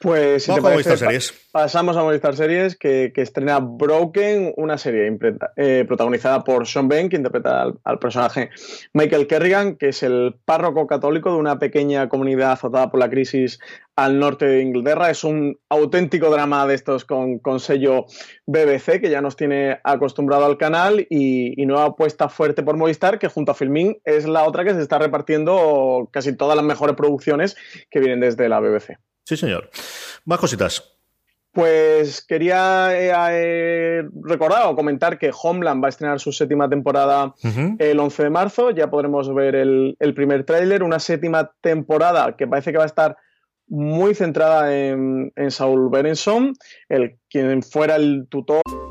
Pues 0.00 0.44
si 0.44 0.54
te 0.54 0.62
parece, 0.62 0.96
series. 0.96 1.34
pasamos 1.50 1.96
a 1.96 2.02
Movistar 2.02 2.36
Series, 2.36 2.76
que, 2.76 3.12
estrena 3.16 3.58
Broken, 3.58 4.54
una 4.56 4.78
serie 4.78 5.16
eh, 5.56 5.84
protagonizada 5.86 6.44
por 6.44 6.66
Sean 6.66 6.88
Penn, 6.88 7.08
que 7.08 7.16
interpreta 7.16 7.72
al, 7.82 7.98
personaje 7.98 8.50
Michael 8.92 9.26
Kerrigan, 9.26 9.76
que 9.76 9.88
es 9.88 10.02
el 10.02 10.36
párroco 10.44 10.86
católico 10.86 11.32
de 11.32 11.38
una 11.38 11.58
pequeña 11.58 12.08
comunidad 12.08 12.52
azotada 12.52 12.90
por 12.90 13.00
la 13.00 13.10
crisis 13.10 13.58
al 13.96 14.20
norte 14.20 14.46
de 14.46 14.62
Inglaterra. 14.62 15.10
Es 15.10 15.24
un 15.24 15.58
auténtico 15.68 16.30
drama 16.30 16.64
de 16.66 16.74
estos 16.74 17.04
con, 17.04 17.40
sello 17.58 18.06
BBC, 18.46 19.00
que 19.00 19.10
ya 19.10 19.20
nos 19.20 19.34
tiene 19.34 19.80
acostumbrado 19.82 20.46
al 20.46 20.58
canal, 20.58 21.06
y, 21.10 21.60
y 21.60 21.66
nueva 21.66 21.86
apuesta 21.86 22.28
fuerte 22.28 22.62
por 22.62 22.76
Movistar, 22.76 23.18
que 23.18 23.26
junto 23.26 23.50
a 23.50 23.54
Filmin 23.54 23.98
es 24.04 24.26
la 24.28 24.44
otra 24.44 24.64
que 24.64 24.74
se 24.74 24.82
está 24.82 24.98
repartiendo 24.98 26.08
casi 26.12 26.36
todas 26.36 26.56
las 26.56 26.64
mejores 26.64 26.94
producciones 26.94 27.56
que 27.90 27.98
vienen 27.98 28.20
desde 28.20 28.48
la 28.48 28.60
BBC. 28.60 28.96
Sí, 29.28 29.36
señor. 29.36 29.68
Más 30.24 30.38
cositas. 30.38 30.82
Pues 31.52 32.22
quería 32.22 32.98
eh, 32.98 33.12
eh, 33.30 34.02
recordar 34.22 34.64
o 34.68 34.74
comentar 34.74 35.18
que 35.18 35.30
Homeland 35.42 35.84
va 35.84 35.88
a 35.88 35.90
estrenar 35.90 36.18
su 36.18 36.32
séptima 36.32 36.66
temporada 36.66 37.34
el 37.78 38.00
11 38.00 38.22
de 38.22 38.30
marzo. 38.30 38.70
Ya 38.70 38.88
podremos 38.88 39.34
ver 39.34 39.54
el, 39.54 39.96
el 40.00 40.14
primer 40.14 40.44
tráiler. 40.44 40.82
Una 40.82 40.98
séptima 40.98 41.52
temporada 41.60 42.36
que 42.38 42.46
parece 42.46 42.72
que 42.72 42.78
va 42.78 42.84
a 42.84 42.86
estar 42.86 43.18
muy 43.66 44.14
centrada 44.14 44.74
en, 44.74 45.30
en 45.36 45.50
Saul 45.50 45.90
Berenson, 45.90 46.54
el 46.88 47.18
quien 47.28 47.62
fuera 47.62 47.96
el 47.96 48.28
tutor. 48.30 48.62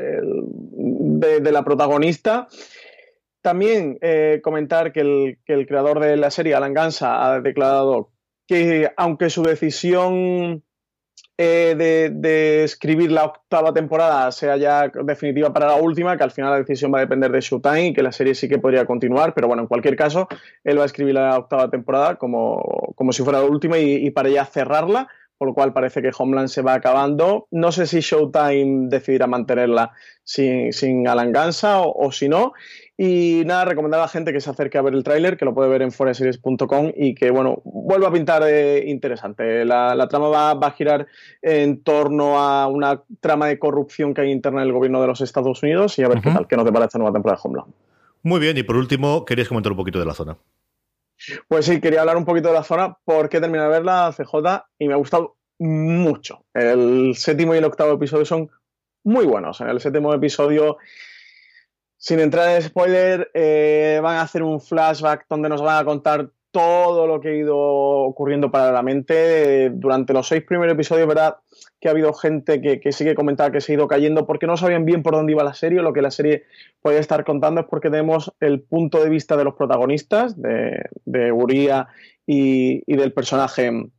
De, 0.00 1.52
la 1.52 1.64
protagonista. 1.64 2.48
También 3.40 3.98
eh, 4.00 4.40
comentar 4.42 4.92
que 4.92 5.00
el, 5.00 5.38
que 5.44 5.52
el 5.54 5.66
creador 5.66 6.00
de 6.00 6.16
la 6.16 6.30
serie, 6.30 6.54
Alan 6.54 6.74
Gansa, 6.74 7.24
ha 7.24 7.40
declarado 7.40 8.10
que 8.46 8.90
aunque 8.96 9.30
su 9.30 9.42
decisión 9.42 10.62
eh, 11.38 12.10
de, 12.12 12.62
escribir 12.62 13.10
la 13.10 13.24
octava 13.24 13.72
temporada 13.72 14.30
sea 14.30 14.56
ya 14.56 14.88
definitiva 15.02 15.52
para 15.52 15.66
la 15.66 15.76
última, 15.76 16.16
que 16.16 16.22
al 16.22 16.30
final 16.30 16.50
la 16.50 16.58
decisión 16.58 16.92
va 16.92 16.98
a 16.98 17.00
depender 17.00 17.32
de 17.32 17.40
Showtime 17.40 17.86
y 17.86 17.92
que 17.94 18.02
la 18.02 18.12
serie 18.12 18.34
sí 18.34 18.48
que 18.48 18.58
podría 18.58 18.84
continuar, 18.84 19.32
pero 19.34 19.48
bueno, 19.48 19.62
en 19.62 19.68
cualquier 19.68 19.96
caso, 19.96 20.28
él 20.62 20.78
va 20.78 20.82
a 20.82 20.86
escribir 20.86 21.14
la 21.14 21.38
octava 21.38 21.70
temporada 21.70 22.16
como, 22.16 22.92
como 22.94 23.12
si 23.12 23.22
fuera 23.22 23.40
la 23.40 23.46
última 23.46 23.78
y, 23.78 24.10
para 24.10 24.28
ya 24.28 24.44
cerrarla 24.44 25.08
por 25.42 25.48
lo 25.48 25.54
cual 25.54 25.72
parece 25.72 26.02
que 26.02 26.12
Homeland 26.16 26.46
se 26.46 26.62
va 26.62 26.74
acabando. 26.74 27.48
No 27.50 27.72
sé 27.72 27.88
si 27.88 27.98
Showtime 27.98 28.86
decidirá 28.88 29.26
mantenerla 29.26 29.90
sin, 30.22 30.72
sin 30.72 31.08
Alan 31.08 31.32
Gansa 31.32 31.80
o, 31.80 32.12
si 32.12 32.28
no. 32.28 32.52
Y 32.96 33.42
nada, 33.44 33.64
recomendar 33.64 33.98
a 33.98 34.04
la 34.04 34.08
gente 34.08 34.32
que 34.32 34.40
se 34.40 34.48
acerque 34.48 34.78
a 34.78 34.82
ver 34.82 34.94
el 34.94 35.02
tráiler, 35.02 35.36
que 35.36 35.44
lo 35.44 35.52
puede 35.52 35.68
ver 35.68 35.82
en 35.82 35.90
foreseries.com 35.90 36.92
y 36.94 37.16
que, 37.16 37.32
bueno, 37.32 37.60
vuelva 37.64 38.06
a 38.06 38.12
pintar 38.12 38.44
eh, 38.46 38.88
interesante. 38.88 39.64
La, 39.64 40.06
trama 40.08 40.28
va, 40.28 40.52
a 40.52 40.70
girar 40.70 41.08
en 41.42 41.82
torno 41.82 42.38
a 42.38 42.68
una 42.68 43.02
trama 43.18 43.48
de 43.48 43.58
corrupción 43.58 44.14
que 44.14 44.20
hay 44.20 44.30
interna 44.30 44.62
en 44.62 44.68
el 44.68 44.72
gobierno 44.72 45.00
de 45.00 45.08
los 45.08 45.22
Estados 45.22 45.60
Unidos 45.64 45.98
y 45.98 46.04
a 46.04 46.08
ver 46.08 46.20
qué 46.20 46.30
tal, 46.30 46.46
qué 46.46 46.54
nos 46.54 46.64
depara 46.64 46.84
esta 46.84 46.98
nueva 46.98 47.12
temporada 47.12 47.40
de 47.42 47.48
Homeland. 47.48 47.74
Muy 48.22 48.38
bien, 48.38 48.56
y 48.56 48.62
por 48.62 48.76
último, 48.76 49.24
querías 49.24 49.48
comentar 49.48 49.72
un 49.72 49.78
poquito 49.78 49.98
de 49.98 50.06
la 50.06 50.14
zona. 50.14 50.36
Pues 51.48 51.66
sí, 51.66 51.80
quería 51.80 52.00
hablar 52.00 52.16
un 52.16 52.24
poquito 52.24 52.48
de 52.48 52.54
la 52.54 52.64
zona 52.64 52.96
porque 53.04 53.36
he 53.36 53.40
terminado 53.40 53.70
de 53.70 53.78
ver 53.78 53.84
la 53.84 54.12
CJ 54.16 54.64
y 54.78 54.88
me 54.88 54.94
ha 54.94 54.96
gustado 54.96 55.36
mucho. 55.58 56.44
El 56.54 57.14
séptimo 57.16 57.54
y 57.54 57.58
el 57.58 57.64
octavo 57.64 57.92
episodio 57.92 58.24
son 58.24 58.50
muy 59.04 59.26
buenos. 59.26 59.60
En 59.60 59.68
el 59.68 59.80
séptimo 59.80 60.12
episodio, 60.14 60.78
sin 61.96 62.20
entrar 62.20 62.56
en 62.56 62.62
spoiler, 62.62 63.30
eh, 63.34 64.00
van 64.02 64.16
a 64.16 64.22
hacer 64.22 64.42
un 64.42 64.60
flashback 64.60 65.26
donde 65.28 65.48
nos 65.48 65.62
van 65.62 65.78
a 65.78 65.84
contar 65.84 66.30
todo 66.50 67.06
lo 67.06 67.20
que 67.20 67.28
ha 67.28 67.34
ido 67.34 67.56
ocurriendo 67.58 68.50
paralelamente. 68.50 69.70
Durante 69.70 70.12
los 70.12 70.28
seis 70.28 70.44
primeros 70.44 70.74
episodios, 70.74 71.08
¿verdad? 71.08 71.36
Que 71.82 71.88
ha 71.88 71.90
habido 71.90 72.14
gente 72.14 72.62
que, 72.62 72.80
que 72.80 72.92
sí 72.92 73.04
que 73.04 73.14
comentaba 73.14 73.50
que 73.50 73.60
se 73.60 73.72
ha 73.72 73.74
ido 73.74 73.88
cayendo 73.88 74.24
porque 74.24 74.46
no 74.46 74.56
sabían 74.56 74.86
bien 74.86 75.02
por 75.02 75.14
dónde 75.14 75.32
iba 75.32 75.44
la 75.44 75.52
serie. 75.52 75.82
Lo 75.82 75.92
que 75.92 76.00
la 76.00 76.10
serie 76.10 76.44
puede 76.80 76.98
estar 76.98 77.24
contando 77.24 77.60
es 77.60 77.66
porque 77.66 77.90
tenemos 77.90 78.32
el 78.40 78.60
punto 78.60 79.02
de 79.02 79.10
vista 79.10 79.36
de 79.36 79.44
los 79.44 79.54
protagonistas, 79.54 80.40
de, 80.40 80.84
de 81.04 81.32
Uría 81.32 81.88
y, 82.24 82.82
y, 82.86 82.96
del 82.96 83.12
personaje 83.12 83.90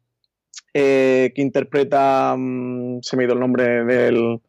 eh, 0.74 1.32
que 1.36 1.42
interpreta, 1.42 2.36
mm, 2.38 3.02
se 3.02 3.16
me 3.16 3.24
ha 3.24 3.26
ido 3.26 3.34
el 3.34 3.40
nombre 3.40 3.84
del, 3.84 4.40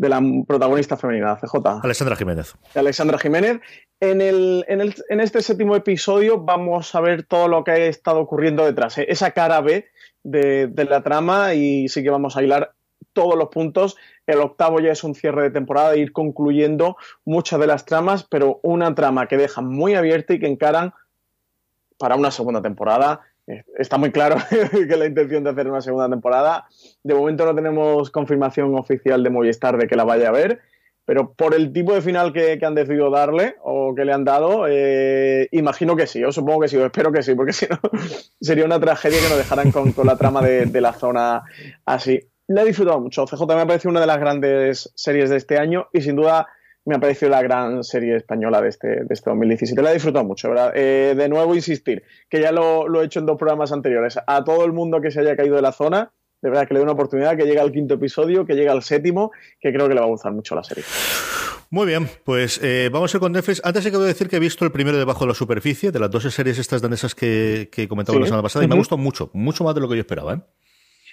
de 0.00 0.08
la 0.08 0.22
protagonista 0.46 0.96
femenina, 0.96 1.36
CJ. 1.36 1.80
Alexandra 1.82 2.16
Jiménez. 2.16 2.54
Alexandra 2.74 3.18
Jiménez. 3.18 3.60
En, 4.00 4.22
el, 4.22 4.64
en, 4.66 4.80
el, 4.80 4.94
en, 5.10 5.20
este 5.20 5.42
séptimo 5.42 5.76
episodio 5.76 6.38
vamos 6.38 6.94
a 6.94 7.02
ver 7.02 7.24
todo 7.24 7.48
lo 7.48 7.64
que 7.64 7.70
ha 7.72 7.76
estado 7.76 8.20
ocurriendo 8.20 8.64
detrás, 8.64 8.96
¿eh? 8.96 9.04
esa 9.10 9.32
cara 9.32 9.60
B 9.60 9.84
de, 10.22 10.72
la 10.88 11.02
trama 11.02 11.54
y 11.54 11.88
sí 11.88 12.02
que 12.02 12.10
vamos 12.10 12.36
a 12.36 12.42
hilar 12.42 12.72
todos 13.12 13.36
los 13.36 13.48
puntos. 13.48 13.96
El 14.26 14.40
octavo 14.40 14.80
ya 14.80 14.92
es 14.92 15.04
un 15.04 15.14
cierre 15.14 15.42
de 15.42 15.50
temporada, 15.50 15.96
ir 15.96 16.12
concluyendo 16.12 16.96
muchas 17.24 17.60
de 17.60 17.66
las 17.66 17.84
tramas, 17.84 18.24
pero 18.24 18.60
una 18.62 18.94
trama 18.94 19.26
que 19.26 19.36
deja 19.36 19.60
muy 19.60 19.94
abierta 19.94 20.34
y 20.34 20.40
que 20.40 20.46
encaran 20.46 20.92
para 21.98 22.16
una 22.16 22.30
segunda 22.30 22.62
temporada 22.62 23.20
está 23.78 23.98
muy 23.98 24.10
claro 24.10 24.36
que 24.88 24.96
la 24.96 25.06
intención 25.06 25.44
de 25.44 25.50
hacer 25.50 25.68
una 25.68 25.80
segunda 25.80 26.08
temporada. 26.08 26.66
De 27.02 27.14
momento 27.14 27.44
no 27.44 27.54
tenemos 27.54 28.10
confirmación 28.10 28.74
oficial 28.76 29.22
de 29.22 29.30
Movistar 29.30 29.76
de 29.76 29.86
que 29.86 29.96
la 29.96 30.04
vaya 30.04 30.28
a 30.28 30.32
ver, 30.32 30.60
pero 31.04 31.32
por 31.32 31.54
el 31.54 31.72
tipo 31.72 31.92
de 31.94 32.02
final 32.02 32.32
que, 32.32 32.58
han 32.62 32.74
decidido 32.74 33.10
darle 33.10 33.56
o 33.62 33.94
que 33.94 34.04
le 34.04 34.12
han 34.12 34.24
dado, 34.24 34.66
eh, 34.68 35.48
imagino 35.52 35.96
que 35.96 36.06
sí, 36.06 36.22
o 36.22 36.30
supongo 36.30 36.60
que 36.60 36.68
sí, 36.68 36.76
o 36.76 36.86
espero 36.86 37.10
que 37.10 37.22
sí, 37.22 37.34
porque 37.34 37.52
si 37.52 37.66
no 37.66 37.78
sería 38.40 38.64
una 38.64 38.78
tragedia 38.78 39.18
que 39.18 39.28
nos 39.28 39.38
dejaran 39.38 39.72
con, 39.72 39.92
la 40.04 40.16
trama 40.16 40.42
de, 40.42 40.80
la 40.80 40.92
zona 40.92 41.42
así. 41.84 42.20
La 42.46 42.62
he 42.62 42.64
disfrutado 42.64 43.00
mucho. 43.00 43.26
CJ 43.26 43.46
me 43.46 43.60
ha 43.60 43.66
parecido 43.66 43.90
una 43.90 44.00
de 44.00 44.06
las 44.06 44.18
grandes 44.18 44.92
series 44.94 45.30
de 45.30 45.36
este 45.36 45.58
año 45.58 45.88
y 45.92 46.00
sin 46.00 46.16
duda 46.16 46.48
me 46.84 46.96
ha 46.96 46.98
parecido 46.98 47.30
la 47.30 47.42
gran 47.42 47.84
serie 47.84 48.16
española 48.16 48.60
de 48.60 48.68
este, 48.68 48.88
de 49.04 49.06
este 49.10 49.30
2017. 49.30 49.82
La 49.82 49.90
he 49.90 49.94
disfrutado 49.94 50.24
mucho, 50.24 50.48
¿verdad? 50.48 50.72
Eh, 50.74 51.14
de 51.16 51.28
nuevo, 51.28 51.54
insistir, 51.54 52.02
que 52.28 52.40
ya 52.40 52.50
lo, 52.50 52.88
lo 52.88 53.02
he 53.02 53.06
hecho 53.06 53.20
en 53.20 53.26
dos 53.26 53.36
programas 53.36 53.72
anteriores. 53.72 54.18
A 54.26 54.44
todo 54.44 54.64
el 54.64 54.72
mundo 54.72 55.00
que 55.00 55.10
se 55.10 55.20
haya 55.20 55.36
caído 55.36 55.56
de 55.56 55.62
la 55.62 55.72
zona, 55.72 56.12
de 56.42 56.48
verdad 56.50 56.66
que 56.66 56.74
le 56.74 56.80
dé 56.80 56.84
una 56.84 56.92
oportunidad, 56.92 57.36
que 57.36 57.44
llegue 57.44 57.60
al 57.60 57.72
quinto 57.72 57.94
episodio, 57.94 58.46
que 58.46 58.54
llegue 58.54 58.68
al 58.68 58.82
séptimo, 58.82 59.30
que 59.60 59.72
creo 59.72 59.88
que 59.88 59.94
le 59.94 60.00
va 60.00 60.06
a 60.06 60.10
gustar 60.10 60.32
mucho 60.32 60.54
la 60.54 60.64
serie. 60.64 60.84
Muy 61.70 61.86
bien, 61.86 62.08
pues 62.24 62.58
eh, 62.62 62.88
vamos 62.92 63.14
a 63.14 63.16
ir 63.16 63.20
con 63.20 63.32
Netflix. 63.32 63.60
Antes 63.64 63.84
de 63.84 63.90
que 63.90 63.96
voy 63.96 64.06
a 64.06 64.08
decir 64.08 64.28
que 64.28 64.36
he 64.36 64.40
visto 64.40 64.64
el 64.64 64.72
primero 64.72 64.98
debajo 64.98 65.20
de 65.20 65.28
la 65.28 65.34
superficie, 65.34 65.92
de 65.92 66.00
las 66.00 66.10
dos 66.10 66.22
series 66.34 66.58
estas 66.58 66.82
danesas 66.82 67.14
que, 67.14 67.68
que 67.70 67.86
comentaba 67.86 68.18
la 68.18 68.26
semana 68.26 68.42
pasada, 68.42 68.64
y 68.64 68.68
me 68.68 68.74
ha 68.74 68.78
gustado 68.78 68.98
mucho, 68.98 69.30
mucho 69.34 69.62
más 69.62 69.74
de 69.74 69.80
lo 69.80 69.88
que 69.88 69.94
yo 69.94 70.00
esperaba. 70.00 70.34
¿eh? 70.34 70.40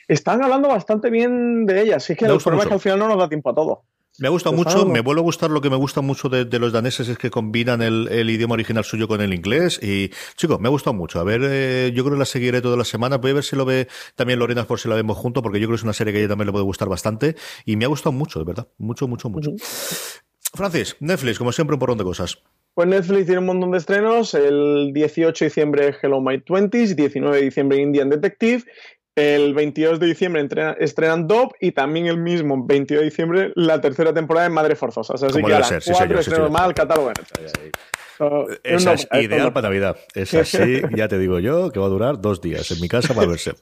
Están 0.07 0.41
hablando 0.43 0.69
bastante 0.69 1.09
bien 1.09 1.65
de 1.65 1.81
ellas. 1.81 2.09
Es 2.09 2.17
que 2.17 2.25
el 2.25 2.37
problema 2.37 2.63
es 2.63 2.67
que 2.69 2.73
al 2.73 2.79
final 2.79 2.99
no 2.99 3.07
nos 3.07 3.17
da 3.19 3.29
tiempo 3.29 3.49
a 3.49 3.55
todo. 3.55 3.83
Me 4.19 4.27
ha 4.27 4.31
gustado 4.31 4.55
mucho, 4.55 4.87
me 4.87 5.01
vuelve 5.01 5.21
a 5.21 5.23
gustar 5.23 5.51
lo 5.51 5.61
que 5.61 5.69
me 5.69 5.75
gusta 5.75 6.01
mucho 6.01 6.27
de, 6.27 6.45
los 6.57 6.73
daneses 6.73 7.07
es 7.07 7.19
que 7.19 7.29
combinan 7.29 7.83
el, 7.83 8.29
idioma 8.29 8.53
original 8.53 8.83
suyo 8.83 9.07
con 9.07 9.21
el 9.21 9.31
inglés 9.31 9.79
y 9.81 10.09
chicos, 10.35 10.59
me 10.59 10.67
ha 10.67 10.71
gustado 10.71 10.95
mucho. 10.95 11.19
A 11.19 11.23
ver, 11.23 11.41
eh, 11.43 11.91
yo 11.93 12.03
creo 12.03 12.15
que 12.15 12.19
la 12.19 12.25
seguiré 12.25 12.61
toda 12.61 12.77
la 12.77 12.83
semana, 12.83 13.17
voy 13.17 13.31
a 13.31 13.35
ver 13.35 13.43
si 13.43 13.55
lo 13.55 13.63
ve 13.63 13.87
también 14.15 14.39
Lorena 14.39 14.65
por 14.65 14.79
si 14.79 14.89
la 14.89 14.95
vemos 14.95 15.17
junto, 15.17 15.43
porque 15.43 15.59
yo 15.59 15.67
creo 15.67 15.75
que 15.75 15.81
es 15.81 15.83
una 15.83 15.93
serie 15.93 16.13
que 16.13 16.17
a 16.17 16.21
ella 16.21 16.29
también 16.29 16.47
le 16.47 16.51
puede 16.51 16.65
gustar 16.65 16.89
bastante 16.89 17.35
y 17.63 17.75
me 17.75 17.85
ha 17.85 17.89
gustado 17.89 18.11
mucho, 18.11 18.39
de 18.39 18.45
verdad, 18.45 18.67
mucho, 18.79 19.07
mucho, 19.07 19.29
mucho. 19.29 19.51
Francis, 20.53 20.95
Netflix, 20.99 21.37
como 21.37 21.51
siempre, 21.51 21.75
un 21.75 21.79
porrón 21.79 21.99
de 21.99 22.03
cosas. 22.03 22.41
Pues 22.73 22.87
Netflix 22.87 23.25
tiene 23.25 23.39
un 23.39 23.47
montón 23.47 23.71
de 23.71 23.79
estrenos. 23.79 24.35
El 24.35 24.91
18 24.93 25.45
de 25.45 25.49
diciembre 25.49 25.95
Hello 25.99 26.21
My 26.21 26.39
Twenties, 26.39 26.95
19 26.95 27.37
de 27.37 27.43
diciembre 27.43 27.81
Indian 27.81 28.09
Detective 28.09 28.63
el 29.17 29.55
22 29.55 29.99
de 29.99 30.05
diciembre 30.05 30.47
estrenan 30.79 31.27
Dop 31.27 31.53
y 31.59 31.71
también 31.71 32.05
el 32.05 32.19
mismo 32.19 32.63
22 32.63 33.01
de 33.01 33.09
diciembre 33.09 33.51
la 33.55 33.81
tercera 33.81 34.13
temporada 34.13 34.47
de 34.47 34.53
Madre 34.53 34.75
Forzosas. 34.75 35.23
Así 35.23 35.41
que 35.41 35.53
a 35.53 35.59
las 35.59 35.85
cuatro 35.85 36.19
estrenos 36.19 36.51
más 36.51 36.71
catálogo 36.73 37.11
Esa 38.63 38.93
es 38.93 39.07
ideal 39.11 39.51
para 39.53 39.69
Navidad. 39.69 39.97
Es 40.13 40.35
así, 40.35 40.81
ya 40.95 41.07
te 41.07 41.17
digo 41.17 41.39
yo, 41.39 41.71
que 41.71 41.79
va 41.79 41.87
a 41.87 41.89
durar 41.89 42.21
dos 42.21 42.41
días 42.41 42.69
en 42.69 42.79
mi 42.79 42.87
casa 42.87 43.15
para 43.15 43.25
verse. 43.25 43.55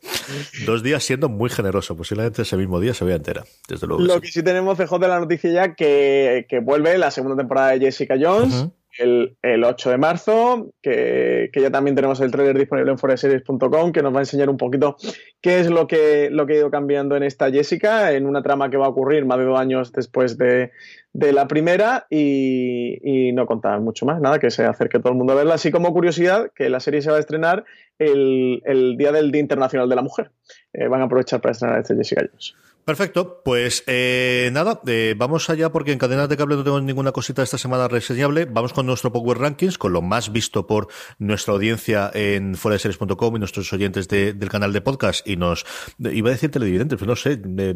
dos 0.65 0.83
días 0.83 1.01
siendo 1.01 1.29
muy 1.29 1.49
generoso. 1.49 1.95
Posiblemente 1.95 2.41
ese 2.41 2.57
mismo 2.57 2.81
día 2.81 2.93
se 2.93 3.05
vea 3.05 3.15
entera. 3.15 3.45
Desde 3.69 3.87
luego. 3.87 4.03
Lo 4.03 4.19
que 4.19 4.27
sí 4.27 4.43
tenemos, 4.43 4.77
CJ, 4.77 4.99
de 4.99 5.07
la 5.07 5.19
noticia 5.21 5.51
ya 5.51 5.73
que, 5.73 6.45
que 6.49 6.59
vuelve 6.59 6.97
la 6.97 7.11
segunda 7.11 7.37
temporada 7.37 7.71
de 7.71 7.79
Jessica 7.79 8.15
Jones 8.19 8.67
el, 8.97 9.37
el 9.41 9.63
8 9.63 9.89
de 9.89 9.97
marzo, 9.97 10.71
que, 10.81 11.49
que, 11.51 11.61
ya 11.61 11.71
también 11.71 11.95
tenemos 11.95 12.19
el 12.21 12.31
trailer 12.31 12.57
disponible 12.57 12.91
en 12.91 12.97
foreseries.com, 12.97 13.91
que 13.91 14.01
nos 14.01 14.13
va 14.13 14.19
a 14.19 14.21
enseñar 14.21 14.49
un 14.49 14.57
poquito 14.57 14.95
qué 15.41 15.59
es 15.59 15.69
lo 15.69 15.87
que, 15.87 16.29
lo 16.31 16.45
que 16.45 16.53
ha 16.53 16.57
ido 16.57 16.71
cambiando 16.71 17.15
en 17.15 17.23
esta 17.23 17.51
Jessica, 17.51 18.13
en 18.13 18.25
una 18.25 18.41
trama 18.41 18.69
que 18.69 18.77
va 18.77 18.85
a 18.85 18.89
ocurrir 18.89 19.25
más 19.25 19.37
de 19.37 19.45
dos 19.45 19.59
años 19.59 19.91
después 19.91 20.37
de, 20.37 20.71
de 21.13 21.33
la 21.33 21.47
primera 21.47 22.07
y, 22.09 22.99
y, 23.03 23.31
no 23.31 23.45
contar 23.45 23.79
mucho 23.79 24.05
más, 24.05 24.21
nada, 24.21 24.39
que 24.39 24.51
se 24.51 24.65
acerque 24.65 24.99
todo 24.99 25.11
el 25.11 25.17
mundo 25.17 25.33
a 25.33 25.37
verla. 25.37 25.55
Así 25.55 25.71
como 25.71 25.93
curiosidad, 25.93 26.51
que 26.55 26.69
la 26.69 26.79
serie 26.79 27.01
se 27.01 27.11
va 27.11 27.17
a 27.17 27.21
estrenar 27.21 27.65
el, 27.99 28.61
el 28.65 28.97
día 28.97 29.11
del 29.11 29.31
Día 29.31 29.41
Internacional 29.41 29.89
de 29.89 29.95
la 29.95 30.01
Mujer. 30.01 30.31
Eh, 30.73 30.87
van 30.87 31.01
a 31.01 31.05
aprovechar 31.05 31.41
para 31.41 31.53
estrenar 31.53 31.79
este 31.79 31.95
Jessica 31.95 32.21
Jones. 32.29 32.55
Perfecto, 32.85 33.41
pues 33.43 33.83
eh, 33.87 34.51
nada, 34.53 34.79
eh, 34.85 35.15
vamos 35.17 35.49
allá 35.49 35.71
porque 35.71 35.91
en 35.91 35.97
cadenas 35.97 36.29
de 36.29 36.37
cable 36.37 36.55
no 36.55 36.63
tenemos 36.63 36.83
ninguna 36.83 37.11
cosita 37.11 37.41
esta 37.41 37.57
semana 37.57 37.87
reseñable. 37.87 38.45
Vamos 38.45 38.73
con 38.73 38.85
nuestro 38.85 39.11
Power 39.11 39.39
Rankings, 39.39 39.79
con 39.79 39.91
lo 39.91 40.03
más 40.03 40.31
visto 40.31 40.67
por 40.67 40.87
nuestra 41.17 41.55
audiencia 41.55 42.11
en 42.13 42.53
fueradeseries.com 42.53 43.35
y 43.35 43.39
nuestros 43.39 43.73
oyentes 43.73 44.07
del 44.07 44.49
canal 44.49 44.71
de 44.71 44.81
podcast 44.81 45.27
y 45.27 45.35
nos, 45.35 45.65
iba 45.97 46.29
a 46.29 46.33
decir 46.33 46.51
televidentes, 46.51 46.99
pero 46.99 47.09
no 47.09 47.15
sé, 47.15 47.37
de, 47.37 47.75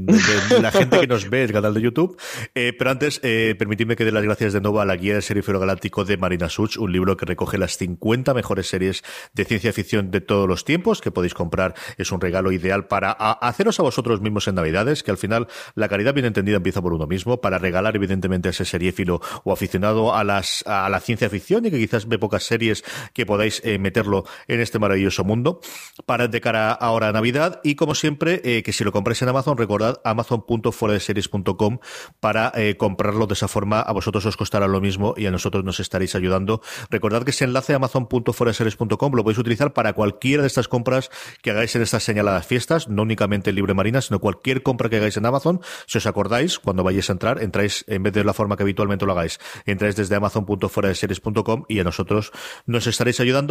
la 0.62 0.70
gente 0.72 0.99
que 0.99 1.07
nos 1.07 1.28
ve 1.28 1.45
el 1.45 1.53
canal 1.53 1.74
de 1.74 1.82
YouTube. 1.82 2.16
Eh, 2.53 2.74
pero 2.78 2.91
antes, 2.91 3.20
eh, 3.24 3.55
permitidme 3.57 3.95
que 3.95 4.05
dé 4.05 4.12
las 4.12 4.24
gracias 4.24 4.53
de 4.53 4.62
nuevo 4.62 4.80
a 4.80 4.86
la 4.86 4.95
guía 4.95 5.14
del 5.14 5.24
serifero 5.24 5.60
galáctico 5.60 6.05
de 6.05 6.18
Marina 6.18 6.49
Such, 6.49 6.78
un 6.78 6.91
libro 6.91 7.18
que 7.18 7.26
recoge 7.26 7.57
las 7.57 7.78
50 7.78 8.36
mejores 8.36 8.68
series 8.68 9.03
de 9.34 9.45
ciencia 9.45 9.74
ficción 9.74 10.12
de 10.12 10.22
todos 10.22 10.47
los 10.47 10.66
tiempos 10.66 11.01
que 11.01 11.10
podéis 11.10 11.34
comprar. 11.34 11.74
Es 11.97 12.12
un 12.12 12.22
regalo 12.22 12.51
ideal 12.51 12.86
para 12.86 13.12
haceros 13.12 13.80
a 13.80 13.82
vosotros 13.82 14.22
mismos 14.22 14.47
en 14.47 14.53
Navidades 14.53 14.99
que 15.04 15.12
al 15.12 15.18
final 15.18 15.47
la 15.76 15.88
caridad 15.89 16.14
bien 16.14 16.26
entendida 16.26 16.58
empieza 16.58 16.82
por 16.82 16.93
uno 16.93 17.08
mismo, 17.08 17.41
para 17.41 17.58
regalar 17.58 17.95
evidentemente 17.95 18.50
a 18.50 18.52
ese 18.52 18.66
seriéfilo 18.66 19.22
o 19.43 19.52
aficionado 19.52 20.16
a, 20.16 20.24
las, 20.24 20.64
a 20.68 20.89
la 20.89 21.00
ciencia 21.00 21.30
ficción 21.30 21.66
y 21.66 21.72
que 21.72 21.78
quizás 21.78 22.08
ve 22.08 22.20
pocas 22.20 22.43
series 22.43 22.84
que 23.14 23.26
podáis 23.26 23.62
eh, 23.64 23.78
meterlo 23.80 24.26
en 24.47 24.60
este 24.60 24.80
maravilloso 24.80 25.24
mundo, 25.24 25.62
para 26.06 26.28
de 26.28 26.41
cara 26.41 26.72
ahora 26.72 27.10
a 27.10 27.12
Navidad 27.12 27.62
y 27.64 27.76
como 27.76 27.95
siempre, 27.95 28.41
eh, 28.43 28.64
que 28.64 28.74
si 28.74 28.84
lo 28.84 28.91
compráis 28.91 29.22
en 29.22 29.30
Amazon, 29.30 29.58
recordad 29.58 30.02
amazon.fueradeseries.com 30.04 31.80
para 32.20 32.52
eh, 32.56 32.78
comprarlo 32.78 33.28
de 33.28 33.34
esa 33.34 33.47
forma, 33.47 33.82
a 33.82 33.91
vosotros 33.91 34.26
os 34.26 34.38
costará 34.38 34.68
lo 34.68 34.82
mismo 34.82 35.14
y 35.18 35.26
a 35.26 35.32
nosotros 35.32 35.64
nos 35.64 35.80
estaréis 35.80 36.16
ayudando. 36.16 36.62
Recordad 36.89 37.24
que 37.24 37.32
ese 37.32 37.45
enlace 37.45 37.74
amazon.fueradeseries.com 37.74 39.14
lo 39.14 39.24
podéis 39.24 39.39
utilizar 39.39 39.74
para 39.74 39.93
cualquiera 39.93 40.41
de 40.41 40.47
estas 40.47 40.68
compras 40.68 41.10
que 41.41 41.52
hagáis 41.52 41.76
en 41.76 41.82
estas 41.82 42.04
señaladas 42.04 42.45
fiestas, 42.45 42.88
no 42.88 43.04
únicamente 43.04 43.52
Libre 43.52 43.74
Marina, 43.74 44.02
sino 44.02 44.20
cualquier 44.20 44.64
compra 44.64 44.88
que 44.89 44.97
hagáis 44.97 45.17
en 45.17 45.25
Amazon. 45.25 45.61
Si 45.85 45.97
os 45.97 46.05
acordáis, 46.05 46.59
cuando 46.59 46.83
vayáis 46.83 47.09
a 47.09 47.13
entrar, 47.13 47.41
entráis, 47.43 47.83
en 47.87 48.03
vez 48.03 48.13
de 48.13 48.23
la 48.23 48.33
forma 48.33 48.55
que 48.55 48.63
habitualmente 48.63 49.05
lo 49.05 49.11
hagáis, 49.11 49.39
entráis 49.65 49.95
desde 49.95 50.15
amazon.fueradeseries.com 50.15 51.65
y 51.67 51.79
a 51.79 51.83
nosotros 51.83 52.31
nos 52.65 52.87
estaréis 52.87 53.19
ayudando. 53.19 53.49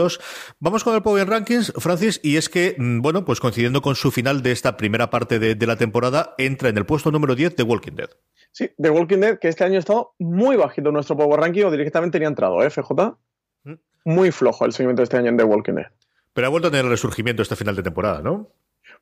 Vamos 0.60 0.84
con 0.84 0.94
el 0.94 1.02
Power 1.02 1.28
Rankings, 1.28 1.72
Francis, 1.76 2.20
y 2.22 2.36
es 2.36 2.48
que, 2.48 2.76
mm, 2.78 3.00
bueno, 3.00 3.24
pues 3.24 3.40
coincidiendo 3.40 3.82
con 3.82 3.96
su 3.96 4.10
final 4.10 4.42
de 4.42 4.52
esta 4.52 4.76
primera 4.76 5.10
parte 5.10 5.38
de, 5.38 5.66
la 5.66 5.76
temporada, 5.76 6.34
entra 6.38 6.68
en 6.68 6.78
el 6.78 6.86
puesto 6.86 7.10
número 7.10 7.34
10 7.34 7.56
de 7.56 7.62
Walking 7.62 7.92
Dead. 7.92 8.08
Sí, 8.52 8.70
The 8.80 8.90
Walking 8.90 9.18
Dead, 9.18 9.38
que 9.38 9.48
este 9.48 9.64
año 9.64 9.76
ha 9.76 9.80
estado 9.80 10.14
muy 10.18 10.56
bajito 10.56 10.88
en 10.88 10.94
nuestro 10.94 11.16
Power 11.16 11.40
Ranking, 11.40 11.64
o 11.64 11.70
directamente 11.70 12.18
ni 12.18 12.24
ha 12.24 12.28
entrado, 12.28 12.62
¿eh, 12.62 12.70
FJ? 12.70 13.18
Mm. 13.64 13.74
Muy 14.04 14.30
flojo 14.30 14.64
el 14.64 14.72
seguimiento 14.72 15.00
de 15.00 15.04
este 15.04 15.16
año 15.18 15.28
en 15.28 15.36
The 15.36 15.44
Walking 15.44 15.74
Dead. 15.74 15.86
Pero 16.32 16.46
ha 16.46 16.50
vuelto 16.50 16.68
a 16.68 16.70
tener 16.70 16.86
el 16.86 16.90
resurgimiento 16.90 17.42
este 17.42 17.56
final 17.56 17.76
de 17.76 17.82
temporada, 17.82 18.22
¿no? 18.22 18.52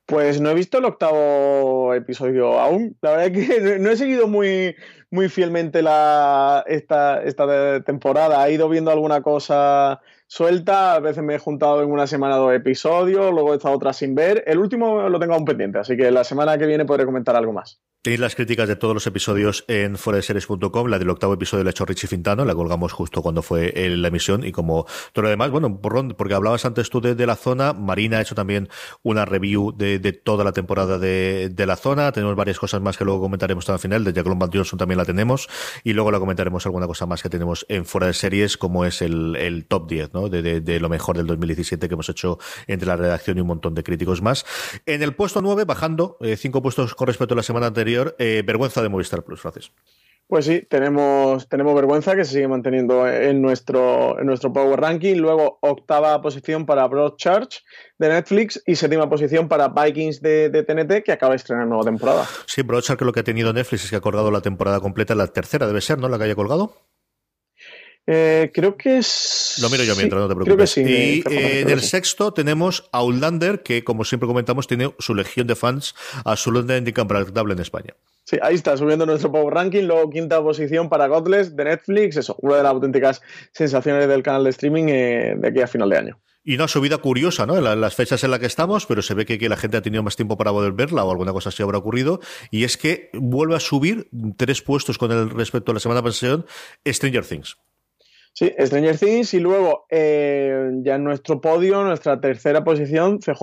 Pues 0.07 0.39
no 0.39 0.49
he 0.49 0.53
visto 0.53 0.77
el 0.77 0.85
octavo 0.85 1.93
episodio 1.93 2.57
aún. 2.59 2.97
La 3.01 3.11
verdad 3.11 3.27
es 3.27 3.47
que 3.47 3.79
no 3.79 3.91
he 3.91 3.97
seguido 3.97 4.27
muy, 4.29 4.73
muy 5.11 5.27
fielmente 5.27 5.81
la, 5.81 6.63
esta, 6.65 7.21
esta 7.23 7.83
temporada. 7.83 8.47
He 8.47 8.53
ido 8.53 8.69
viendo 8.69 8.89
alguna 8.89 9.21
cosa 9.21 9.99
suelta. 10.25 10.95
A 10.95 10.99
veces 11.01 11.23
me 11.23 11.35
he 11.35 11.39
juntado 11.39 11.83
en 11.83 11.91
una 11.91 12.07
semana 12.07 12.37
dos 12.37 12.53
episodios, 12.53 13.33
luego 13.33 13.53
he 13.53 13.57
estado 13.57 13.75
otra 13.75 13.91
sin 13.91 14.15
ver. 14.15 14.45
El 14.47 14.59
último 14.59 15.09
lo 15.09 15.19
tengo 15.19 15.33
aún 15.33 15.43
pendiente, 15.43 15.79
así 15.79 15.97
que 15.97 16.09
la 16.09 16.23
semana 16.23 16.57
que 16.57 16.67
viene 16.67 16.85
podré 16.85 17.05
comentar 17.05 17.35
algo 17.35 17.51
más. 17.51 17.81
Tenéis 18.07 18.21
las 18.21 18.35
críticas 18.35 18.69
de 18.69 18.77
todos 18.77 18.93
los 18.93 19.05
episodios 19.05 19.65
en 19.67 19.97
foreseries.com. 19.97 20.87
La 20.87 20.97
del 20.97 21.09
octavo 21.09 21.33
episodio 21.33 21.65
la 21.65 21.71
ha 21.71 21.71
hecho 21.71 21.83
Richie 21.83 22.07
Fintano, 22.07 22.45
la 22.45 22.55
colgamos 22.55 22.93
justo 22.93 23.21
cuando 23.21 23.41
fue 23.41 23.73
la 23.75 24.07
emisión. 24.07 24.45
Y 24.45 24.53
como 24.53 24.85
todo 25.11 25.23
lo 25.23 25.29
demás, 25.29 25.51
bueno, 25.51 25.77
porque 25.81 26.33
hablabas 26.33 26.63
antes 26.63 26.89
tú 26.89 27.01
de, 27.01 27.25
la 27.25 27.35
zona, 27.35 27.73
Marina 27.73 28.19
ha 28.19 28.21
hecho 28.21 28.33
también 28.33 28.69
una 29.03 29.25
review 29.25 29.75
de, 29.75 29.99
toda 30.13 30.45
la 30.45 30.53
temporada 30.53 30.97
de, 30.99 31.53
la 31.67 31.75
zona. 31.75 32.13
Tenemos 32.13 32.37
varias 32.37 32.59
cosas 32.59 32.79
más 32.79 32.95
que 32.95 33.03
luego 33.03 33.19
comentaremos 33.19 33.69
al 33.69 33.77
final. 33.77 34.05
De 34.05 34.13
Jacqueline 34.13 34.39
Van 34.39 34.51
Johnson 34.53 34.79
también 34.79 34.99
la 34.99 35.03
tenemos. 35.03 35.49
Y 35.83 35.91
luego 35.91 36.09
la 36.09 36.19
comentaremos 36.19 36.65
alguna 36.65 36.87
cosa 36.87 37.05
más 37.07 37.21
que 37.21 37.27
tenemos 37.27 37.65
en 37.67 37.83
Fuera 37.83 38.07
de 38.07 38.13
Series, 38.13 38.55
como 38.55 38.85
es 38.85 39.01
el, 39.01 39.65
top 39.67 39.89
10, 39.89 40.13
¿no? 40.13 40.29
De, 40.29 40.79
lo 40.79 40.87
mejor 40.87 41.17
del 41.17 41.27
2017 41.27 41.89
que 41.89 41.93
hemos 41.93 42.07
hecho 42.07 42.39
entre 42.67 42.87
la 42.87 42.95
redacción 42.95 43.37
y 43.37 43.41
un 43.41 43.47
montón 43.47 43.75
de 43.75 43.83
críticos 43.83 44.21
más. 44.21 44.45
En 44.85 45.03
el 45.03 45.13
puesto 45.13 45.41
9, 45.41 45.65
bajando 45.65 46.15
eh, 46.21 46.37
cinco 46.37 46.61
puestos 46.61 46.95
con 46.95 47.07
respecto 47.07 47.33
a 47.33 47.35
la 47.35 47.43
semana 47.43 47.67
anterior 47.67 47.96
eh, 48.17 48.43
vergüenza 48.45 48.81
de 48.81 48.89
Movistar 48.89 49.23
Plus, 49.23 49.41
Francis. 49.41 49.71
Pues 50.27 50.43
sí, 50.43 50.67
tenemos, 50.69 51.47
tenemos 51.47 51.73
vergüenza 51.73 52.13
que 52.13 52.25
se 52.25 52.33
sigue 52.33 52.49
manteniendo 52.49 53.07
en 53.07 53.41
nuestro, 53.41 54.19
en 54.19 54.25
nuestro 54.25 54.51
Power 54.51 54.77
Ranking. 54.77 55.15
Luego, 55.15 55.57
octava 55.61 56.21
posición 56.21 56.65
para 56.65 56.85
Broadchurch 56.85 57.63
de 57.97 58.09
Netflix 58.09 58.61
y 58.65 58.75
séptima 58.75 59.09
posición 59.09 59.47
para 59.47 59.69
Vikings 59.69 60.21
de, 60.21 60.49
TNT, 60.49 61.05
que 61.05 61.13
acaba 61.13 61.31
de 61.31 61.37
estrenar 61.37 61.65
nueva 61.65 61.85
temporada. 61.85 62.27
Sí, 62.45 62.61
Broadchurch 62.61 63.01
lo 63.01 63.13
que 63.13 63.21
ha 63.21 63.23
tenido 63.23 63.53
Netflix 63.53 63.85
es 63.85 63.89
que 63.89 63.95
ha 63.95 64.01
colgado 64.01 64.29
la 64.29 64.41
temporada 64.41 64.81
completa, 64.81 65.15
la 65.15 65.27
tercera 65.27 65.65
debe 65.65 65.79
ser, 65.79 65.97
¿no? 65.97 66.09
La 66.09 66.17
que 66.17 66.25
haya 66.25 66.35
colgado. 66.35 66.73
Eh, 68.09 68.51
creo 68.53 68.77
que 68.77 68.99
es. 68.99 69.59
Lo 69.61 69.69
miro 69.69 69.83
yo 69.83 69.95
mientras, 69.95 70.21
no 70.21 70.29
te 70.29 70.35
preocupes. 70.35 70.77
y 70.77 71.23
en 71.27 71.69
el 71.69 71.81
sexto 71.81 72.33
tenemos 72.33 72.89
Outlander, 72.93 73.61
que 73.61 73.83
como 73.83 74.05
siempre 74.05 74.27
comentamos, 74.27 74.65
tiene 74.65 74.95
su 74.97 75.13
legión 75.13 75.45
de 75.45 75.55
fans 75.55 75.93
absolutamente 76.23 76.91
incomparable 76.91 77.53
en 77.53 77.59
España. 77.59 77.93
Sí, 78.23 78.37
ahí 78.41 78.55
está, 78.55 78.75
subiendo 78.75 79.05
nuestro 79.05 79.31
Power 79.31 79.53
Ranking. 79.53 79.83
Luego, 79.83 80.09
quinta 80.09 80.41
posición 80.41 80.89
para 80.89 81.07
Godless 81.07 81.55
de 81.55 81.65
Netflix. 81.65 82.17
Eso, 82.17 82.37
una 82.41 82.57
de 82.57 82.63
las 82.63 82.71
auténticas 82.73 83.21
sensaciones 83.51 84.07
del 84.07 84.23
canal 84.23 84.43
de 84.45 84.49
streaming 84.49 84.85
eh, 84.89 85.35
de 85.37 85.47
aquí 85.47 85.61
a 85.61 85.67
final 85.67 85.89
de 85.89 85.97
año. 85.97 86.19
Y 86.43 86.55
una 86.55 86.69
subida 86.69 86.97
curiosa, 86.97 87.45
¿no? 87.45 87.57
En 87.57 87.81
las 87.81 87.95
fechas 87.95 88.23
en 88.23 88.31
las 88.31 88.39
que 88.39 88.45
estamos, 88.45 88.85
pero 88.85 89.01
se 89.01 89.13
ve 89.13 89.25
que, 89.25 89.49
la 89.49 89.57
gente 89.57 89.75
ha 89.75 89.81
tenido 89.81 90.01
más 90.01 90.15
tiempo 90.15 90.37
para 90.37 90.51
poder 90.51 90.71
verla 90.71 91.03
o 91.03 91.11
alguna 91.11 91.33
cosa 91.33 91.49
así 91.49 91.61
habrá 91.61 91.77
ocurrido. 91.77 92.21
Y 92.51 92.63
es 92.63 92.77
que 92.77 93.09
vuelve 93.13 93.57
a 93.57 93.59
subir 93.59 94.09
tres 94.37 94.61
puestos 94.61 94.97
con 94.97 95.11
el 95.11 95.29
respecto 95.29 95.71
a 95.71 95.73
la 95.73 95.81
semana 95.81 96.01
pasada 96.01 96.45
Stranger 96.85 97.25
Things. 97.25 97.57
Sí, 98.37 98.53
Stranger 98.55 98.99
Things 98.99 99.33
y 99.33 99.39
luego 99.39 99.87
eh, 99.89 100.69
ya 100.83 100.93
en 100.93 101.03
nuestro 101.03 101.41
podio, 101.41 101.83
nuestra 101.83 102.21
tercera 102.21 102.63
posición, 102.63 103.17
CJ, 103.17 103.41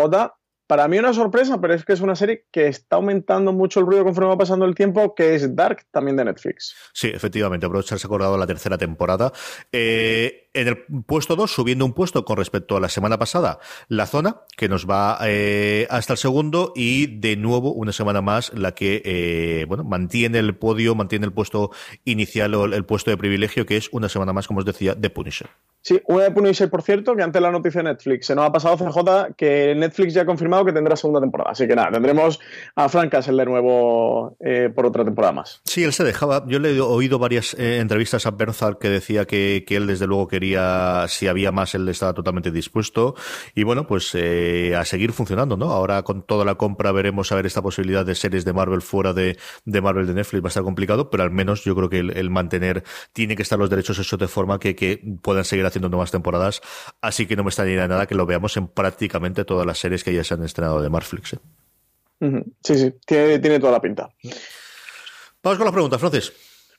para 0.68 0.86
mí 0.86 1.00
una 1.00 1.12
sorpresa, 1.12 1.60
pero 1.60 1.74
es 1.74 1.84
que 1.84 1.94
es 1.94 2.00
una 2.00 2.14
serie 2.14 2.46
que 2.52 2.68
está 2.68 2.94
aumentando 2.94 3.52
mucho 3.52 3.80
el 3.80 3.86
ruido 3.86 4.04
conforme 4.04 4.30
va 4.30 4.38
pasando 4.38 4.64
el 4.66 4.76
tiempo, 4.76 5.12
que 5.16 5.34
es 5.34 5.56
Dark, 5.56 5.84
también 5.90 6.16
de 6.16 6.26
Netflix. 6.26 6.76
Sí, 6.92 7.08
efectivamente, 7.12 7.66
Brochard 7.66 7.98
se 7.98 8.06
ha 8.06 8.08
acordado 8.08 8.38
la 8.38 8.46
tercera 8.46 8.78
temporada. 8.78 9.32
Eh, 9.72 10.43
en 10.54 10.68
el 10.68 10.78
puesto 11.06 11.36
2, 11.36 11.50
subiendo 11.50 11.84
un 11.84 11.92
puesto 11.92 12.24
con 12.24 12.36
respecto 12.36 12.76
a 12.76 12.80
la 12.80 12.88
semana 12.88 13.18
pasada, 13.18 13.58
La 13.88 14.06
Zona, 14.06 14.42
que 14.56 14.68
nos 14.68 14.88
va 14.88 15.18
eh, 15.26 15.86
hasta 15.90 16.14
el 16.14 16.18
segundo, 16.18 16.72
y 16.74 17.18
de 17.18 17.36
nuevo 17.36 17.72
una 17.72 17.92
semana 17.92 18.22
más 18.22 18.52
la 18.54 18.72
que 18.72 19.02
eh, 19.04 19.64
bueno 19.68 19.84
mantiene 19.84 20.38
el 20.38 20.56
podio, 20.56 20.94
mantiene 20.94 21.26
el 21.26 21.32
puesto 21.32 21.70
inicial 22.04 22.54
o 22.54 22.64
el 22.64 22.84
puesto 22.84 23.10
de 23.10 23.16
privilegio, 23.16 23.66
que 23.66 23.76
es 23.76 23.88
una 23.92 24.08
semana 24.08 24.32
más, 24.32 24.46
como 24.46 24.60
os 24.60 24.64
decía, 24.64 24.94
de 24.94 25.10
Punisher. 25.10 25.48
Sí, 25.84 26.00
una 26.06 26.24
de 26.24 26.30
Punisher, 26.30 26.70
por 26.70 26.80
cierto, 26.80 27.14
que 27.14 27.22
antes 27.22 27.42
la 27.42 27.50
noticia 27.50 27.82
de 27.82 27.90
Netflix 27.90 28.24
se 28.24 28.34
nos 28.34 28.46
ha 28.46 28.52
pasado 28.52 28.78
CJ 28.78 29.34
que 29.36 29.74
Netflix 29.74 30.14
ya 30.14 30.22
ha 30.22 30.24
confirmado 30.24 30.64
que 30.64 30.72
tendrá 30.72 30.96
segunda 30.96 31.20
temporada. 31.20 31.50
Así 31.50 31.68
que 31.68 31.76
nada, 31.76 31.90
tendremos 31.90 32.40
a 32.74 32.88
Frank 32.88 33.10
Castle 33.10 33.36
de 33.36 33.44
nuevo 33.44 34.34
eh, 34.40 34.70
por 34.74 34.86
otra 34.86 35.04
temporada 35.04 35.34
más. 35.34 35.60
Sí, 35.64 35.84
él 35.84 35.92
se 35.92 36.02
dejaba. 36.02 36.42
Yo 36.46 36.58
le 36.58 36.74
he 36.74 36.80
oído 36.80 37.18
varias 37.18 37.52
eh, 37.58 37.80
entrevistas 37.80 38.24
a 38.24 38.30
Bernthal 38.30 38.78
que 38.78 38.88
decía 38.88 39.26
que, 39.26 39.64
que, 39.66 39.76
él 39.76 39.86
desde 39.86 40.06
luego 40.06 40.26
quería, 40.26 40.43
si 41.08 41.26
había 41.26 41.52
más, 41.52 41.74
él 41.74 41.88
estaba 41.88 42.14
totalmente 42.14 42.50
dispuesto. 42.50 43.14
Y 43.54 43.62
bueno, 43.62 43.86
pues 43.86 44.14
eh, 44.14 44.74
a 44.76 44.84
seguir 44.84 45.12
funcionando, 45.12 45.56
¿no? 45.56 45.70
Ahora 45.70 46.02
con 46.02 46.22
toda 46.22 46.44
la 46.44 46.54
compra 46.54 46.92
veremos 46.92 47.30
a 47.32 47.36
ver 47.36 47.46
esta 47.46 47.62
posibilidad 47.62 48.04
de 48.04 48.14
series 48.14 48.44
de 48.44 48.52
Marvel 48.52 48.82
fuera 48.82 49.12
de, 49.12 49.38
de 49.64 49.80
Marvel 49.80 50.06
de 50.06 50.14
Netflix. 50.14 50.42
Va 50.42 50.46
a 50.46 50.48
estar 50.48 50.62
complicado, 50.62 51.10
pero 51.10 51.22
al 51.22 51.30
menos 51.30 51.64
yo 51.64 51.74
creo 51.74 51.88
que 51.88 51.98
el, 51.98 52.16
el 52.16 52.30
mantener, 52.30 52.84
tiene 53.12 53.36
que 53.36 53.42
estar 53.42 53.58
los 53.58 53.70
derechos 53.70 53.98
hechos 53.98 54.18
de 54.18 54.28
forma 54.28 54.58
que, 54.58 54.74
que 54.74 55.02
puedan 55.22 55.44
seguir 55.44 55.66
haciendo 55.66 55.88
nuevas 55.88 56.10
temporadas, 56.10 56.60
así 57.00 57.26
que 57.26 57.36
no 57.36 57.44
me 57.44 57.50
está 57.50 57.64
de 57.64 57.76
nada 57.88 58.06
que 58.06 58.14
lo 58.14 58.26
veamos 58.26 58.56
en 58.56 58.68
prácticamente 58.68 59.44
todas 59.44 59.66
las 59.66 59.78
series 59.78 60.04
que 60.04 60.14
ya 60.14 60.24
se 60.24 60.34
han 60.34 60.44
estrenado 60.44 60.80
de 60.80 60.90
Marflix. 60.90 61.34
¿eh? 61.34 61.38
Sí, 62.62 62.74
sí, 62.76 62.94
tiene, 63.06 63.38
tiene 63.38 63.58
toda 63.58 63.72
la 63.72 63.80
pinta. 63.80 64.08
Vamos 65.42 65.58
con 65.58 65.64
las 65.66 65.72
preguntas, 65.72 66.00
Francis. 66.00 66.32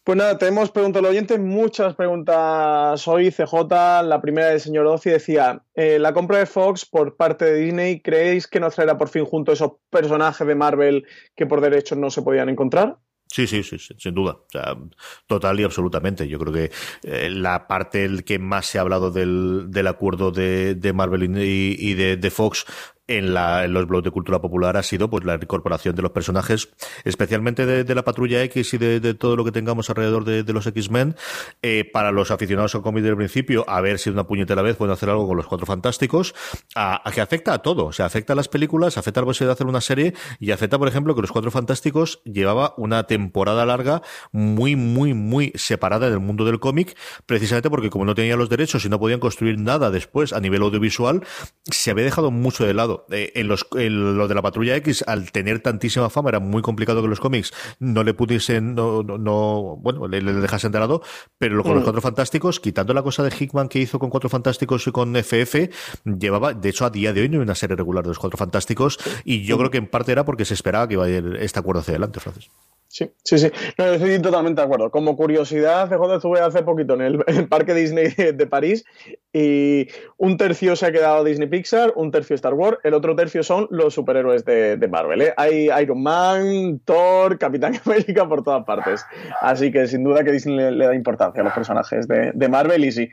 Pues 0.06 0.20
nada, 0.20 0.38
tenemos 0.38 0.70
preguntas 0.70 1.00
al 1.00 1.10
oyente, 1.10 1.40
muchas 1.40 1.96
preguntas 1.96 3.08
hoy. 3.08 3.32
CJ, 3.32 4.04
la 4.04 4.22
primera 4.22 4.50
del 4.50 4.60
señor 4.60 4.86
Ozi 4.86 5.10
decía, 5.10 5.64
eh, 5.74 5.98
la 5.98 6.14
compra 6.14 6.38
de 6.38 6.46
Fox 6.46 6.86
por 6.86 7.16
parte 7.16 7.46
de 7.46 7.56
Disney, 7.56 8.02
¿creéis 8.02 8.46
que 8.46 8.60
nos 8.60 8.76
traerá 8.76 9.00
por 9.00 9.10
fin 9.10 9.26
junto 9.26 9.52
esos 9.52 9.72
personajes 9.90 10.46
de 10.46 10.54
Marvel 10.54 11.08
que 11.36 11.48
por 11.48 11.60
derechos 11.60 11.98
no 11.98 12.12
se 12.12 12.22
podían 12.22 12.50
encontrar? 12.50 13.00
Sí, 13.28 13.48
sí, 13.48 13.64
sí, 13.64 13.78
sin 13.80 14.14
duda. 14.14 14.34
O 14.34 14.46
sea, 14.50 14.78
total 15.26 15.60
y 15.60 15.64
absolutamente. 15.64 16.28
Yo 16.28 16.38
creo 16.38 16.54
que 16.54 16.72
eh, 17.04 17.30
la 17.32 17.68
parte 17.68 18.06
el 18.06 18.24
que 18.24 18.38
más 18.38 18.68
se 18.68 18.78
ha 18.78 18.82
hablado 18.82 19.10
del, 19.10 19.72
del 19.72 19.88
acuerdo 19.88 20.30
de, 20.30 20.76
de 20.76 20.94
Marvel 20.94 21.24
y, 21.24 21.76
y 21.80 21.94
de, 21.96 22.16
de, 22.16 22.30
Fox 22.30 22.66
en, 23.08 23.34
la, 23.34 23.66
en 23.66 23.74
los 23.74 23.88
blogs 23.88 24.04
de 24.04 24.12
cultura 24.12 24.42
popular 24.42 24.78
ha 24.78 24.84
sido 24.84 25.10
pues 25.10 25.24
la 25.24 25.36
incorporación 25.36 25.96
de 25.96 26.02
los 26.02 26.12
personajes, 26.12 26.70
especialmente 27.04 27.66
de, 27.66 27.96
la 27.96 28.04
Patrulla 28.04 28.44
X 28.44 28.74
y 28.74 28.78
de, 28.78 29.14
todo 29.14 29.36
lo 29.36 29.46
que 29.46 29.52
tengamos 29.52 29.90
alrededor 29.90 30.26
de, 30.26 30.54
los 30.54 30.68
X-Men. 30.68 31.16
Eh, 31.62 31.90
para 31.92 32.12
los 32.12 32.32
aficionados 32.32 32.76
al 32.76 32.82
cómic 32.82 33.04
del 33.04 33.16
principio, 33.16 33.66
a 33.68 33.82
ver 33.82 34.00
si 34.00 34.10
una 34.10 34.26
puñetera 34.26 34.62
vez 34.62 34.76
pueden 34.76 34.94
hacer 34.94 35.10
algo 35.10 35.28
con 35.28 35.38
los 35.38 35.48
Cuatro 35.48 35.66
Fantásticos, 35.66 36.34
a, 36.76 37.08
a, 37.08 37.12
que 37.12 37.22
afecta 37.22 37.54
a 37.54 37.60
todo. 37.60 37.86
O 37.86 37.92
sea, 37.92 38.06
afecta 38.06 38.34
a 38.34 38.36
las 38.36 38.48
películas, 38.48 38.98
afecta 38.98 39.20
a 39.20 39.24
la 39.24 39.28
posibilidad 39.28 39.52
de 39.52 39.54
hacer 39.54 39.68
una 39.68 39.82
serie 39.82 40.14
y 40.40 40.52
afecta, 40.52 40.78
por 40.78 40.88
ejemplo, 40.88 41.16
que 41.16 41.22
los 41.22 41.32
Cuatro 41.32 41.52
Fantásticos 41.52 42.22
llevaba 42.24 42.74
una 42.78 43.08
temporada 43.08 43.66
larga 43.66 44.02
muy, 44.32 44.76
muy, 44.76 45.14
muy 45.14 45.52
separada 45.56 46.10
del 46.10 46.20
mundo 46.20 46.46
del 46.46 46.60
cómic, 46.60 46.98
precisamente 47.26 47.70
porque 47.70 47.90
como 47.90 48.06
no 48.06 48.16
tenían 48.16 48.40
los 48.40 48.50
derechos 48.50 48.86
y 48.86 48.90
no 48.90 49.00
podían 49.00 49.20
construir 49.20 49.60
nada 49.60 49.92
después 49.92 50.34
a 50.34 50.40
nivel 50.40 50.62
audiovisual, 50.62 51.24
se 51.64 51.92
había 51.92 52.06
dejado 52.06 52.32
mucho 52.32 52.66
de 52.66 52.74
lado 52.74 52.95
eh, 53.12 53.32
en, 53.36 53.48
los, 53.48 53.68
en 53.76 54.18
lo 54.18 54.28
de 54.28 54.36
la 54.36 54.42
Patrulla 54.42 54.76
X, 54.78 55.04
al 55.08 55.32
tener 55.32 55.60
tantísima 55.62 56.10
fama, 56.10 56.30
era 56.30 56.40
muy 56.40 56.62
complicado 56.62 57.02
que 57.02 57.08
los 57.08 57.20
cómics 57.20 57.54
no 57.80 58.04
le 58.04 58.14
pudiesen, 58.14 58.76
no, 58.76 59.04
no, 59.04 59.18
no 59.18 59.78
bueno, 59.78 60.08
le, 60.08 60.22
le, 60.22 60.34
dejasen 60.34 60.72
de 60.72 60.80
lado, 60.80 61.02
pero 61.38 61.62
con 61.64 61.74
mm. 61.74 61.76
los 61.76 61.84
Cuatro 61.84 62.02
Fantásticos, 62.02 62.60
quitando 62.60 62.94
la 62.94 63.04
cosa 63.04 63.24
de 63.24 63.34
Hickman 63.38 63.70
que 63.70 63.80
hizo 63.80 64.00
con 64.00 64.10
Cuatro 64.10 64.30
Fantásticos 64.30 64.88
y 64.88 64.92
con 64.92 65.16
FF, 65.16 65.70
llevaba, 66.06 66.54
de 66.54 66.70
hecho, 66.70 66.86
a 66.86 66.90
día 66.90 67.14
de 67.14 67.22
hoy 67.22 67.30
no 67.30 67.38
hay 67.38 67.44
una 67.44 67.56
serie 67.56 67.76
regular 67.76 68.04
de 68.04 68.10
los 68.10 68.20
Cuatro 68.20 68.38
Fantásticos, 68.38 69.00
y 69.24 69.44
yo 69.44 69.56
mm. 69.56 69.60
creo 69.60 69.72
que 69.72 69.78
en 69.78 69.88
parte 69.88 70.12
era 70.12 70.26
porque 70.26 70.46
se 70.46 70.54
esperaba 70.54 70.88
que 70.88 70.94
iba 70.96 71.06
a 71.06 71.10
ir 71.10 71.38
este 71.40 71.60
acuerdo 71.60 71.82
hacia 71.82 71.94
adelante, 71.94 72.20
Francis. 72.20 72.50
Sí, 72.88 73.12
sí, 73.24 73.38
sí. 73.38 73.52
No, 73.78 73.86
estoy 73.86 74.22
totalmente 74.22 74.62
de 74.62 74.66
acuerdo. 74.66 74.90
Como 74.90 75.18
curiosidad, 75.18 75.90
CJ 75.90 76.16
estuve 76.16 76.40
hace 76.40 76.64
poquito 76.64 76.94
en 76.94 77.02
el, 77.02 77.18
Parque 77.50 77.74
Disney 77.74 78.10
de 78.16 78.48
París 78.48 78.86
y 79.34 79.88
un 80.18 80.38
tercio 80.38 80.76
se 80.76 80.86
ha 80.86 80.92
quedado 80.92 81.24
Disney 81.24 81.50
Pixar, 81.50 81.94
un 81.96 82.12
tercio 82.12 82.36
Star 82.36 82.54
Wars, 82.54 82.78
el 82.84 82.94
otro 82.94 83.16
tercio 83.16 83.44
son 83.44 83.68
los 83.70 83.94
superhéroes 83.94 84.46
de, 84.46 84.88
Marvel. 84.90 85.22
¿eh? 85.24 85.34
Hay 85.36 85.70
Iron 85.82 86.02
Man, 86.04 86.80
Thor, 86.86 87.38
Capitán 87.38 87.74
América 87.86 88.28
por 88.30 88.44
todas 88.44 88.64
partes. 88.64 89.06
Así 89.42 89.72
que 89.72 89.88
sin 89.88 90.04
duda 90.04 90.24
que 90.24 90.32
Disney 90.32 90.72
le, 90.72 90.86
da 90.86 90.96
importancia 90.96 91.42
a 91.42 91.44
los 91.44 91.54
personajes 91.54 92.08
de 92.08 92.50
Marvel 92.50 92.86
y 92.86 92.92
sí, 92.92 93.10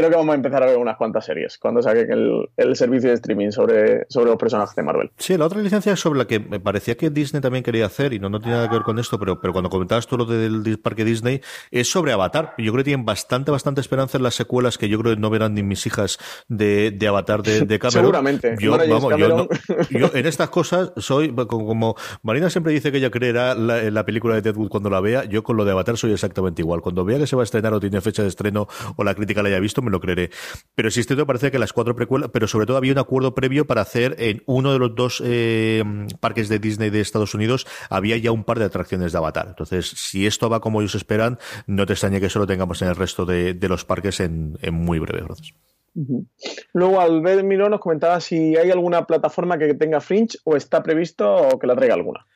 creo 0.00 0.10
que 0.10 0.16
vamos 0.16 0.32
a 0.32 0.36
empezar 0.36 0.62
a 0.62 0.66
ver 0.66 0.76
unas 0.76 0.96
cuantas 0.96 1.24
series 1.24 1.58
cuando 1.58 1.82
saquen 1.82 2.10
el, 2.10 2.48
el, 2.56 2.76
servicio 2.76 3.10
de 3.10 3.14
streaming 3.14 3.50
sobre, 3.50 4.06
sobre 4.08 4.30
los 4.30 4.38
personajes 4.38 4.74
de 4.74 4.82
Marvel. 4.82 5.10
Sí, 5.16 5.36
la 5.36 5.46
otra 5.46 5.60
licencia 5.60 5.94
sobre 5.96 6.18
la 6.18 6.26
que 6.26 6.40
me 6.40 6.60
parecía 6.60 6.96
que 6.96 7.10
Disney 7.10 7.40
también 7.40 7.62
quería 7.62 7.86
hacer, 7.86 8.12
y 8.12 8.18
no, 8.18 8.28
no 8.28 8.40
tiene 8.40 8.56
nada 8.56 8.68
que 8.68 8.74
ver 8.74 8.82
con 8.82 8.98
esto, 8.98 9.18
pero, 9.18 9.40
pero 9.40 9.52
cuando 9.52 9.70
comentabas 9.70 10.06
tú 10.06 10.16
lo 10.16 10.24
del 10.24 10.78
parque 10.78 11.04
Disney, 11.04 11.40
es 11.70 11.90
sobre 11.90 12.12
Avatar. 12.12 12.54
Yo 12.58 12.72
creo 12.72 12.76
que 12.76 12.84
tienen 12.84 13.04
bastante, 13.04 13.50
bastante 13.50 13.80
esperanza 13.80 14.18
en 14.18 14.24
las 14.24 14.34
secuelas 14.34 14.78
que 14.78 14.88
yo 14.88 14.98
creo 14.98 15.14
que 15.14 15.20
no 15.20 15.30
verán 15.30 15.54
ni 15.54 15.62
mis 15.62 15.86
hijas 15.86 16.18
de, 16.48 16.90
de 16.90 17.08
Avatar 17.08 17.42
de, 17.42 17.62
de 17.62 17.78
Cameron. 17.78 18.02
Seguramente. 18.02 18.56
Yo, 18.58 18.76
vamos, 18.76 19.16
yo, 19.18 19.28
no, 19.28 19.48
yo, 19.90 20.10
en 20.14 20.26
estas 20.30 20.50
cosas 20.50 20.92
soy, 20.96 21.34
como, 21.34 21.96
Marina 22.22 22.50
siempre 22.50 22.72
dice 22.72 22.90
que 22.90 22.98
ella 22.98 23.10
creerá 23.10 23.54
la, 23.54 23.82
la 23.90 24.04
película 24.04 24.34
de 24.34 24.42
Deadwood 24.42 24.68
cuando 24.68 24.90
la 24.90 25.00
vea, 25.00 25.24
yo 25.24 25.42
con 25.42 25.56
lo 25.56 25.64
de 25.64 25.72
Avatar 25.72 25.96
soy 25.96 26.12
exactamente 26.12 26.62
igual. 26.62 26.80
Cuando 26.80 27.04
vea 27.04 27.18
que 27.18 27.26
se 27.26 27.36
va 27.36 27.42
a 27.42 27.44
estrenar 27.44 27.72
o 27.74 27.80
tiene 27.80 28.00
fecha 28.00 28.22
de 28.22 28.28
estreno 28.28 28.68
o 28.96 29.04
la 29.04 29.14
crítica 29.14 29.42
la 29.42 29.48
haya 29.48 29.60
visto, 29.60 29.82
lo 29.90 30.00
creeré. 30.00 30.30
Pero 30.74 30.88
existe 30.88 31.16
me 31.16 31.26
parece 31.26 31.50
que 31.50 31.58
las 31.58 31.72
cuatro 31.72 31.94
precuelas, 31.94 32.30
pero 32.32 32.46
sobre 32.46 32.66
todo 32.66 32.76
había 32.76 32.92
un 32.92 32.98
acuerdo 32.98 33.34
previo 33.34 33.66
para 33.66 33.82
hacer 33.82 34.16
en 34.18 34.42
uno 34.46 34.72
de 34.72 34.78
los 34.78 34.94
dos 34.94 35.22
eh, 35.24 35.82
parques 36.20 36.48
de 36.48 36.58
Disney 36.58 36.90
de 36.90 37.00
Estados 37.00 37.34
Unidos, 37.34 37.66
había 37.88 38.16
ya 38.16 38.32
un 38.32 38.44
par 38.44 38.58
de 38.58 38.64
atracciones 38.64 39.12
de 39.12 39.18
Avatar. 39.18 39.46
Entonces, 39.48 39.88
si 39.88 40.26
esto 40.26 40.48
va 40.48 40.60
como 40.60 40.80
ellos 40.80 40.94
esperan, 40.94 41.38
no 41.66 41.86
te 41.86 41.92
extrañe 41.92 42.20
que 42.20 42.26
eso 42.26 42.38
lo 42.38 42.46
tengamos 42.46 42.80
en 42.82 42.88
el 42.88 42.96
resto 42.96 43.24
de, 43.26 43.56
los 43.68 43.84
parques 43.84 44.20
en, 44.20 44.56
muy 44.72 44.98
breve. 44.98 45.24
Gracias. 45.24 45.54
Uh 45.94 46.02
-huh. 46.02 46.26
Luego, 46.72 47.00
Albert 47.00 47.44
nos 47.44 47.80
comentaba 47.80 48.20
si 48.20 48.56
hay 48.56 48.70
alguna 48.70 49.06
plataforma 49.06 49.58
que 49.58 49.74
tenga 49.74 50.00
Fringe 50.00 50.38
o 50.44 50.56
está 50.56 50.82
previsto 50.82 51.58
que 51.60 51.66
la 51.66 51.74
traiga 51.76 51.94
alguna. 51.94 52.26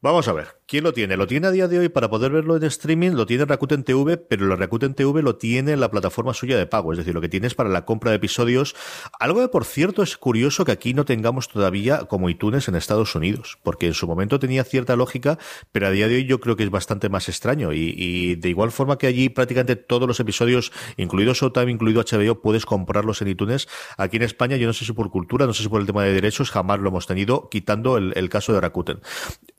Vamos 0.00 0.28
a 0.28 0.32
ver, 0.32 0.46
¿quién 0.68 0.84
lo 0.84 0.92
tiene? 0.92 1.16
Lo 1.16 1.26
tiene 1.26 1.48
a 1.48 1.50
día 1.50 1.66
de 1.66 1.76
hoy 1.76 1.88
para 1.88 2.08
poder 2.08 2.30
verlo 2.30 2.56
en 2.56 2.62
streaming, 2.62 3.16
lo 3.16 3.26
tiene 3.26 3.44
Rakuten 3.46 3.82
TV, 3.82 4.16
pero 4.16 4.46
lo 4.46 4.54
Rakuten 4.54 4.94
TV 4.94 5.22
lo 5.22 5.34
tiene 5.34 5.72
en 5.72 5.80
la 5.80 5.90
plataforma 5.90 6.32
suya 6.34 6.56
de 6.56 6.66
pago, 6.68 6.92
es 6.92 6.98
decir, 6.98 7.12
lo 7.14 7.20
que 7.20 7.28
tienes 7.28 7.56
para 7.56 7.68
la 7.68 7.84
compra 7.84 8.12
de 8.12 8.18
episodios. 8.18 8.76
Algo 9.18 9.40
que, 9.40 9.48
por 9.48 9.64
cierto, 9.64 10.04
es 10.04 10.16
curioso 10.16 10.64
que 10.64 10.70
aquí 10.70 10.94
no 10.94 11.04
tengamos 11.04 11.48
todavía 11.48 12.04
como 12.04 12.30
iTunes 12.30 12.68
en 12.68 12.76
Estados 12.76 13.12
Unidos, 13.16 13.58
porque 13.64 13.88
en 13.88 13.94
su 13.94 14.06
momento 14.06 14.38
tenía 14.38 14.62
cierta 14.62 14.94
lógica, 14.94 15.36
pero 15.72 15.88
a 15.88 15.90
día 15.90 16.06
de 16.06 16.14
hoy 16.14 16.26
yo 16.26 16.38
creo 16.38 16.54
que 16.54 16.62
es 16.62 16.70
bastante 16.70 17.08
más 17.08 17.28
extraño. 17.28 17.72
Y, 17.72 18.36
de 18.36 18.48
igual 18.50 18.70
forma 18.70 18.98
que 18.98 19.08
allí 19.08 19.30
prácticamente 19.30 19.74
todos 19.74 20.06
los 20.06 20.20
episodios, 20.20 20.70
incluido 20.96 21.34
Showtime, 21.34 21.72
incluido 21.72 22.04
HBO, 22.04 22.40
puedes 22.40 22.66
comprarlos 22.66 23.20
en 23.22 23.26
iTunes. 23.26 23.66
Aquí 23.96 24.18
en 24.18 24.22
España, 24.22 24.56
yo 24.56 24.68
no 24.68 24.72
sé 24.72 24.84
si 24.84 24.92
por 24.92 25.10
cultura, 25.10 25.44
no 25.44 25.54
sé 25.54 25.64
si 25.64 25.68
por 25.68 25.80
el 25.80 25.88
tema 25.88 26.04
de 26.04 26.12
derechos, 26.12 26.52
jamás 26.52 26.78
lo 26.78 26.90
hemos 26.90 27.08
tenido, 27.08 27.48
quitando 27.50 27.96
el, 27.96 28.12
el 28.14 28.28
caso 28.28 28.52
de 28.52 28.60
Rakuten. 28.60 29.00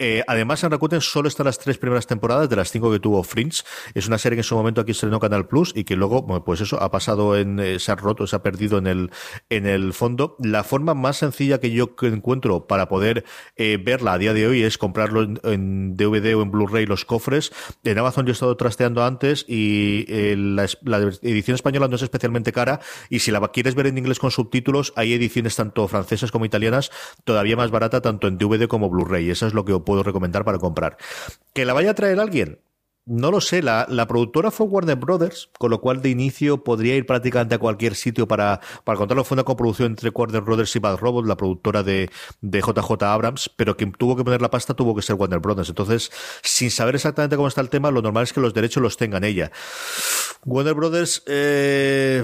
Eh, 0.01 0.23
Además, 0.29 0.63
en 0.63 0.69
Rakuten 0.69 1.01
solo 1.01 1.27
están 1.27 1.47
las 1.47 1.57
tres 1.57 1.79
primeras 1.79 2.05
temporadas 2.05 2.47
de 2.47 2.55
las 2.55 2.69
cinco 2.69 2.91
que 2.91 2.99
tuvo 2.99 3.23
Fringe. 3.23 3.63
Es 3.95 4.07
una 4.07 4.19
serie 4.19 4.35
que 4.35 4.41
en 4.41 4.43
su 4.43 4.55
momento 4.55 4.79
aquí 4.79 4.91
estrenó 4.91 5.19
Canal 5.19 5.47
Plus 5.47 5.73
y 5.75 5.85
que 5.85 5.95
luego, 5.95 6.23
pues 6.45 6.61
eso, 6.61 6.79
ha 6.83 6.91
pasado 6.91 7.35
en, 7.35 7.59
eh, 7.59 7.79
se 7.79 7.91
ha 7.91 7.95
roto, 7.95 8.27
se 8.27 8.35
ha 8.35 8.43
perdido 8.43 8.77
en 8.77 8.85
el, 8.85 9.09
en 9.49 9.65
el 9.65 9.91
fondo. 9.91 10.35
La 10.37 10.63
forma 10.63 10.93
más 10.93 11.17
sencilla 11.17 11.59
que 11.59 11.71
yo 11.71 11.95
encuentro 12.03 12.67
para 12.67 12.87
poder 12.87 13.25
eh, 13.55 13.79
verla 13.83 14.13
a 14.13 14.17
día 14.19 14.35
de 14.35 14.45
hoy 14.45 14.61
es 14.61 14.77
comprarlo 14.77 15.23
en, 15.23 15.97
DVD 15.97 16.35
o 16.35 16.43
en 16.43 16.51
Blu-ray 16.51 16.85
los 16.85 17.05
cofres. 17.05 17.51
En 17.83 17.97
Amazon 17.97 18.27
yo 18.27 18.29
he 18.29 18.33
estado 18.33 18.55
trasteando 18.55 19.03
antes 19.03 19.45
y 19.47 20.05
eh, 20.09 20.35
la, 20.37 20.67
la, 20.83 20.99
edición 21.23 21.55
española 21.55 21.87
no 21.87 21.95
es 21.95 22.03
especialmente 22.03 22.51
cara 22.51 22.81
y 23.09 23.17
si 23.21 23.31
la 23.31 23.39
quieres 23.47 23.73
ver 23.73 23.87
en 23.87 23.97
inglés 23.97 24.19
con 24.19 24.29
subtítulos, 24.29 24.93
hay 24.95 25.11
ediciones 25.11 25.55
tanto 25.55 25.87
francesas 25.87 26.31
como 26.31 26.45
italianas 26.45 26.91
todavía 27.23 27.55
más 27.55 27.71
barata 27.71 28.01
tanto 28.01 28.27
en 28.27 28.37
DVD 28.37 28.67
como 28.67 28.91
Blu-ray. 28.91 29.31
Eso 29.31 29.47
es 29.47 29.55
lo 29.55 29.65
que 29.65 29.73
os 29.73 29.81
puedo 29.81 30.03
recomendar 30.03 30.18
recomendar 30.19 30.43
para 30.43 30.59
comprar. 30.59 30.97
¿Que 31.53 31.65
la 31.65 31.73
vaya 31.73 31.91
a 31.91 31.93
traer 31.93 32.19
alguien? 32.19 32.59
No 33.09 33.31
lo 33.31 33.41
sé, 33.41 33.63
la, 33.63 33.87
productora 34.07 34.51
fue 34.51 34.67
Warner 34.67 34.95
Brothers, 34.95 35.49
con 35.57 35.71
lo 35.71 35.81
cual 35.81 36.03
de 36.03 36.09
inicio 36.09 36.63
podría 36.63 36.95
ir 36.95 37.07
prácticamente 37.07 37.55
a 37.55 37.57
cualquier 37.57 37.95
sitio 37.95 38.27
para, 38.27 38.61
para 38.83 38.99
contarlo. 38.99 39.23
Fue 39.23 39.33
una 39.33 39.43
coproducción 39.43 39.93
entre 39.93 40.11
Warner 40.11 40.41
Brothers 40.41 40.75
y 40.75 40.79
Bad 40.79 40.97
Robot, 40.97 41.25
la 41.25 41.35
productora 41.35 41.81
de, 41.81 42.11
JJ 42.43 43.01
Abrams, 43.01 43.49
pero 43.55 43.75
quien 43.75 43.93
tuvo 43.93 44.15
que 44.15 44.23
poner 44.23 44.43
la 44.43 44.51
pasta 44.51 44.75
tuvo 44.75 44.95
que 44.95 45.01
ser 45.01 45.15
Warner 45.15 45.39
Brothers. 45.39 45.69
Entonces, 45.69 46.11
sin 46.43 46.69
saber 46.69 46.93
exactamente 46.93 47.35
cómo 47.35 47.47
está 47.47 47.61
el 47.61 47.69
tema, 47.69 47.89
lo 47.89 48.03
normal 48.03 48.25
es 48.25 48.31
que 48.31 48.41
los 48.41 48.53
derechos 48.53 48.83
los 48.83 48.95
tengan 48.95 49.23
ella. 49.23 49.51
Warner 50.45 50.75
Brothers, 50.75 51.23
eh, 51.25 52.23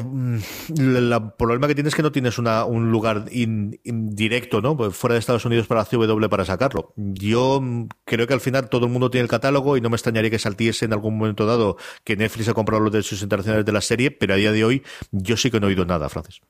el 0.77 1.21
problema 1.35 1.67
que 1.67 1.73
tienes 1.73 1.93
es 1.93 1.95
que 1.95 2.03
no 2.03 2.11
tienes 2.11 2.37
una, 2.37 2.63
un 2.65 2.91
lugar 2.91 3.25
indirecto, 3.31 4.61
¿no? 4.61 4.77
Pues 4.77 4.95
fuera 4.95 5.15
de 5.15 5.19
Estados 5.19 5.45
Unidos 5.45 5.65
para 5.65 5.81
la 5.81 5.85
CW 5.85 6.29
para 6.29 6.45
sacarlo. 6.45 6.93
Yo 6.95 7.59
creo 8.05 8.27
que 8.27 8.35
al 8.35 8.39
final 8.39 8.69
todo 8.69 8.85
el 8.85 8.91
mundo 8.91 9.09
tiene 9.09 9.23
el 9.23 9.29
catálogo 9.29 9.77
y 9.77 9.81
no 9.81 9.89
me 9.89 9.95
extrañaría 9.95 10.29
que 10.29 10.37
en 10.83 10.93
algún 10.93 11.17
momento 11.17 11.45
dado 11.45 11.77
que 12.03 12.15
Netflix 12.15 12.49
ha 12.49 12.53
comprado 12.53 12.83
los 12.83 12.91
derechos 12.91 13.21
internacionales 13.21 13.65
de 13.65 13.71
la 13.71 13.81
serie, 13.81 14.11
pero 14.11 14.33
a 14.33 14.37
día 14.37 14.51
de 14.51 14.63
hoy 14.63 14.83
yo 15.11 15.37
sí 15.37 15.51
que 15.51 15.59
no 15.59 15.67
he 15.67 15.69
oído 15.69 15.85
nada, 15.85 16.09
Francis. 16.09 16.41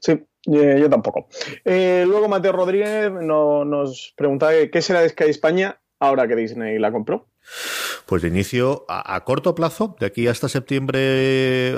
Sí, 0.00 0.24
yo 0.44 0.90
tampoco. 0.90 1.28
Eh, 1.64 2.04
luego 2.06 2.28
Mateo 2.28 2.52
Rodríguez 2.52 3.10
nos 3.12 4.14
preguntaba 4.16 4.52
qué 4.70 4.82
será 4.82 5.00
de 5.00 5.08
Sky 5.10 5.24
España 5.24 5.80
ahora 6.00 6.26
que 6.26 6.36
Disney 6.36 6.78
la 6.78 6.92
compró. 6.92 7.28
Pues 8.06 8.22
de 8.22 8.28
inicio, 8.28 8.84
a, 8.88 9.22
corto 9.24 9.54
plazo, 9.54 9.96
de 10.00 10.06
aquí 10.06 10.26
hasta 10.28 10.48
septiembre, 10.48 11.74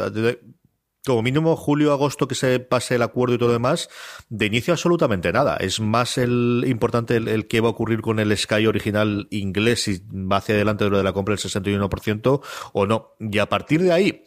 como 1.07 1.23
mínimo 1.23 1.57
julio, 1.57 1.93
agosto 1.93 2.29
que 2.29 2.35
se 2.35 2.61
pase 2.61 2.97
el 2.97 3.03
acuerdo 3.03 3.35
y 3.35 3.39
todo 3.39 3.49
lo 3.49 3.55
demás, 3.55 3.89
de 4.29 4.47
inicio 4.47 4.75
absolutamente 4.75 5.33
nada. 5.33 5.57
Es 5.57 5.81
más 5.81 6.19
el 6.19 6.65
importante 6.67 7.17
el, 7.17 7.47
que 7.47 7.61
va 7.61 7.69
a 7.69 7.73
ocurrir 7.73 8.03
con 8.03 8.19
el 8.19 8.37
Sky 8.37 8.67
original 8.67 9.27
inglés 9.31 9.85
si 9.85 10.03
va 10.13 10.39
hacia 10.39 10.55
adelante 10.55 10.85
de 10.85 10.91
lo 10.91 10.99
de 10.99 11.05
la 11.05 11.13
compra 11.13 11.35
del 11.35 11.43
61% 11.43 12.41
o 12.73 12.87
no. 12.87 13.15
Y 13.19 13.39
a 13.39 13.49
partir 13.49 13.83
de 13.83 13.93
ahí, 13.93 14.25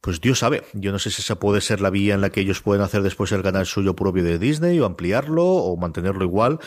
pues 0.00 0.20
Dios 0.22 0.38
sabe, 0.38 0.62
yo 0.72 0.92
no 0.92 0.98
sé 0.98 1.10
si 1.10 1.20
esa 1.20 1.38
puede 1.38 1.60
ser 1.60 1.82
la 1.82 1.90
vía 1.90 2.14
en 2.14 2.22
la 2.22 2.30
que 2.30 2.40
ellos 2.40 2.62
pueden 2.62 2.82
hacer 2.82 3.02
después 3.02 3.32
el 3.32 3.42
canal 3.42 3.66
suyo 3.66 3.94
propio 3.94 4.24
de 4.24 4.38
Disney 4.38 4.80
o 4.80 4.86
ampliarlo 4.86 5.44
o 5.44 5.76
mantenerlo 5.76 6.24
igual. 6.24 6.58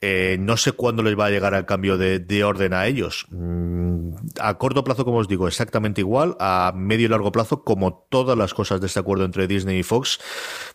Eh, 0.00 0.36
no 0.38 0.56
sé 0.56 0.72
cuándo 0.72 1.02
les 1.02 1.18
va 1.18 1.26
a 1.26 1.30
llegar 1.30 1.54
el 1.54 1.66
cambio 1.66 1.98
de, 1.98 2.44
orden 2.44 2.72
a 2.72 2.86
ellos. 2.86 3.26
Mm, 3.30 4.12
a 4.40 4.56
corto 4.56 4.84
plazo, 4.84 5.04
como 5.04 5.18
os 5.18 5.26
digo, 5.26 5.48
exactamente 5.48 6.00
igual. 6.00 6.36
A 6.38 6.72
medio 6.74 7.06
y 7.06 7.08
largo 7.08 7.32
plazo, 7.32 7.64
como 7.64 8.06
todas 8.08 8.38
las 8.38 8.54
cosas 8.54 8.80
de 8.80 8.86
este 8.86 9.00
acuerdo 9.00 9.24
entre 9.24 9.48
Disney 9.48 9.78
y 9.78 9.82
Fox, 9.82 10.20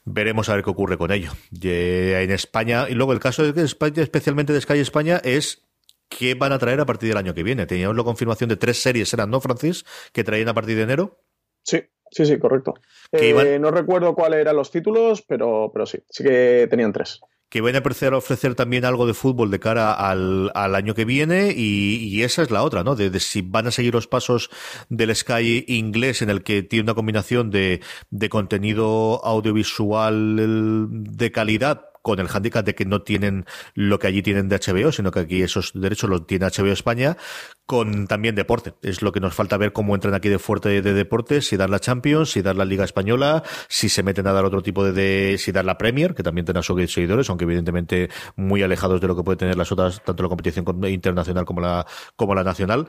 veremos 0.04 0.50
a 0.50 0.56
ver 0.56 0.64
qué 0.64 0.70
ocurre 0.70 0.98
con 0.98 1.12
ello. 1.12 1.32
en 1.62 2.32
España, 2.32 2.88
y 2.90 2.96
luego 2.96 3.14
el 3.14 3.20
caso 3.20 3.50
de 3.50 3.64
España, 3.64 4.04
especialmente 4.04 4.52
de 4.52 4.60
Sky 4.60 4.80
España, 4.80 5.22
es 5.24 5.64
qué 6.10 6.36
van 6.36 6.52
a 6.52 6.60
traer 6.60 6.82
a 6.82 6.86
partir 6.86 7.08
del 7.08 7.18
año 7.18 7.34
que 7.34 7.44
viene. 7.44 7.66
Teníamos 7.66 7.96
la 7.96 8.04
confirmación 8.04 8.50
de 8.50 8.58
tres 8.58 8.82
series, 8.82 9.14
¿eran 9.14 9.30
no, 9.30 9.40
Francis? 9.40 9.86
Que 10.12 10.26
traían 10.26 10.50
a 10.50 10.54
partir 10.54 10.76
de 10.76 10.84
enero. 10.84 11.18
Sí, 11.64 11.82
sí, 12.12 12.26
sí, 12.26 12.38
correcto. 12.38 12.74
Eh, 13.14 13.58
no 13.58 13.72
recuerdo 13.72 14.16
cuáles 14.16 14.42
eran 14.42 14.58
los 14.58 14.70
títulos, 14.70 15.22
pero, 15.22 15.72
pero 15.72 15.86
sí, 15.86 16.00
sí 16.10 16.24
que 16.26 16.68
tenían 16.70 16.92
tres 16.92 17.22
que 17.54 17.62
van 17.62 17.76
a 17.76 17.84
ofrecer, 18.18 18.56
también 18.56 18.84
algo 18.84 19.06
de 19.06 19.14
fútbol 19.14 19.51
de 19.51 19.60
cara 19.60 19.93
al, 19.93 20.49
año 20.56 20.95
que 20.95 21.06
viene 21.06 21.54
y, 21.56 22.24
esa 22.24 22.41
es 22.41 22.49
la 22.49 22.64
otra, 22.64 22.84
¿no? 22.84 22.95
De, 22.95 23.20
si 23.20 23.43
van 23.43 23.68
a 23.68 23.72
seguir 23.72 23.93
los 23.93 24.08
pasos 24.08 24.49
del 24.89 25.16
Sky 25.16 25.64
inglés 25.68 26.24
en 26.24 26.32
el 26.32 26.41
que 26.41 26.64
tiene 26.64 26.82
una 26.82 26.95
combinación 26.95 27.51
de, 27.51 27.82
de 28.10 28.30
contenido 28.30 29.24
audiovisual 29.24 30.88
de 30.89 31.32
calidad 31.32 31.93
con 32.04 32.20
el 32.20 32.28
hándicap 32.28 32.64
de 32.64 32.76
que 32.76 32.86
no 32.86 33.01
tienen 33.01 33.45
lo 33.74 33.97
que 33.97 34.08
allí 34.08 34.22
tienen 34.22 34.49
de 34.49 34.60
HBO, 34.60 34.91
sino 34.91 35.10
que 35.10 35.22
aquí 35.22 35.41
esos 35.41 35.72
derechos 35.74 36.10
los 36.10 36.28
tiene 36.28 36.45
HBO 36.45 36.72
España, 36.72 37.18
con 37.66 38.08
también 38.08 38.36
deporte. 38.36 38.76
Es 38.84 39.01
lo 39.01 39.12
que 39.12 39.22
nos 39.22 39.34
falta 39.34 39.58
ver 39.58 39.74
cómo 39.74 39.95
entran 39.95 40.14
aquí 40.14 40.30
de 40.30 40.38
fuerte 40.38 40.82
de, 40.82 40.93
deporte, 40.93 41.41
si 41.41 41.58
dar 41.58 41.70
la 41.70 41.80
Champions, 41.80 42.32
si 42.32 42.41
dar 42.41 42.58
la 42.58 42.66
Liga 42.66 42.84
Española, 42.84 43.41
si 43.70 43.89
se 43.89 44.04
meten 44.04 44.28
a 44.28 44.34
dar 44.34 44.45
otro 44.45 44.62
tipo 44.62 44.84
de, 44.84 45.38
si 45.39 45.51
dar 45.51 45.66
la 45.66 45.78
Premier, 45.78 46.14
que 46.14 46.24
también 46.24 46.45
tendrá 46.45 46.62
sus 46.62 46.91
seguidores, 46.91 47.30
aunque 47.30 47.45
evidentemente 47.45 48.10
muy 48.36 48.62
alejados 48.62 48.99
de 48.99 49.08
lo 49.08 49.16
que 49.16 49.24
puede 49.24 49.38
tener 49.38 49.58
las 49.58 49.72
otras, 49.72 50.04
tanto 50.04 50.24
la 50.24 50.30
competición 50.30 50.66
internacional 50.86 51.45
como 51.45 51.62
la, 51.62 51.88
como 52.16 52.36
la 52.36 52.43
nacional. 52.43 52.88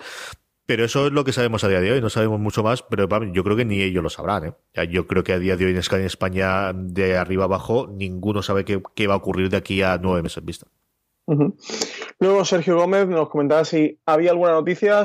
Pero 0.66 0.84
eso 0.84 1.06
es 1.06 1.12
lo 1.12 1.24
que 1.24 1.32
sabemos 1.32 1.62
a 1.64 1.68
día 1.68 1.80
de 1.80 1.92
hoy, 1.92 2.00
no 2.00 2.08
sabemos 2.08 2.40
mucho 2.40 2.62
más, 2.62 2.82
pero 2.82 3.06
yo 3.24 3.44
creo 3.44 3.56
que 3.56 3.64
ni 3.64 3.82
ellos 3.82 4.02
lo 4.02 4.08
sabrán. 4.08 4.56
¿eh? 4.74 4.88
Yo 4.88 5.06
creo 5.06 5.22
que 5.22 5.34
a 5.34 5.38
día 5.38 5.56
de 5.56 5.66
hoy 5.66 5.72
en 5.72 6.04
España, 6.04 6.72
de 6.72 7.16
arriba 7.18 7.44
abajo, 7.44 7.86
ninguno 7.86 8.42
sabe 8.42 8.64
qué, 8.64 8.82
qué 8.94 9.06
va 9.06 9.14
a 9.14 9.18
ocurrir 9.18 9.50
de 9.50 9.58
aquí 9.58 9.82
a 9.82 9.98
nueve 9.98 10.22
meses 10.22 10.44
vista. 10.44 10.66
Luego 12.18 12.44
Sergio 12.44 12.76
Gómez 12.76 13.08
nos 13.08 13.28
comentaba 13.28 13.64
si 13.64 13.98
había 14.06 14.30
alguna 14.30 14.52
noticia. 14.52 15.04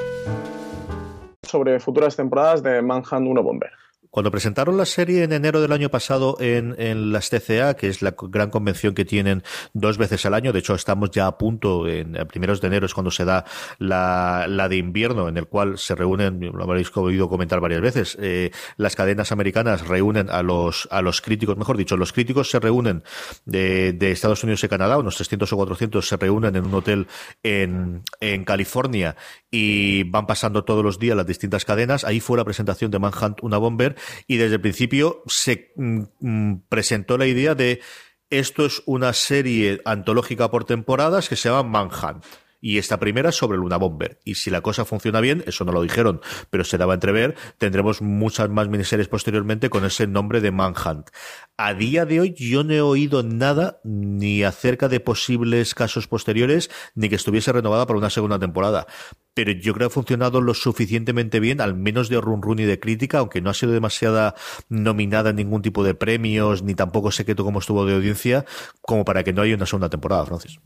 Sobre 1.43 1.79
futuras 1.79 2.15
temporadas 2.15 2.61
de 2.61 2.81
Manhunt 2.83 3.27
1 3.27 3.43
Bomber. 3.43 3.71
Cuando 4.11 4.29
presentaron 4.29 4.75
la 4.75 4.85
serie 4.85 5.23
en 5.23 5.31
enero 5.31 5.61
del 5.61 5.71
año 5.71 5.89
pasado 5.89 6.35
en, 6.41 6.75
en 6.77 7.13
las 7.13 7.29
TCA, 7.29 7.75
que 7.75 7.87
es 7.87 8.01
la 8.01 8.13
gran 8.21 8.49
convención 8.49 8.93
que 8.93 9.05
tienen 9.05 9.41
dos 9.73 9.97
veces 9.97 10.25
al 10.25 10.33
año, 10.33 10.51
de 10.51 10.59
hecho 10.59 10.75
estamos 10.75 11.11
ya 11.11 11.27
a 11.27 11.37
punto, 11.37 11.87
en, 11.87 12.13
primeros 12.27 12.59
de 12.59 12.67
enero 12.67 12.85
es 12.85 12.93
cuando 12.93 13.09
se 13.09 13.23
da 13.23 13.45
la, 13.79 14.47
la 14.49 14.67
de 14.67 14.75
invierno, 14.75 15.29
en 15.29 15.37
el 15.37 15.47
cual 15.47 15.77
se 15.77 15.95
reúnen, 15.95 16.41
lo 16.41 16.61
habréis 16.61 16.95
oído 16.97 17.29
comentar 17.29 17.61
varias 17.61 17.79
veces, 17.79 18.17
eh, 18.19 18.51
las 18.75 18.97
cadenas 18.97 19.31
americanas 19.31 19.87
reúnen 19.87 20.29
a 20.29 20.43
los, 20.43 20.89
a 20.91 21.01
los 21.01 21.21
críticos, 21.21 21.55
mejor 21.55 21.77
dicho, 21.77 21.95
los 21.95 22.11
críticos 22.11 22.49
se 22.49 22.59
reúnen 22.59 23.03
de, 23.45 23.93
de 23.93 24.11
Estados 24.11 24.43
Unidos 24.43 24.61
y 24.65 24.67
Canadá, 24.67 24.97
unos 24.97 25.15
300 25.15 25.53
o 25.53 25.55
400 25.55 26.05
se 26.05 26.17
reúnen 26.17 26.57
en 26.57 26.65
un 26.65 26.73
hotel 26.73 27.07
en, 27.43 28.03
en 28.19 28.43
California 28.43 29.15
y 29.51 30.03
van 30.03 30.25
pasando 30.27 30.63
todos 30.63 30.83
los 30.83 30.97
días 30.97 31.15
las 31.17 31.27
distintas 31.27 31.65
cadenas. 31.65 32.05
Ahí 32.05 32.21
fue 32.21 32.37
la 32.37 32.45
presentación 32.45 32.89
de 32.89 32.99
Manhunt, 32.99 33.39
una 33.41 33.57
bomber, 33.57 33.95
y 34.27 34.37
desde 34.37 34.55
el 34.55 34.61
principio 34.61 35.23
se 35.27 35.71
mm, 35.75 36.01
mm, 36.19 36.63
presentó 36.69 37.17
la 37.17 37.27
idea 37.27 37.55
de 37.55 37.81
esto 38.29 38.65
es 38.65 38.81
una 38.85 39.13
serie 39.13 39.81
antológica 39.83 40.49
por 40.49 40.65
temporadas 40.65 41.27
que 41.27 41.35
se 41.35 41.49
llama 41.49 41.63
Manhunt 41.63 42.23
y 42.61 42.77
esta 42.77 42.99
primera 42.99 43.31
sobre 43.31 43.57
Luna 43.57 43.77
Bomber. 43.77 44.19
Y 44.23 44.35
si 44.35 44.49
la 44.49 44.61
cosa 44.61 44.85
funciona 44.85 45.19
bien, 45.19 45.43
eso 45.47 45.65
no 45.65 45.73
lo 45.73 45.81
dijeron, 45.81 46.21
pero 46.49 46.63
se 46.63 46.77
daba 46.77 46.93
a 46.93 46.95
entrever, 46.95 47.35
tendremos 47.57 48.01
muchas 48.01 48.49
más 48.49 48.69
miniseries 48.69 49.07
posteriormente 49.07 49.69
con 49.69 49.83
ese 49.83 50.07
nombre 50.07 50.39
de 50.39 50.51
Manhunt. 50.51 51.09
A 51.57 51.73
día 51.73 52.05
de 52.05 52.21
hoy 52.21 52.33
yo 52.33 52.63
no 52.63 52.73
he 52.73 52.81
oído 52.81 53.23
nada 53.23 53.81
ni 53.83 54.43
acerca 54.43 54.87
de 54.87 54.99
posibles 54.99 55.75
casos 55.75 56.07
posteriores, 56.07 56.69
ni 56.95 57.09
que 57.09 57.15
estuviese 57.15 57.51
renovada 57.51 57.85
para 57.85 57.99
una 57.99 58.09
segunda 58.09 58.39
temporada. 58.39 58.87
Pero 59.33 59.51
yo 59.51 59.73
creo 59.73 59.89
que 59.89 59.93
ha 59.93 59.95
funcionado 59.95 60.41
lo 60.41 60.53
suficientemente 60.53 61.39
bien, 61.39 61.61
al 61.61 61.75
menos 61.75 62.09
de 62.09 62.19
run 62.19 62.41
run 62.41 62.59
y 62.59 62.65
de 62.65 62.79
crítica, 62.79 63.19
aunque 63.19 63.41
no 63.41 63.49
ha 63.49 63.53
sido 63.53 63.71
demasiada 63.71 64.35
nominada 64.69 65.31
en 65.31 65.37
ningún 65.37 65.61
tipo 65.61 65.83
de 65.83 65.95
premios, 65.95 66.63
ni 66.63 66.75
tampoco 66.75 67.11
sé 67.11 67.25
qué 67.25 67.35
cómo 67.43 67.59
estuvo 67.59 67.85
de 67.85 67.95
audiencia, 67.95 68.45
como 68.81 69.05
para 69.05 69.23
que 69.23 69.33
no 69.33 69.41
haya 69.41 69.55
una 69.55 69.65
segunda 69.65 69.89
temporada, 69.89 70.25
Francis. 70.25 70.59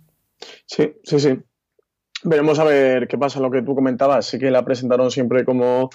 Sí, 0.66 0.93
sí, 1.04 1.20
sí. 1.20 1.39
Veremos 2.26 2.57
a 2.57 2.63
ver 2.63 3.07
qué 3.07 3.17
pasa, 3.17 3.39
lo 3.39 3.51
que 3.51 3.61
tú 3.61 3.76
comentabas. 3.76 4.26
Sí 4.26 4.39
que 4.39 4.49
la 4.49 4.65
presentaron 4.65 5.11
siempre 5.11 5.45
como, 5.45 5.91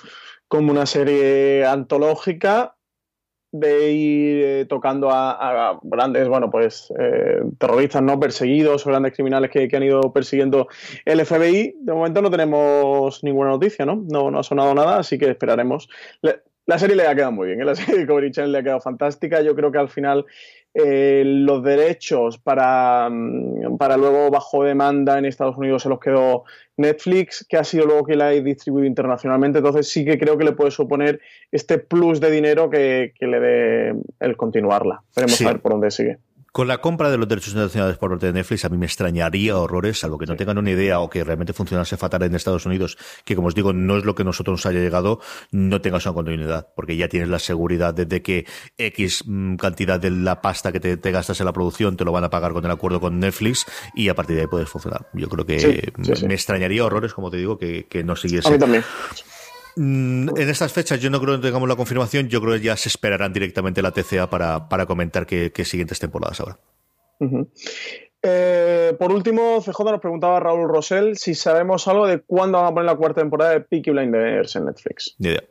como 0.46 0.70
una 0.70 0.86
serie 0.86 1.66
antológica 1.66 2.76
de 3.52 3.90
ir 3.90 4.44
eh, 4.44 4.66
tocando 4.68 5.10
a, 5.10 5.80
grandes, 5.82 6.28
bueno, 6.28 6.50
pues 6.50 6.92
eh, 7.00 7.42
terroristas 7.58 8.00
no 8.02 8.20
perseguidos 8.20 8.86
o 8.86 8.90
grandes 8.90 9.12
criminales 9.12 9.50
que, 9.50 9.68
han 9.72 9.82
ido 9.82 10.12
persiguiendo 10.12 10.68
el 11.04 11.26
FBI. 11.26 11.74
De 11.80 11.92
momento 11.92 12.22
no 12.22 12.30
tenemos 12.30 13.24
ninguna 13.24 13.50
noticia, 13.50 13.84
¿no? 13.84 14.04
No, 14.08 14.30
no 14.30 14.38
ha 14.38 14.44
sonado 14.44 14.72
nada, 14.72 14.98
así 14.98 15.18
que 15.18 15.28
esperaremos. 15.28 15.88
La 16.66 16.78
serie 16.78 16.96
le 16.96 17.06
ha 17.06 17.14
quedado 17.14 17.32
muy 17.32 17.48
bien, 17.48 17.60
¿eh? 17.60 17.64
la 17.64 17.74
serie 17.76 18.00
de 18.00 18.06
Coverage 18.06 18.32
Channel 18.32 18.52
le 18.52 18.58
ha 18.58 18.62
quedado 18.62 18.80
fantástica. 18.80 19.42
Yo 19.42 19.54
creo 19.54 19.72
que 19.72 19.78
al 19.78 19.88
final 19.88 20.24
eh, 20.72 21.22
los 21.24 21.64
derechos 21.64 22.38
para, 22.38 23.08
mm, 23.10 23.76
para 23.76 23.96
luego 23.96 24.30
bajo 24.30 24.62
demanda 24.62 25.18
en 25.18 25.24
Estados 25.24 25.56
Unidos 25.56 25.82
se 25.82 25.88
los 25.88 25.98
quedó 25.98 26.44
Netflix, 26.76 27.44
que 27.48 27.56
ha 27.56 27.64
sido 27.64 27.86
luego 27.86 28.04
que 28.04 28.14
la 28.14 28.28
ha 28.28 28.30
distribuido 28.30 28.86
internacionalmente. 28.86 29.58
Entonces 29.58 29.88
sí 29.88 30.04
que 30.04 30.18
creo 30.18 30.38
que 30.38 30.44
le 30.44 30.52
puede 30.52 30.70
suponer 30.70 31.20
este 31.50 31.78
plus 31.78 32.20
de 32.20 32.30
dinero 32.30 32.70
que, 32.70 33.12
le 33.20 33.40
dé 33.40 33.94
el 34.20 34.36
continuarla. 34.36 35.02
Veremos 35.16 35.40
a 35.42 35.46
ver 35.48 35.60
por 35.60 35.72
dónde 35.72 35.90
sigue. 35.90 36.18
Con 36.52 36.66
la 36.66 36.78
compra 36.78 37.10
de 37.10 37.18
los 37.18 37.28
derechos 37.28 37.52
internacionales 37.52 37.96
por 37.96 38.10
parte 38.10 38.26
de 38.26 38.32
Netflix, 38.32 38.64
a 38.64 38.68
mí 38.68 38.76
me 38.76 38.86
extrañaría 38.86 39.56
horrores, 39.56 40.02
algo 40.02 40.18
que 40.18 40.26
no 40.26 40.36
tengan 40.36 40.58
una 40.58 40.70
idea 40.70 41.00
o 41.00 41.08
que 41.08 41.22
realmente 41.22 41.52
funcionase 41.52 41.96
fatal 41.96 42.24
en 42.24 42.34
Estados 42.34 42.66
Unidos, 42.66 42.98
que 43.24 43.36
como 43.36 43.48
os 43.48 43.54
digo, 43.54 43.72
no 43.72 43.96
es 43.96 44.04
lo 44.04 44.14
que 44.14 44.24
nosotros 44.24 44.54
nos 44.54 44.66
haya 44.66 44.80
llegado, 44.80 45.20
no 45.52 45.80
tengas 45.80 46.06
una 46.06 46.14
continuidad, 46.14 46.68
porque 46.74 46.96
ya 46.96 47.08
tienes 47.08 47.28
la 47.28 47.38
seguridad 47.38 47.94
de 47.94 48.22
que 48.22 48.46
X 48.78 49.24
mm, 49.26 49.56
cantidad 49.56 50.00
de 50.00 50.10
la 50.10 50.40
pasta 50.42 50.72
que 50.72 50.80
te, 50.80 51.10
gastas 51.10 51.40
en 51.40 51.46
la 51.46 51.52
producción 51.52 51.96
te 51.96 52.04
lo 52.04 52.12
van 52.12 52.24
a 52.24 52.30
pagar 52.30 52.52
con 52.52 52.64
el 52.64 52.70
acuerdo 52.70 53.00
con 53.00 53.20
Netflix 53.20 53.66
y 53.94 54.08
a 54.08 54.14
partir 54.14 54.36
de 54.36 54.42
ahí 54.42 54.48
puedes 54.48 54.68
funcionar. 54.68 55.08
Yo 55.12 55.28
creo 55.28 55.46
que 55.46 55.92
me 56.26 56.34
extrañaría 56.34 56.84
horrores, 56.84 57.14
como 57.14 57.30
te 57.30 57.36
digo, 57.36 57.58
que, 57.58 57.86
que 57.88 58.02
no 58.02 58.16
siguiese. 58.16 58.48
A 58.48 58.50
mí 58.50 58.58
también. 58.58 58.84
Mm, 59.76 60.30
en 60.36 60.48
estas 60.48 60.72
fechas 60.72 61.00
yo 61.00 61.10
no 61.10 61.20
creo 61.20 61.36
que 61.36 61.46
tengamos 61.46 61.68
la 61.68 61.76
confirmación, 61.76 62.28
yo 62.28 62.40
creo 62.40 62.54
que 62.54 62.60
ya 62.60 62.76
se 62.76 62.88
esperarán 62.88 63.32
directamente 63.32 63.82
la 63.82 63.92
TCA 63.92 64.28
para, 64.28 64.68
para 64.68 64.86
comentar 64.86 65.26
qué, 65.26 65.52
siguientes 65.64 65.98
temporadas 65.98 66.40
habrá. 66.40 66.58
Eh, 68.22 68.94
por 68.98 69.12
último, 69.12 69.60
CJ 69.60 69.84
nos 69.84 70.00
preguntaba 70.00 70.40
Raúl 70.40 70.68
Rosell 70.68 71.16
si 71.16 71.34
sabemos 71.34 71.88
algo 71.88 72.06
de 72.06 72.20
cuándo 72.20 72.58
van 72.58 72.66
a 72.66 72.74
poner 72.74 72.84
la 72.86 72.96
cuarta 72.96 73.20
temporada 73.20 73.52
de 73.52 73.60
Peaky 73.60 73.90
Blinders 73.90 74.56
en 74.56 74.66
Netflix. 74.66 75.14
Ni 75.18 75.28
idea. 75.28 75.44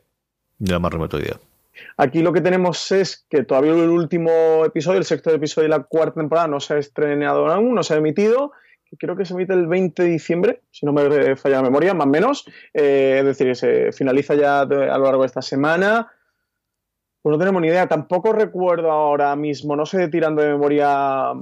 Ni 0.58 0.70
la 0.70 0.78
más 0.78 0.92
remota 0.92 1.16
idea. 1.16 1.38
Aquí 1.96 2.22
lo 2.22 2.32
que 2.32 2.40
tenemos 2.40 2.92
es 2.92 3.24
que 3.28 3.42
todavía 3.42 3.72
el 3.72 3.88
último 3.88 4.64
episodio, 4.64 4.98
el 4.98 5.04
sexto 5.04 5.30
episodio 5.30 5.68
de 5.68 5.76
la 5.76 5.82
cuarta 5.84 6.20
temporada 6.20 6.46
no 6.46 6.60
se 6.60 6.74
ha 6.74 6.78
estrenado 6.78 7.48
aún, 7.48 7.74
no 7.74 7.82
se 7.82 7.94
ha 7.94 7.96
emitido. 7.96 8.52
Creo 8.98 9.16
que 9.16 9.24
se 9.24 9.34
emite 9.34 9.52
el 9.52 9.66
20 9.66 10.02
de 10.02 10.08
diciembre, 10.08 10.62
si 10.70 10.84
no 10.84 10.92
me 10.92 11.36
falla 11.36 11.56
la 11.56 11.62
memoria, 11.62 11.94
más 11.94 12.06
o 12.06 12.10
menos. 12.10 12.44
Eh, 12.74 13.18
es 13.20 13.24
decir, 13.24 13.54
se 13.54 13.92
finaliza 13.92 14.34
ya 14.34 14.60
a 14.60 14.64
lo 14.66 15.04
largo 15.04 15.22
de 15.22 15.26
esta 15.26 15.42
semana. 15.42 16.10
Pues 17.22 17.32
no 17.32 17.38
tenemos 17.38 17.62
ni 17.62 17.68
idea. 17.68 17.86
Tampoco 17.86 18.32
recuerdo 18.32 18.90
ahora 18.90 19.36
mismo, 19.36 19.76
no 19.76 19.86
sé, 19.86 20.08
tirando 20.08 20.42
de 20.42 20.48
memoria 20.48 21.32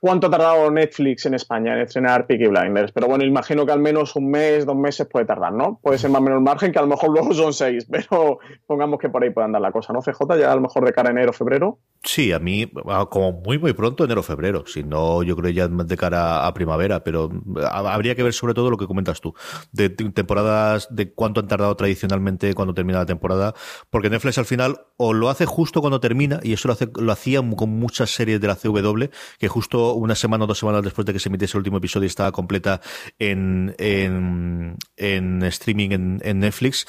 cuánto 0.00 0.26
ha 0.26 0.30
tardado 0.30 0.70
Netflix 0.70 1.26
en 1.26 1.34
España 1.34 1.74
en 1.74 1.80
estrenar 1.80 2.26
Peaky 2.26 2.46
Blinders. 2.46 2.90
Pero 2.92 3.06
bueno, 3.06 3.24
imagino 3.24 3.66
que 3.66 3.72
al 3.72 3.80
menos 3.80 4.16
un 4.16 4.30
mes, 4.30 4.66
dos 4.66 4.74
meses 4.74 5.06
puede 5.06 5.26
tardar, 5.26 5.52
¿no? 5.52 5.78
Puede 5.82 5.98
ser 5.98 6.10
más 6.10 6.20
o 6.20 6.24
menos 6.24 6.38
el 6.38 6.44
margen, 6.44 6.72
que 6.72 6.78
a 6.78 6.82
lo 6.82 6.88
mejor 6.88 7.10
luego 7.14 7.32
son 7.34 7.52
seis, 7.52 7.86
pero 7.88 8.38
pongamos 8.66 8.98
que 8.98 9.10
por 9.10 9.22
ahí 9.22 9.30
puede 9.30 9.44
andar 9.44 9.62
la 9.62 9.70
cosa, 9.70 9.92
¿no? 9.92 10.00
CJ, 10.00 10.38
ya 10.38 10.50
a 10.50 10.54
lo 10.54 10.62
mejor 10.62 10.84
de 10.84 10.92
cara 10.92 11.10
a 11.10 11.12
enero, 11.12 11.32
febrero. 11.32 11.78
Sí, 12.02 12.32
a 12.32 12.38
mí, 12.38 12.70
como 13.10 13.32
muy, 13.32 13.58
muy 13.58 13.74
pronto, 13.74 14.04
enero, 14.04 14.22
febrero. 14.22 14.64
Si 14.66 14.82
no, 14.82 15.22
yo 15.22 15.36
creo 15.36 15.50
ya 15.50 15.68
de 15.68 15.96
cara 15.96 16.46
a 16.46 16.54
primavera, 16.54 17.04
pero 17.04 17.30
habría 17.70 18.14
que 18.14 18.22
ver 18.22 18.32
sobre 18.32 18.54
todo 18.54 18.70
lo 18.70 18.78
que 18.78 18.86
comentas 18.86 19.20
tú, 19.20 19.34
de 19.72 19.90
temporadas, 19.90 20.88
de 20.90 21.12
cuánto 21.12 21.40
han 21.40 21.48
tardado 21.48 21.76
tradicionalmente 21.76 22.54
cuando 22.54 22.72
termina 22.72 23.00
la 23.00 23.06
temporada, 23.06 23.54
porque 23.90 24.08
Netflix 24.08 24.38
al 24.38 24.46
final 24.46 24.80
o 24.96 25.12
lo 25.12 25.28
hace 25.28 25.44
justo 25.44 25.82
cuando 25.82 26.00
termina, 26.00 26.40
y 26.42 26.54
eso 26.54 26.68
lo, 26.68 26.72
hace, 26.72 26.88
lo 26.98 27.12
hacía 27.12 27.40
con 27.56 27.70
muchas 27.70 28.10
series 28.10 28.40
de 28.40 28.46
la 28.46 28.56
CW, 28.56 29.04
que 29.38 29.48
justo 29.48 29.89
una 29.94 30.14
semana 30.14 30.44
o 30.44 30.46
dos 30.46 30.58
semanas 30.58 30.82
después 30.82 31.06
de 31.06 31.12
que 31.12 31.18
se 31.18 31.28
emitiese 31.28 31.56
el 31.56 31.60
último 31.60 31.78
episodio 31.78 32.04
y 32.04 32.08
estaba 32.08 32.32
completa 32.32 32.80
en, 33.18 33.74
en, 33.78 34.76
en 34.96 35.42
streaming 35.42 35.90
en, 35.90 36.20
en 36.22 36.40
Netflix. 36.40 36.86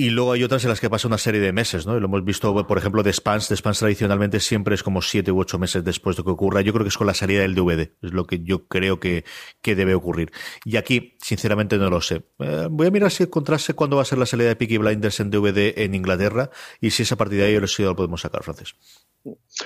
Y 0.00 0.10
luego 0.10 0.30
hay 0.30 0.44
otras 0.44 0.62
en 0.62 0.70
las 0.70 0.78
que 0.78 0.88
pasa 0.88 1.08
una 1.08 1.18
serie 1.18 1.40
de 1.40 1.52
meses, 1.52 1.84
¿no? 1.84 1.98
lo 1.98 2.06
hemos 2.06 2.24
visto, 2.24 2.54
por 2.68 2.78
ejemplo, 2.78 3.02
de 3.02 3.12
Spans. 3.12 3.48
De 3.48 3.56
Spans 3.56 3.80
tradicionalmente 3.80 4.38
siempre 4.38 4.76
es 4.76 4.84
como 4.84 5.02
siete 5.02 5.32
u 5.32 5.40
ocho 5.40 5.58
meses 5.58 5.82
después 5.82 6.16
de 6.16 6.22
que 6.22 6.30
ocurra. 6.30 6.60
Yo 6.60 6.72
creo 6.72 6.84
que 6.84 6.90
es 6.90 6.96
con 6.96 7.08
la 7.08 7.14
salida 7.14 7.40
del 7.40 7.56
DVD. 7.56 7.90
Es 8.00 8.12
lo 8.12 8.24
que 8.24 8.38
yo 8.44 8.68
creo 8.68 9.00
que, 9.00 9.24
que 9.60 9.74
debe 9.74 9.96
ocurrir. 9.96 10.30
Y 10.64 10.76
aquí, 10.76 11.16
sinceramente, 11.20 11.78
no 11.78 11.90
lo 11.90 12.00
sé. 12.00 12.22
Eh, 12.38 12.68
voy 12.70 12.86
a 12.86 12.92
mirar 12.92 13.10
si 13.10 13.24
encontrase 13.24 13.74
cuándo 13.74 13.96
va 13.96 14.02
a 14.02 14.04
ser 14.04 14.18
la 14.18 14.26
salida 14.26 14.46
de 14.46 14.54
Peaky 14.54 14.78
Blinders 14.78 15.18
en 15.18 15.30
DVD 15.30 15.76
en 15.76 15.96
Inglaterra 15.96 16.50
y 16.80 16.90
si 16.90 17.02
esa 17.02 17.16
partida 17.16 17.46
de 17.46 17.56
ahí 17.56 17.60
lo 17.60 17.96
podemos 17.96 18.20
sacar, 18.20 18.44
Francis. 18.44 18.76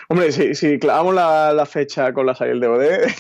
Hombre, 0.09 0.33
si, 0.33 0.55
si 0.55 0.79
clavamos 0.79 1.15
la, 1.15 1.67
fecha 1.67 2.13
con 2.13 2.27
la 2.27 2.35
salida 2.35 2.55
del 2.55 2.61
DVD, 2.61 3.13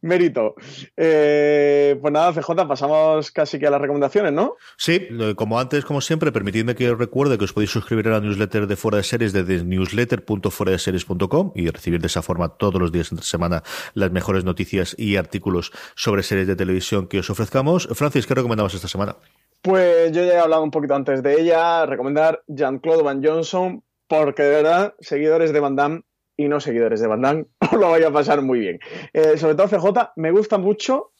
mérito. 0.00 0.54
Eh, 0.96 1.98
pues 2.00 2.12
nada, 2.12 2.32
CJ, 2.32 2.66
pasamos 2.66 3.30
casi 3.30 3.58
que 3.58 3.66
a 3.66 3.70
las 3.70 3.80
recomendaciones, 3.80 4.32
¿no? 4.32 4.56
Sí, 4.76 5.08
como 5.36 5.58
antes, 5.58 5.84
como 5.84 6.00
siempre, 6.00 6.32
permitidme 6.32 6.74
que 6.74 6.90
os 6.90 6.98
recuerde 6.98 7.38
que 7.38 7.44
os 7.44 7.52
podéis 7.52 7.70
suscribir 7.70 8.08
a 8.08 8.12
la 8.12 8.20
newsletter 8.20 8.66
de 8.66 8.76
Fuera 8.76 8.98
de 8.98 9.04
Series 9.04 9.32
desde 9.32 9.64
newsletter.fueradeseries.com 9.64 11.52
y 11.54 11.68
recibir 11.68 12.00
de 12.00 12.06
esa 12.06 12.22
forma 12.22 12.56
todos 12.56 12.80
los 12.80 12.92
días 12.92 13.12
entre 13.12 13.26
semana 13.26 13.62
las 13.94 14.10
mejores 14.10 14.44
noticias 14.44 14.94
y 14.98 15.16
artículos 15.16 15.72
sobre 15.94 16.22
series 16.22 16.46
de 16.46 16.56
televisión 16.56 17.06
que 17.06 17.18
os 17.18 17.30
ofrezcamos. 17.30 17.88
Francis, 17.92 18.26
¿qué 18.26 18.34
recomendamos 18.34 18.74
esta 18.74 18.88
semana? 18.88 19.16
Pues 19.62 20.12
yo 20.12 20.24
ya 20.24 20.34
he 20.34 20.38
hablado 20.38 20.62
un 20.62 20.70
poquito 20.70 20.94
antes 20.94 21.22
de 21.22 21.40
ella, 21.40 21.84
recomendar 21.84 22.42
Jean-Claude 22.46 23.02
Van 23.02 23.22
Johnson, 23.22 23.84
porque 24.08 24.42
de 24.42 24.50
verdad, 24.50 24.94
seguidores 25.00 25.52
de 25.52 25.60
Van 25.60 25.76
Damme 25.76 26.02
y 26.36 26.48
no 26.48 26.60
seguidores 26.60 27.00
de 27.00 27.06
Van 27.06 27.20
Damme, 27.20 27.46
os 27.60 27.78
lo 27.78 27.90
vaya 27.90 28.08
a 28.08 28.12
pasar 28.12 28.40
muy 28.40 28.60
bien. 28.60 28.78
Eh, 29.12 29.36
sobre 29.36 29.54
todo 29.54 29.68
CJ, 29.68 30.12
me 30.16 30.30
gusta 30.30 30.56
mucho 30.56 31.12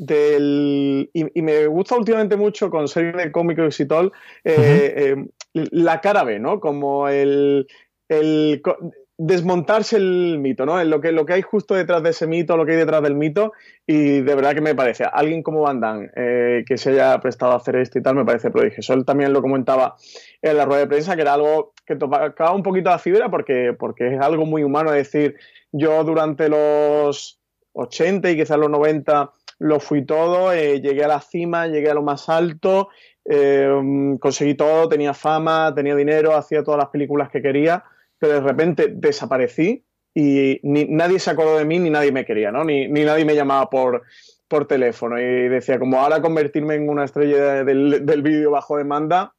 del, 0.00 1.10
y, 1.12 1.42
me 1.42 1.66
gusta 1.66 1.94
últimamente 1.94 2.34
mucho 2.34 2.70
con 2.70 2.88
series 2.88 3.16
de 3.16 3.30
cómicos 3.30 3.78
y 3.80 3.86
tal, 3.86 4.10
eh, 4.44 5.14
eh, 5.52 5.68
la 5.72 6.00
cara 6.00 6.24
B, 6.24 6.38
¿no? 6.38 6.58
Como 6.58 7.06
el, 7.06 7.66
el, 8.08 8.62
desmontarse 9.18 9.98
el 9.98 10.38
mito, 10.38 10.64
¿no? 10.64 10.82
Lo 10.84 11.02
que, 11.02 11.12
lo 11.12 11.26
que 11.26 11.34
hay 11.34 11.42
justo 11.42 11.74
detrás 11.74 12.02
de 12.02 12.10
ese 12.10 12.26
mito, 12.26 12.56
lo 12.56 12.64
que 12.64 12.72
hay 12.72 12.78
detrás 12.78 13.02
del 13.02 13.14
mito, 13.14 13.52
y 13.86 14.22
de 14.22 14.34
verdad 14.34 14.54
que 14.54 14.62
me 14.62 14.74
parece, 14.74 15.04
alguien 15.04 15.42
como 15.42 15.60
Van 15.60 15.80
Damme, 15.80 16.08
eh, 16.16 16.64
que 16.66 16.78
se 16.78 16.92
haya 16.92 17.20
prestado 17.20 17.52
a 17.52 17.56
hacer 17.56 17.76
esto 17.76 17.98
y 17.98 18.02
tal, 18.02 18.14
me 18.14 18.24
parece 18.24 18.50
prodigioso. 18.50 18.94
Él 18.94 19.04
también 19.04 19.34
lo 19.34 19.42
comentaba 19.42 19.96
en 20.40 20.56
la 20.56 20.64
rueda 20.64 20.80
de 20.80 20.86
prensa, 20.86 21.14
que 21.14 21.22
era 21.22 21.34
algo 21.34 21.74
que 21.84 21.96
tocaba 21.96 22.54
un 22.54 22.62
poquito 22.62 22.88
la 22.88 22.98
fibra, 22.98 23.30
porque, 23.30 23.76
porque 23.78 24.14
es 24.14 24.20
algo 24.22 24.46
muy 24.46 24.64
humano, 24.64 24.92
decir, 24.92 25.36
yo 25.72 26.02
durante 26.04 26.48
los 26.48 27.38
80 27.74 28.30
y 28.30 28.36
quizás 28.36 28.58
los 28.58 28.70
90 28.70 29.30
lo 29.60 29.78
fui 29.78 30.04
todo, 30.04 30.52
eh, 30.52 30.80
llegué 30.80 31.04
a 31.04 31.08
la 31.08 31.20
cima, 31.20 31.66
llegué 31.66 31.90
a 31.90 31.94
lo 31.94 32.02
más 32.02 32.28
alto, 32.30 32.88
eh, 33.26 33.68
conseguí 34.18 34.54
todo, 34.54 34.88
tenía 34.88 35.12
fama, 35.12 35.72
tenía 35.74 35.94
dinero, 35.94 36.34
hacía 36.34 36.64
todas 36.64 36.78
las 36.78 36.88
películas 36.88 37.30
que 37.30 37.42
quería, 37.42 37.84
pero 38.18 38.34
de 38.34 38.40
repente 38.40 38.88
desaparecí 38.88 39.84
y 40.14 40.58
ni, 40.62 40.86
nadie 40.86 41.18
se 41.18 41.30
acordó 41.30 41.58
de 41.58 41.66
mí 41.66 41.78
ni 41.78 41.90
nadie 41.90 42.10
me 42.10 42.24
quería, 42.24 42.50
¿no? 42.50 42.64
Ni, 42.64 42.88
ni 42.88 43.04
nadie 43.04 43.26
me 43.26 43.34
llamaba 43.34 43.68
por, 43.68 44.02
por 44.48 44.66
teléfono 44.66 45.20
y 45.20 45.48
decía, 45.48 45.78
como 45.78 46.00
ahora 46.00 46.22
convertirme 46.22 46.76
en 46.76 46.88
una 46.88 47.04
estrella 47.04 47.62
del, 47.62 48.06
del 48.06 48.48
bajo 48.48 48.78
demanda, 48.78 49.34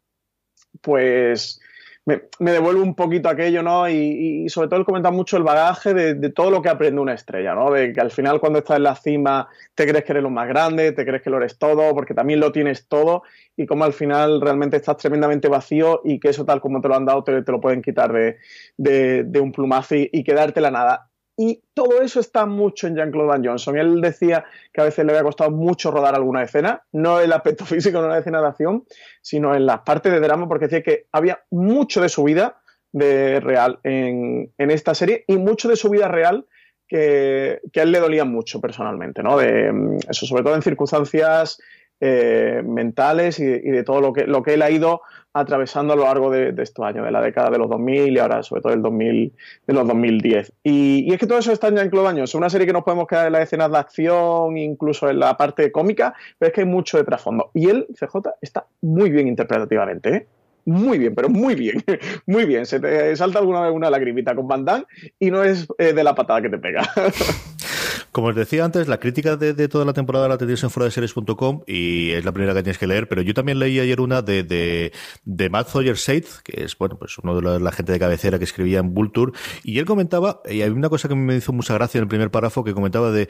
pues 0.81 1.59
me, 2.05 2.23
me, 2.39 2.51
devuelve 2.51 2.81
un 2.81 2.95
poquito 2.95 3.29
aquello, 3.29 3.61
¿no? 3.61 3.87
Y, 3.87 4.49
sobre 4.49 4.67
todo 4.67 4.79
él 4.79 4.85
comenta 4.85 5.11
mucho 5.11 5.37
el 5.37 5.43
bagaje 5.43 5.93
de, 5.93 6.29
todo 6.31 6.49
lo 6.49 6.61
que 6.61 6.69
aprende 6.69 6.99
una 6.99 7.13
estrella, 7.13 7.53
¿no? 7.53 7.71
De 7.71 7.93
que 7.93 8.01
al 8.01 8.11
final 8.11 8.39
cuando 8.39 8.59
estás 8.59 8.77
en 8.77 8.83
la 8.83 8.95
cima 8.95 9.47
te 9.75 9.87
crees 9.87 10.03
que 10.03 10.13
eres 10.13 10.23
lo 10.23 10.31
más 10.31 10.47
grande, 10.47 10.91
te 10.93 11.05
crees 11.05 11.21
que 11.21 11.29
lo 11.29 11.37
eres 11.37 11.57
todo, 11.59 11.93
porque 11.93 12.13
también 12.13 12.39
lo 12.39 12.51
tienes 12.51 12.87
todo, 12.87 13.23
y 13.55 13.67
como 13.67 13.83
al 13.83 13.93
final 13.93 14.41
realmente 14.41 14.77
estás 14.77 14.97
tremendamente 14.97 15.47
vacío 15.47 16.01
y 16.03 16.19
que 16.19 16.29
eso 16.29 16.45
tal 16.45 16.59
como 16.59 16.81
te 16.81 16.87
lo 16.87 16.95
han 16.95 17.05
dado 17.05 17.23
te, 17.23 17.43
lo 17.45 17.61
pueden 17.61 17.81
quitar 17.81 18.11
de, 18.11 18.37
de, 18.77 19.39
un 19.39 19.51
plumazo 19.51 19.95
y, 19.95 20.09
y 20.11 20.23
quedarte 20.23 20.61
la 20.61 20.71
nada. 20.71 21.10
Y 21.43 21.63
todo 21.73 22.03
eso 22.03 22.19
está 22.19 22.45
mucho 22.45 22.85
en 22.85 22.95
Jean-Claude 22.95 23.27
Van 23.27 23.43
Johnson. 23.43 23.75
Él 23.75 23.99
decía 23.99 24.45
que 24.71 24.79
a 24.79 24.83
veces 24.83 25.03
le 25.03 25.11
había 25.11 25.23
costado 25.23 25.49
mucho 25.49 25.89
rodar 25.89 26.13
alguna 26.13 26.43
escena, 26.43 26.83
no 26.91 27.19
el 27.19 27.33
aspecto 27.33 27.65
físico 27.65 27.99
de 27.99 28.05
una 28.05 28.19
escena 28.19 28.41
de 28.41 28.47
acción, 28.47 28.83
sino 29.23 29.55
en 29.55 29.65
la 29.65 29.83
parte 29.83 30.11
de 30.11 30.19
drama, 30.19 30.47
porque 30.47 30.65
decía 30.65 30.83
que 30.83 31.07
había 31.11 31.41
mucho 31.49 31.99
de 31.99 32.09
su 32.09 32.23
vida 32.23 32.61
de 32.91 33.39
real 33.39 33.79
en, 33.83 34.51
esta 34.55 34.93
serie 34.93 35.25
y 35.25 35.37
mucho 35.37 35.67
de 35.67 35.77
su 35.77 35.89
vida 35.89 36.07
real 36.09 36.45
que, 36.87 37.59
a 37.75 37.81
él 37.81 37.91
le 37.91 37.99
dolía 37.99 38.23
mucho 38.23 38.61
personalmente, 38.61 39.23
¿no? 39.23 39.39
De, 39.39 39.97
eso, 40.07 40.27
sobre 40.27 40.43
todo 40.43 40.53
en 40.53 40.61
circunstancias 40.61 41.59
eh, 41.99 42.61
mentales 42.63 43.39
y, 43.39 43.45
de 43.45 43.83
todo 43.83 43.99
lo 43.99 44.13
que, 44.13 44.27
lo 44.27 44.43
que 44.43 44.53
él 44.53 44.61
ha 44.61 44.69
ido 44.69 45.01
atravesando 45.33 45.93
a 45.93 45.95
lo 45.95 46.03
largo 46.03 46.29
de, 46.29 46.53
estos 46.57 46.85
años, 46.85 47.05
de 47.05 47.11
la 47.11 47.21
década 47.21 47.49
de 47.49 47.57
los 47.57 47.69
2000 47.69 48.13
y 48.13 48.19
ahora 48.19 48.43
sobre 48.43 48.61
todo 48.61 48.73
el 48.73 48.81
2000, 48.81 49.33
de 49.67 49.73
los 49.73 49.87
2010. 49.87 50.53
Y, 50.63 51.13
es 51.13 51.19
que 51.19 51.27
todo 51.27 51.39
eso 51.39 51.51
está 51.51 51.67
en 51.67 51.75
Jean-Claude 51.75 52.23
Es 52.23 52.35
una 52.35 52.49
serie 52.49 52.67
que 52.67 52.73
nos 52.73 52.83
podemos 52.83 53.07
quedar 53.07 53.27
en 53.27 53.33
las 53.33 53.43
escenas 53.43 53.71
de 53.71 53.77
acción, 53.77 54.57
incluso 54.57 55.09
en 55.09 55.19
la 55.19 55.37
parte 55.37 55.71
cómica, 55.71 56.13
pero 56.37 56.49
es 56.49 56.53
que 56.53 56.61
hay 56.61 56.67
mucho 56.67 56.97
de 56.97 57.03
trasfondo. 57.03 57.51
Y 57.53 57.69
él, 57.69 57.87
CJ, 57.93 58.35
está 58.41 58.65
muy 58.81 59.09
bien 59.09 59.27
interpretativamente, 59.27 60.15
¿eh? 60.15 60.27
muy 60.65 60.99
bien, 60.99 61.15
pero 61.15 61.29
muy 61.29 61.55
bien, 61.55 61.83
muy 62.25 62.45
bien. 62.45 62.65
Se 62.65 62.79
te 62.79 63.15
salta 63.15 63.39
alguna 63.39 63.61
vez 63.61 63.71
una 63.71 63.89
lagrimita 63.89 64.35
con 64.35 64.47
Van 64.47 64.85
y 65.19 65.31
no 65.31 65.43
es 65.43 65.67
eh, 65.77 65.93
de 65.93 66.03
la 66.03 66.15
patada 66.15 66.41
que 66.41 66.49
te 66.49 66.57
pega. 66.57 66.81
Como 68.11 68.27
os 68.27 68.35
decía 68.35 68.65
antes, 68.65 68.89
la 68.89 68.99
crítica 68.99 69.37
de, 69.37 69.67
toda 69.69 69.85
la 69.85 69.93
temporada 69.93 70.27
la 70.27 70.37
tenéis 70.37 70.61
en 70.63 70.69
series.com 70.69 71.61
y 71.65 72.11
es 72.11 72.25
la 72.25 72.33
primera 72.33 72.53
que 72.53 72.61
tienes 72.61 72.77
que 72.77 72.85
leer, 72.85 73.07
pero 73.07 73.21
yo 73.21 73.33
también 73.33 73.57
leí 73.57 73.79
ayer 73.79 74.01
una 74.01 74.21
de, 74.21 74.43
de, 74.43 74.91
de 75.23 75.49
Matt 75.49 75.69
Sawyer 75.69 75.97
Seitz, 75.97 76.41
que 76.41 76.65
es 76.65 76.77
bueno 76.77 76.97
pues 76.97 77.17
uno 77.19 77.39
de 77.39 77.59
la, 77.59 77.71
gente 77.71 77.93
de 77.93 77.99
cabecera 77.99 78.37
que 78.37 78.43
escribía 78.43 78.79
en 78.79 78.93
Vulture, 78.93 79.31
y 79.63 79.79
él 79.79 79.85
comentaba, 79.85 80.41
y 80.49 80.61
hay 80.61 80.69
una 80.69 80.89
cosa 80.89 81.07
que 81.07 81.15
me 81.15 81.37
hizo 81.37 81.53
mucha 81.53 81.73
gracia 81.73 81.99
en 81.99 82.03
el 82.03 82.07
primer 82.09 82.31
párrafo, 82.31 82.65
que 82.65 82.73
comentaba 82.73 83.11
de, 83.11 83.29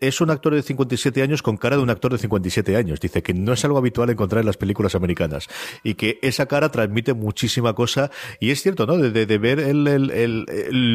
es 0.00 0.20
un 0.20 0.28
actor 0.28 0.54
de 0.54 0.62
57 0.62 1.22
años 1.22 1.42
con 1.42 1.56
cara 1.56 1.76
de 1.76 1.82
un 1.82 1.88
actor 1.88 2.12
de 2.12 2.18
57 2.18 2.76
años. 2.76 3.00
Dice 3.00 3.22
que 3.22 3.32
no 3.32 3.54
es 3.54 3.64
algo 3.64 3.78
habitual 3.78 4.10
encontrar 4.10 4.40
en 4.40 4.46
las 4.46 4.58
películas 4.58 4.94
americanas 4.94 5.48
y 5.82 5.94
que 5.94 6.18
esa 6.20 6.44
cara 6.44 6.70
transmite 6.70 7.14
muchísima 7.14 7.74
cosa, 7.74 8.10
y 8.40 8.50
es 8.50 8.60
cierto, 8.60 8.86
¿no? 8.86 8.98
De, 8.98 9.38
ver 9.38 9.58
el, 9.58 10.44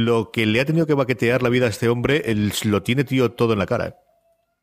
lo 0.06 0.30
que 0.30 0.46
le 0.46 0.62
ha 0.62 0.66
tenido 0.66 0.86
que 0.86 0.94
baquetear 0.94 1.42
la 1.42 1.50
vida 1.50 1.66
a 1.66 1.70
este 1.70 1.90
hombre, 1.90 2.24
lo 2.64 2.84
tiene 2.84 3.07
tío 3.08 3.32
todo 3.32 3.54
en 3.54 3.60
la 3.60 3.66
cara. 3.66 3.88
¿eh? 3.88 3.94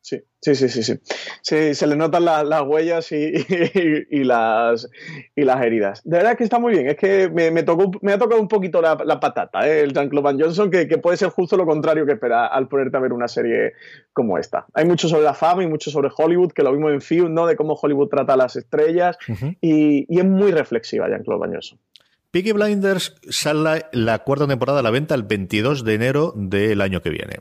Sí, 0.05 0.21
sí, 0.39 0.53
sí, 0.53 0.83
sí, 0.83 0.99
sí. 1.41 1.73
se 1.73 1.87
le 1.87 1.95
notan 1.95 2.25
las 2.25 2.61
huellas 2.61 3.11
y, 3.11 4.23
las, 4.23 4.87
y 5.35 5.41
las 5.41 5.65
heridas. 5.65 6.01
De 6.03 6.17
verdad 6.17 6.37
que 6.37 6.43
está 6.43 6.59
muy 6.59 6.73
bien. 6.73 6.87
Es 6.87 6.95
que 6.95 7.27
me, 7.27 7.63
tocó, 7.63 7.89
me 8.03 8.13
ha 8.13 8.19
tocado 8.19 8.39
un 8.39 8.47
poquito 8.47 8.83
la, 8.83 9.19
patata, 9.19 9.67
¿eh? 9.67 9.81
el 9.81 9.93
Jean-Claude 9.93 10.23
Van 10.23 10.39
Johnson, 10.39 10.69
que, 10.69 10.85
puede 10.99 11.17
ser 11.17 11.29
justo 11.29 11.57
lo 11.57 11.65
contrario 11.65 12.05
que 12.05 12.11
espera 12.11 12.45
al 12.45 12.67
ponerte 12.67 12.97
a 12.97 12.99
ver 12.99 13.13
una 13.13 13.27
serie 13.27 13.73
como 14.13 14.37
esta. 14.37 14.67
Hay 14.75 14.85
mucho 14.85 15.09
sobre 15.09 15.23
la 15.23 15.33
fama 15.33 15.63
y 15.63 15.67
mucho 15.67 15.89
sobre 15.89 16.11
Hollywood, 16.15 16.51
que 16.51 16.61
lo 16.61 16.71
vimos 16.71 16.91
en 16.91 17.01
Film, 17.01 17.33
¿no? 17.33 17.47
De 17.47 17.55
cómo 17.55 17.73
Hollywood 17.73 18.09
trata 18.09 18.33
a 18.33 18.37
las 18.37 18.55
estrellas. 18.55 19.17
y, 19.59 20.05
y, 20.07 20.19
es 20.19 20.25
muy 20.25 20.51
reflexiva 20.51 21.09
Jean-Claude 21.09 21.39
Van 21.39 21.53
Johnson. 21.53 21.79
Peaky 22.29 22.51
Blinders 22.51 23.15
sale 23.27 23.87
la 23.91 24.19
cuarta 24.19 24.45
temporada 24.45 24.81
a 24.81 24.83
la 24.83 24.91
venta 24.91 25.15
el 25.15 25.23
22 25.23 25.83
de 25.83 25.93
enero 25.95 26.31
del 26.35 26.81
año 26.81 27.01
que 27.01 27.09
viene 27.09 27.39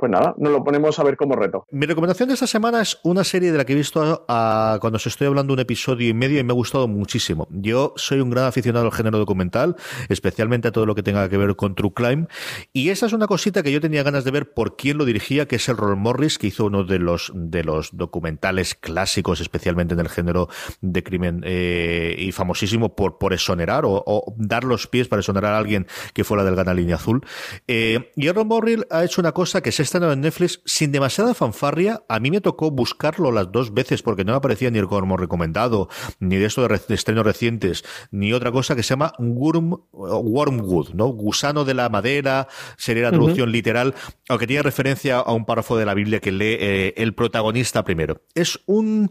pues 0.00 0.10
nada, 0.10 0.34
nos 0.38 0.50
lo 0.50 0.64
ponemos 0.64 0.98
a 0.98 1.04
ver 1.04 1.18
como 1.18 1.36
reto. 1.36 1.66
Mi 1.70 1.84
recomendación 1.84 2.28
de 2.28 2.34
esta 2.34 2.46
semana 2.46 2.80
es 2.80 2.98
una 3.02 3.22
serie 3.22 3.52
de 3.52 3.58
la 3.58 3.66
que 3.66 3.74
he 3.74 3.76
visto 3.76 4.24
cuando 4.26 4.96
os 4.96 5.06
estoy 5.06 5.26
hablando 5.26 5.52
un 5.52 5.58
episodio 5.58 6.08
y 6.08 6.14
medio 6.14 6.40
y 6.40 6.42
me 6.42 6.52
ha 6.52 6.54
gustado 6.54 6.88
muchísimo. 6.88 7.46
Yo 7.50 7.92
soy 7.96 8.20
un 8.20 8.30
gran 8.30 8.46
aficionado 8.46 8.86
al 8.86 8.92
género 8.92 9.18
documental, 9.18 9.76
especialmente 10.08 10.68
a 10.68 10.72
todo 10.72 10.86
lo 10.86 10.94
que 10.94 11.02
tenga 11.02 11.28
que 11.28 11.36
ver 11.36 11.54
con 11.54 11.74
True 11.74 11.92
Crime, 11.92 12.28
y 12.72 12.88
esa 12.88 13.04
es 13.04 13.12
una 13.12 13.26
cosita 13.26 13.62
que 13.62 13.72
yo 13.72 13.80
tenía 13.82 14.02
ganas 14.02 14.24
de 14.24 14.30
ver 14.30 14.54
por 14.54 14.74
quién 14.74 14.96
lo 14.96 15.04
dirigía, 15.04 15.46
que 15.46 15.56
es 15.56 15.68
el 15.68 15.76
Ron 15.76 15.98
Morris, 15.98 16.38
que 16.38 16.46
hizo 16.46 16.64
uno 16.64 16.84
de 16.84 16.98
los, 16.98 17.30
de 17.34 17.62
los 17.62 17.94
documentales 17.94 18.74
clásicos, 18.74 19.42
especialmente 19.42 19.92
en 19.92 20.00
el 20.00 20.08
género 20.08 20.48
de 20.80 21.02
crimen, 21.02 21.42
eh, 21.44 22.16
y 22.18 22.32
famosísimo 22.32 22.96
por, 22.96 23.18
por 23.18 23.34
exonerar 23.34 23.84
o, 23.84 24.34
dar 24.38 24.64
los 24.64 24.86
pies 24.86 25.08
para 25.08 25.20
exonerar 25.20 25.52
a 25.52 25.58
alguien 25.58 25.86
que 26.14 26.24
fuera 26.24 26.42
del 26.42 26.56
Gana 26.56 26.72
Línea 26.72 26.96
Azul. 26.96 27.20
Eh, 27.68 28.10
y 28.16 28.28
el 28.28 28.34
Ron 28.34 28.48
Morris 28.48 28.78
ha 28.88 29.04
hecho 29.04 29.20
una 29.20 29.32
cosa 29.32 29.60
que 29.60 29.68
es 29.68 29.89
estrenado 29.90 30.12
en 30.12 30.20
Netflix 30.20 30.60
sin 30.64 30.92
demasiada 30.92 31.34
fanfarria. 31.34 32.04
A 32.08 32.20
mí 32.20 32.30
me 32.30 32.40
tocó 32.40 32.70
buscarlo 32.70 33.32
las 33.32 33.50
dos 33.50 33.74
veces 33.74 34.02
porque 34.02 34.24
no 34.24 34.32
me 34.32 34.36
aparecía 34.38 34.70
ni 34.70 34.78
el 34.78 34.86
como 34.86 35.16
recomendado, 35.16 35.88
ni 36.20 36.36
de 36.36 36.46
esto 36.46 36.66
de, 36.66 36.94
estrenos 36.94 37.24
recientes, 37.24 37.84
ni 38.12 38.32
otra 38.32 38.52
cosa 38.52 38.76
que 38.76 38.84
se 38.84 38.90
llama 38.90 39.12
Worm, 39.18 39.80
Wormwood, 39.92 40.90
¿no? 40.94 41.08
Gusano 41.08 41.64
de 41.64 41.74
la 41.74 41.88
madera, 41.88 42.46
sería 42.76 43.04
la 43.04 43.10
traducción 43.10 43.50
literal, 43.50 43.96
aunque 44.28 44.46
tiene 44.46 44.62
referencia 44.62 45.18
a 45.18 45.32
un 45.32 45.44
párrafo 45.44 45.76
de 45.76 45.86
la 45.86 45.94
Biblia 45.94 46.20
que 46.20 46.30
lee 46.30 46.56
eh, 46.60 46.94
el 46.96 47.12
protagonista 47.14 47.82
primero. 47.82 48.22
Es 48.36 48.60
un, 48.66 49.10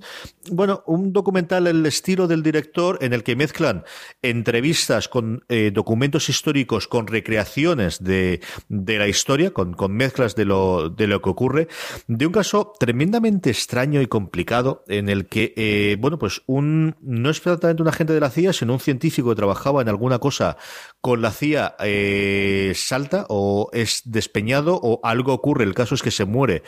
bueno, 0.49 0.83
un 0.87 1.11
documental 1.11 1.67
el 1.67 1.85
estilo 1.85 2.27
del 2.27 2.41
director 2.41 2.99
en 3.01 3.11
el 3.11 3.23
que 3.23 3.35
mezclan 3.35 3.83
entrevistas 4.21 5.09
con 5.09 5.43
eh, 5.49 5.71
documentos 5.73 6.29
históricos, 6.29 6.87
con 6.87 7.07
recreaciones 7.07 8.01
de, 8.01 8.39
de 8.69 8.97
la 8.97 9.09
historia, 9.09 9.51
con, 9.51 9.73
con 9.73 9.91
mezclas 9.91 10.35
de 10.35 10.45
lo 10.45 10.68
de 10.89 11.07
lo 11.07 11.21
que 11.21 11.29
ocurre, 11.29 11.67
de 12.07 12.25
un 12.25 12.33
caso 12.33 12.73
tremendamente 12.79 13.49
extraño 13.49 14.01
y 14.01 14.07
complicado 14.07 14.83
en 14.87 15.09
el 15.09 15.27
que, 15.27 15.53
eh, 15.55 15.97
bueno, 15.99 16.17
pues 16.17 16.41
un, 16.45 16.95
no 17.01 17.29
es 17.29 17.37
exactamente 17.37 17.81
un 17.81 17.87
agente 17.87 18.13
de 18.13 18.19
la 18.19 18.29
CIA, 18.29 18.53
sino 18.53 18.73
un 18.73 18.79
científico 18.79 19.29
que 19.29 19.35
trabajaba 19.35 19.81
en 19.81 19.89
alguna 19.89 20.19
cosa 20.19 20.57
con 21.01 21.21
la 21.21 21.31
CIA 21.31 21.75
eh, 21.79 22.73
salta 22.75 23.25
o 23.29 23.69
es 23.73 24.01
despeñado 24.05 24.79
o 24.81 24.99
algo 25.03 25.33
ocurre. 25.33 25.63
El 25.63 25.73
caso 25.73 25.95
es 25.95 26.01
que 26.01 26.11
se 26.11 26.25
muere 26.25 26.63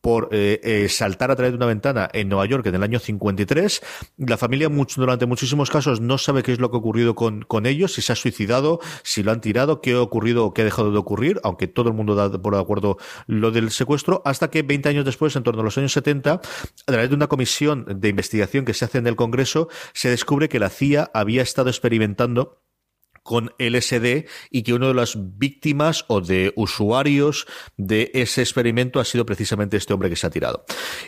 por 0.00 0.28
eh, 0.32 0.86
saltar 0.88 1.30
a 1.30 1.36
través 1.36 1.52
de 1.52 1.56
una 1.56 1.66
ventana 1.66 2.08
en 2.12 2.28
Nueva 2.28 2.46
York 2.46 2.66
en 2.66 2.74
el 2.74 2.82
año 2.82 2.98
53. 2.98 3.82
La 4.18 4.36
familia 4.36 4.68
durante 4.96 5.26
muchísimos 5.26 5.70
casos 5.70 6.00
no 6.00 6.18
sabe 6.18 6.42
qué 6.42 6.52
es 6.52 6.60
lo 6.60 6.70
que 6.70 6.76
ha 6.76 6.80
ocurrido 6.80 7.14
con, 7.14 7.42
con 7.42 7.66
ellos, 7.66 7.94
si 7.94 8.02
se 8.02 8.12
ha 8.12 8.16
suicidado, 8.16 8.80
si 9.02 9.22
lo 9.22 9.32
han 9.32 9.40
tirado, 9.40 9.80
qué 9.80 9.92
ha 9.92 10.00
ocurrido 10.00 10.44
o 10.44 10.54
qué 10.54 10.62
ha 10.62 10.64
dejado 10.64 10.92
de 10.92 10.98
ocurrir, 10.98 11.40
aunque 11.44 11.66
todo 11.66 11.88
el 11.88 11.94
mundo 11.94 12.14
da 12.14 12.30
por 12.30 12.54
acuerdo 12.54 12.98
lo 13.40 13.50
del 13.50 13.70
secuestro, 13.70 14.22
hasta 14.24 14.50
que 14.50 14.62
20 14.62 14.88
años 14.88 15.04
después, 15.04 15.34
en 15.36 15.42
torno 15.42 15.60
a 15.60 15.64
los 15.64 15.78
años 15.78 15.92
70, 15.92 16.32
a 16.32 16.40
través 16.84 17.08
de 17.08 17.14
una 17.14 17.26
comisión 17.26 17.86
de 17.88 18.08
investigación 18.08 18.64
que 18.64 18.74
se 18.74 18.84
hace 18.84 18.98
en 18.98 19.06
el 19.06 19.16
Congreso, 19.16 19.68
se 19.92 20.10
descubre 20.10 20.48
que 20.48 20.58
la 20.58 20.70
CIA 20.70 21.10
había 21.14 21.42
estado 21.42 21.70
experimentando 21.70 22.62
con 23.28 23.52
LSD 23.58 24.24
y 24.50 24.62
que 24.62 24.72
una 24.72 24.86
de 24.86 24.94
las 24.94 25.18
víctimas 25.36 26.06
o 26.08 26.22
de 26.22 26.54
usuarios 26.56 27.46
de 27.76 28.10
ese 28.14 28.40
experimento 28.40 29.00
ha 29.00 29.04
sido 29.04 29.26
precisamente 29.26 29.76
este 29.76 29.92
hombre 29.92 30.08
que 30.08 30.16
se 30.16 30.26
ha 30.26 30.30
tirado. 30.30 30.64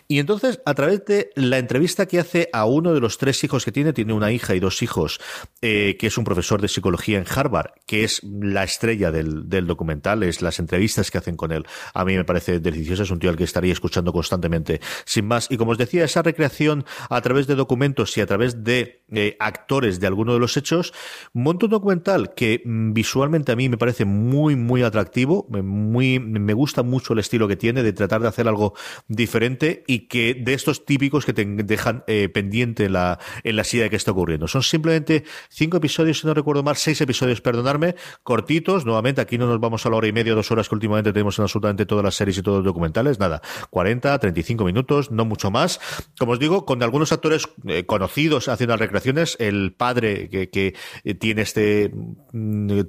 Y 0.06 0.18
entonces, 0.18 0.60
a 0.66 0.74
través 0.74 1.02
de 1.06 1.30
la 1.34 1.56
entrevista 1.56 2.04
que 2.04 2.18
hace 2.18 2.50
a 2.52 2.66
uno 2.66 2.92
de 2.92 3.00
los 3.00 3.16
tres 3.16 3.42
hijos 3.42 3.64
que 3.64 3.72
tiene, 3.72 3.94
tiene 3.94 4.12
una 4.12 4.32
hija 4.32 4.54
y 4.54 4.60
dos 4.60 4.82
hijos, 4.82 5.18
eh, 5.62 5.96
que 5.98 6.08
es 6.08 6.18
un 6.18 6.24
profesor 6.24 6.60
de 6.60 6.68
psicología 6.68 7.16
en 7.16 7.24
Harvard, 7.26 7.70
que 7.86 8.04
es 8.04 8.20
la 8.22 8.64
estrella 8.64 9.10
del, 9.10 9.48
documental, 9.66 10.22
es 10.22 10.42
las 10.42 10.58
entrevistas 10.58 11.10
que 11.10 11.16
hacen 11.16 11.36
con 11.36 11.52
él. 11.52 11.64
A 11.94 12.04
mí 12.04 12.18
me 12.18 12.24
parece 12.26 12.60
delicioso, 12.60 13.02
es 13.02 13.10
un 13.10 13.18
tío 13.18 13.30
al 13.30 13.36
que 13.38 13.44
estaría 13.44 13.72
escuchando 13.72 14.12
constantemente, 14.12 14.82
sin 15.06 15.26
más. 15.26 15.46
Y 15.50 15.56
como 15.56 15.70
os 15.70 15.78
decía, 15.78 16.04
esa 16.04 16.20
recreación 16.20 16.84
a 17.08 17.18
través 17.22 17.46
de 17.46 17.54
documentos 17.54 18.14
y 18.18 18.20
a 18.20 18.26
través 18.26 18.62
de 18.62 19.04
eh, 19.10 19.38
actores 19.40 20.00
de 20.00 20.06
alguno 20.06 20.34
de 20.34 20.38
los 20.38 20.58
hechos, 20.58 20.92
monta 21.32 21.64
un 21.64 21.70
documental 21.70 22.09
que 22.36 22.62
visualmente 22.64 23.52
a 23.52 23.56
mí 23.56 23.68
me 23.68 23.78
parece 23.78 24.04
muy, 24.04 24.56
muy 24.56 24.82
atractivo, 24.82 25.46
muy, 25.48 26.18
me 26.18 26.54
gusta 26.54 26.82
mucho 26.82 27.12
el 27.12 27.18
estilo 27.18 27.48
que 27.48 27.56
tiene 27.56 27.82
de 27.82 27.92
tratar 27.92 28.20
de 28.20 28.28
hacer 28.28 28.48
algo 28.48 28.74
diferente 29.08 29.84
y 29.86 30.08
que 30.08 30.34
de 30.34 30.54
estos 30.54 30.84
típicos 30.84 31.24
que 31.24 31.32
dejan 31.32 32.04
eh, 32.06 32.28
pendiente 32.28 32.84
en 32.86 32.94
la, 32.94 33.18
en 33.44 33.56
la 33.56 33.64
silla 33.64 33.84
de 33.84 33.90
que 33.90 33.96
está 33.96 34.12
ocurriendo. 34.12 34.48
Son 34.48 34.62
simplemente 34.62 35.24
cinco 35.48 35.76
episodios, 35.76 36.20
si 36.20 36.26
no 36.26 36.34
recuerdo 36.34 36.62
mal, 36.62 36.76
seis 36.76 37.00
episodios, 37.00 37.40
perdonarme, 37.40 37.94
cortitos, 38.22 38.84
nuevamente 38.84 39.20
aquí 39.20 39.38
no 39.38 39.46
nos 39.46 39.60
vamos 39.60 39.84
a 39.86 39.90
la 39.90 39.96
hora 39.96 40.08
y 40.08 40.12
media, 40.12 40.34
dos 40.34 40.50
horas 40.50 40.68
que 40.68 40.74
últimamente 40.74 41.12
tenemos 41.12 41.38
en 41.38 41.42
absolutamente 41.42 41.86
todas 41.86 42.04
las 42.04 42.14
series 42.14 42.38
y 42.38 42.42
todos 42.42 42.58
los 42.58 42.66
documentales, 42.66 43.18
nada, 43.18 43.42
40, 43.70 44.18
35 44.18 44.64
minutos, 44.64 45.10
no 45.10 45.24
mucho 45.24 45.50
más. 45.50 45.80
Como 46.18 46.32
os 46.32 46.38
digo, 46.38 46.64
con 46.64 46.82
algunos 46.82 47.12
actores 47.12 47.48
eh, 47.66 47.84
conocidos 47.84 48.48
haciendo 48.48 48.74
las 48.74 48.80
recreaciones, 48.80 49.36
el 49.38 49.72
padre 49.72 50.28
que, 50.28 50.74
eh, 51.04 51.14
tiene 51.14 51.42
este 51.42 51.92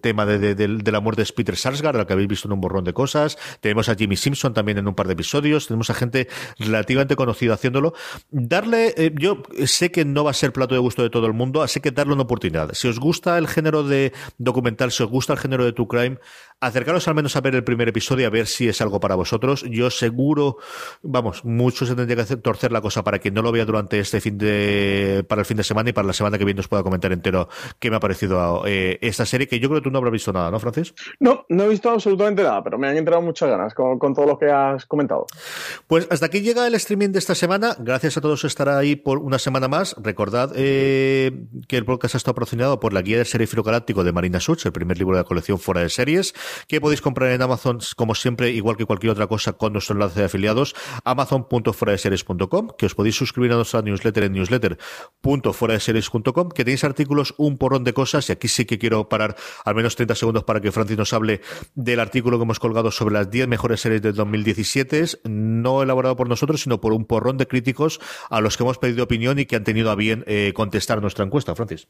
tema 0.02 0.26
de, 0.26 0.92
la 0.92 1.00
muerte 1.00 1.24
de 1.24 1.34
Peter 1.34 1.56
Sarsgaard, 1.56 1.98
al 1.98 2.08
que 2.08 2.14
habéis 2.14 2.28
visto 2.28 2.48
en 2.48 2.54
un 2.54 2.62
borrón 2.62 2.84
de 2.84 2.94
cosas. 2.94 3.38
Tenemos 3.60 3.90
a 3.90 3.96
Jimmy 3.96 4.18
Simpson 4.18 4.54
también 4.54 4.78
en 4.78 4.88
un 4.88 4.96
par 4.96 5.08
de 5.08 5.14
episodios. 5.14 5.68
Tenemos 5.68 5.90
a 5.90 5.94
gente 5.94 6.28
relativamente 6.60 7.16
conocida 7.16 7.56
haciéndolo. 7.56 7.94
Darle, 8.30 8.94
eh, 8.98 9.14
yo 9.18 9.44
sé 9.66 9.92
que 9.92 10.06
no 10.06 10.24
va 10.24 10.32
a 10.32 10.34
ser 10.34 10.54
plato 10.54 10.76
de 10.76 10.80
gusto 10.80 11.04
de 11.04 11.10
todo 11.10 11.28
el 11.28 11.34
mundo, 11.34 11.62
así 11.62 11.80
que 11.80 11.92
darle 11.92 12.14
una 12.14 12.24
oportunidad. 12.24 12.74
Si 12.74 12.88
os 12.88 13.00
gusta 13.00 13.38
el 13.38 13.48
género 13.48 13.84
de 13.84 14.14
documental, 14.38 14.92
si 14.92 15.04
os 15.04 15.10
gusta 15.10 15.34
el 15.34 15.40
género 15.40 15.66
de 15.66 15.74
True 15.74 15.88
Crime, 15.88 16.18
acercaros 16.60 17.08
al 17.08 17.16
menos 17.16 17.36
a 17.36 17.42
ver 17.42 17.56
el 17.56 17.64
primer 17.64 17.90
episodio, 17.90 18.28
a 18.28 18.30
ver 18.30 18.48
si 18.48 18.68
es 18.68 18.82
algo 18.82 19.00
para 19.00 19.16
vosotros. 19.16 19.66
Yo 19.70 19.90
seguro, 19.90 20.58
vamos, 21.02 21.44
muchos 21.44 21.90
se 21.90 21.96
tendría 21.96 22.24
que 22.24 22.38
torcer 22.38 22.72
la 22.72 22.82
cosa 22.82 23.04
para 23.04 23.20
que 23.20 23.32
no 23.32 23.42
lo 23.42 23.52
vea 23.52 23.66
durante 23.66 24.00
este 24.00 24.22
fin 24.22 24.38
de, 24.38 25.26
para 25.28 25.42
el 25.42 25.46
fin 25.46 25.58
de 25.58 25.64
semana 25.64 25.90
y 25.90 25.94
para 25.94 26.08
la 26.08 26.14
semana 26.14 26.38
que 26.38 26.46
viene 26.46 26.60
os 26.60 26.68
pueda 26.68 26.84
comentar 26.84 27.12
entero 27.12 27.50
qué 27.80 27.90
me 27.90 27.98
ha 27.98 28.00
parecido 28.00 28.64
eh, 28.66 29.00
esta 29.02 29.26
serie, 29.26 29.48
que 29.48 29.60
yo 29.60 29.70
creo 29.70 29.82
que 29.82 29.84
tú 29.84 29.92
no 29.92 29.98
habrás 29.98 30.14
visto 30.14 30.32
nada, 30.32 30.52
¿no, 30.52 30.60
Francis? 30.60 30.94
No, 31.20 31.46
no 31.50 31.64
he 31.64 31.70
visto 31.70 31.90
absolutamente 31.90 32.44
nada, 32.44 32.64
pero 32.64 32.78
me 32.78 32.88
han 32.88 32.98
entrado 32.98 33.22
muchas 33.22 33.50
ganas 33.50 33.74
con, 33.74 34.00
todo 34.00 34.26
lo 34.26 34.38
que 34.38 34.50
has 34.50 34.86
comentado. 34.86 35.26
Pues 35.88 36.08
hasta 36.10 36.28
aquí 36.28 36.42
llega 36.42 36.68
el 36.68 36.76
streaming 36.76 37.10
de 37.10 37.20
esta 37.20 37.36
semana. 37.36 37.76
Gracias 37.80 38.18
a 38.18 38.22
todos 38.22 38.42
por 38.42 38.48
estar 38.48 38.70
ahí 38.70 38.96
por 38.96 39.20
una 39.20 39.40
semana 39.40 39.68
más. 39.68 39.96
Recordad 40.02 40.52
eh, 40.56 41.32
que 41.68 41.78
el 41.78 41.86
podcast 41.86 42.16
ha 42.16 42.18
estado 42.18 42.36
patrocinado 42.36 42.80
por 42.80 42.94
la 42.94 43.02
guía 43.02 43.18
del 43.18 43.26
serie 43.26 43.48
galáctico 43.64 44.04
de 44.04 44.12
Marina 44.12 44.40
Such, 44.40 44.66
el 44.66 44.72
primer 44.72 44.98
libro 44.98 45.16
de 45.16 45.22
la 45.22 45.28
colección 45.28 45.60
fuera 45.60 45.82
de 45.82 45.90
series 45.90 46.34
que 46.68 46.82
podéis 46.82 47.02
comprar 47.02 47.32
en 47.32 47.42
Amazon, 47.42 47.80
como 47.96 48.14
siempre, 48.16 48.50
igual 48.52 48.76
que 48.78 48.86
cualquier 48.86 49.12
otra 49.12 49.28
cosa, 49.28 49.54
con 49.54 49.74
nuestro 49.74 49.96
enlace 49.96 50.20
de 50.20 50.26
afiliados, 50.26 50.76
amazon.foradeseries.com, 51.04 52.70
que 52.78 52.86
os 52.86 52.94
podéis 52.96 53.16
suscribir 53.16 53.52
a 53.54 53.56
nuestra 53.56 53.82
newsletter 53.82 54.26
en 54.26 54.34
newsletter.foradeseries.com, 54.34 56.50
que 56.50 56.64
tenéis 56.64 56.84
artículos, 56.84 57.34
un 57.38 57.58
porrón 57.58 57.84
de 57.84 57.94
cosas, 57.94 58.30
y 58.30 58.34
aquí 58.34 58.48
sí 58.48 58.66
que 58.66 58.78
quiero 58.82 59.08
parar 59.08 59.36
al 59.64 59.76
menos 59.76 59.96
30 59.96 60.16
segundos 60.16 60.44
para 60.44 60.60
que 60.60 60.72
Francis 60.72 60.98
nos 60.98 61.14
hable 61.14 61.42
del 61.76 62.00
artículo 62.00 62.40
que 62.40 62.44
hemos 62.44 62.60
colgado 62.60 62.90
sobre 62.90 63.14
las 63.14 63.30
10 63.30 63.48
mejores 63.48 63.80
series 63.80 64.02
del 64.02 64.16
2017, 64.16 65.04
no 65.26 65.84
elaborado 65.84 66.16
por 66.16 66.28
nosotros, 66.28 66.62
sino 66.62 66.82
por 66.82 66.92
un 66.92 67.06
porrón 67.06 67.38
de 67.38 67.48
críticos 67.48 68.00
a 68.32 68.42
los 68.42 68.58
que 68.58 68.64
hemos 68.64 68.80
pedido 68.80 69.04
opinión 69.04 69.38
y 69.38 69.46
que 69.46 69.56
han 69.56 69.64
tenido 69.64 69.92
a 69.92 69.96
bien 69.96 70.24
eh, 70.26 70.52
contestar 70.56 71.00
nuestra 71.00 71.24
encuesta, 71.24 71.54
Francis. 71.54 71.88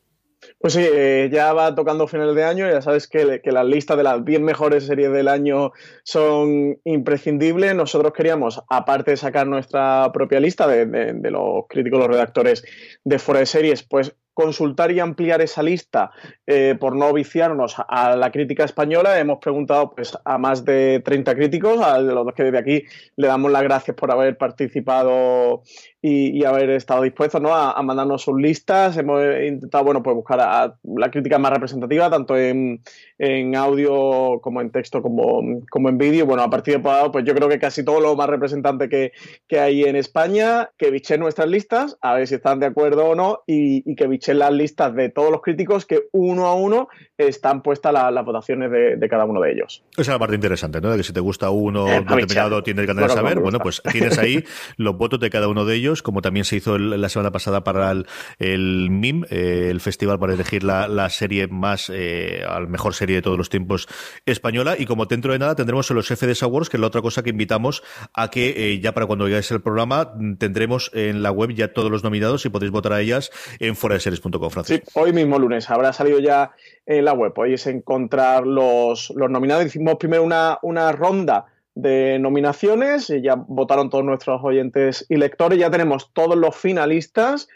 Pues 0.59 0.73
sí, 0.73 0.81
eh, 0.83 1.29
ya 1.31 1.53
va 1.53 1.73
tocando 1.75 2.07
finales 2.07 2.35
de 2.35 2.43
año, 2.43 2.69
ya 2.69 2.81
sabes 2.81 3.07
que, 3.07 3.41
que 3.43 3.51
las 3.51 3.65
listas 3.65 3.95
de 3.95 4.03
las 4.03 4.25
10 4.25 4.41
mejores 4.41 4.85
series 4.85 5.11
del 5.11 5.27
año 5.27 5.71
son 6.03 6.79
imprescindibles. 6.83 7.75
Nosotros 7.75 8.11
queríamos, 8.11 8.59
aparte 8.67 9.11
de 9.11 9.17
sacar 9.17 9.47
nuestra 9.47 10.11
propia 10.11 10.39
lista 10.39 10.67
de 10.67 11.31
los 11.31 11.67
críticos, 11.69 11.99
los 11.99 12.09
redactores 12.09 12.63
de 13.03 13.19
fuera 13.19 13.39
de 13.39 13.45
series, 13.45 13.83
pues 13.83 14.15
consultar 14.41 14.91
y 14.91 14.99
ampliar 14.99 15.41
esa 15.41 15.61
lista 15.61 16.11
eh, 16.47 16.75
por 16.79 16.95
no 16.95 17.13
viciarnos 17.13 17.75
a 17.87 18.15
la 18.15 18.31
crítica 18.31 18.63
española. 18.63 19.19
Hemos 19.19 19.39
preguntado 19.39 19.91
pues, 19.91 20.17
a 20.25 20.37
más 20.37 20.65
de 20.65 21.01
30 21.03 21.35
críticos, 21.35 21.81
a 21.81 21.99
los 21.99 22.33
que 22.33 22.43
desde 22.43 22.57
aquí 22.57 22.83
le 23.15 23.27
damos 23.27 23.51
las 23.51 23.63
gracias 23.63 23.95
por 23.95 24.11
haber 24.11 24.37
participado 24.37 25.63
y, 26.01 26.43
haber 26.43 26.71
estado 26.71 27.03
dispuestos 27.03 27.39
¿no? 27.41 27.53
a, 27.53 27.81
mandarnos 27.83 28.23
sus 28.23 28.39
listas. 28.41 28.97
Hemos 28.97 29.21
intentado 29.21 29.83
bueno, 29.83 30.01
pues 30.01 30.15
buscar 30.15 30.39
a, 30.41 30.75
la 30.83 31.11
crítica 31.11 31.37
más 31.37 31.51
representativa, 31.51 32.09
tanto 32.09 32.35
en, 32.35 32.81
en 33.19 33.55
audio 33.55 34.39
como 34.41 34.61
en 34.61 34.71
texto 34.71 35.01
como, 35.01 35.61
como 35.69 35.89
en 35.89 35.97
vídeo. 35.97 36.25
Bueno, 36.25 36.41
a 36.41 36.49
partir 36.49 36.79
de 36.79 36.89
ahora, 36.89 37.11
pues 37.11 37.25
yo 37.25 37.35
creo 37.35 37.47
que 37.49 37.59
casi 37.59 37.85
todo 37.85 37.99
lo 37.99 38.15
más 38.15 38.27
representante 38.27 38.89
que, 38.89 39.11
que 39.47 39.59
hay 39.59 39.83
en 39.83 39.95
España, 39.95 40.71
que 40.77 40.89
biché 40.89 41.17
nuestras 41.19 41.47
listas, 41.47 41.97
a 42.01 42.15
ver 42.15 42.27
si 42.27 42.35
están 42.35 42.59
de 42.59 42.65
acuerdo 42.65 43.05
o 43.05 43.15
no, 43.15 43.43
y, 43.45 43.89
y 43.89 43.95
que 43.95 44.07
biché 44.07 44.33
las 44.33 44.51
listas 44.51 44.95
de 44.95 45.09
todos 45.09 45.29
los 45.29 45.41
críticos, 45.41 45.85
que 45.85 46.05
uno 46.13 46.47
a 46.47 46.55
uno 46.55 46.87
están 47.17 47.61
puestas 47.61 47.93
las 47.93 48.25
votaciones 48.25 48.71
de, 48.71 48.95
de, 48.95 49.09
cada 49.09 49.25
uno 49.25 49.39
de 49.41 49.51
ellos. 49.51 49.83
Esa 49.91 50.01
es 50.01 50.07
la 50.07 50.19
parte 50.19 50.33
interesante, 50.33 50.81
¿no? 50.81 50.89
De 50.89 50.97
que 50.97 51.03
si 51.03 51.13
te 51.13 51.19
gusta 51.19 51.51
uno 51.51 51.87
eh, 51.87 52.01
determinado, 52.01 52.63
tienes 52.63 52.87
ganas 52.87 53.07
de 53.07 53.13
saber. 53.13 53.39
Bueno, 53.39 53.59
pues 53.59 53.83
tienes 53.91 54.17
ahí 54.17 54.43
los 54.77 54.97
votos 54.97 55.19
de 55.19 55.29
cada 55.29 55.47
uno 55.47 55.65
de 55.65 55.75
ellos 55.75 55.90
como 56.01 56.21
también 56.21 56.45
se 56.45 56.55
hizo 56.55 56.77
la 56.77 57.09
semana 57.09 57.31
pasada 57.31 57.63
para 57.63 57.91
el, 58.39 58.89
MIM, 58.89 59.25
eh, 59.29 59.67
el 59.69 59.81
festival 59.81 60.19
para 60.19 60.33
elegir 60.33 60.63
la, 60.63 61.09
serie 61.09 61.47
más, 61.47 61.91
eh, 61.93 62.43
al 62.47 62.67
mejor 62.67 62.93
serie 62.93 63.17
de 63.17 63.21
todos 63.21 63.37
los 63.37 63.49
tiempos 63.49 63.87
española. 64.25 64.75
Y 64.79 64.85
como 64.85 65.05
dentro 65.05 65.33
de 65.33 65.39
nada 65.39 65.55
tendremos 65.55 65.89
los 65.91 66.07
FDS 66.07 66.43
Awards, 66.43 66.69
que 66.69 66.77
es 66.77 66.81
la 66.81 66.87
otra 66.87 67.01
cosa 67.01 67.23
que 67.23 67.31
invitamos 67.31 67.83
a 68.13 68.29
que 68.29 68.73
eh, 68.73 68.79
ya 68.79 68.93
para 68.93 69.05
cuando 69.07 69.25
oigáis 69.25 69.51
el 69.51 69.61
programa 69.61 70.13
tendremos 70.37 70.89
en 70.93 71.21
la 71.21 71.31
web 71.31 71.51
ya 71.51 71.73
todos 71.73 71.91
los 71.91 72.03
nominados 72.03 72.45
y 72.45 72.49
podéis 72.49 72.71
votar 72.71 72.93
a 72.93 73.01
ellas 73.01 73.31
en 73.59 73.75
foradeseries.com, 73.75 74.49
Francis. 74.49 74.81
Sí, 74.85 74.91
hoy 74.93 75.11
mismo 75.11 75.37
lunes 75.37 75.69
habrá 75.69 75.91
salido 75.91 76.19
ya 76.19 76.51
en 76.85 77.03
la 77.03 77.13
web. 77.13 77.33
Podéis 77.33 77.67
encontrar 77.67 78.47
los, 78.47 79.11
los 79.15 79.29
nominados. 79.29 79.65
Hicimos 79.65 79.95
primero 79.95 80.23
una, 80.23 80.59
una 80.61 80.91
ronda 80.91 81.50
de 81.75 82.19
nominaciones, 82.19 83.07
ya 83.21 83.35
votaron 83.35 83.89
todos 83.89 84.03
nuestros 84.03 84.41
oyentes 84.43 85.05
y 85.09 85.15
lectores, 85.15 85.57
ya 85.57 85.71
tenemos 85.71 86.11
todos 86.13 86.35
los 86.35 86.55
finalistas 86.55 87.47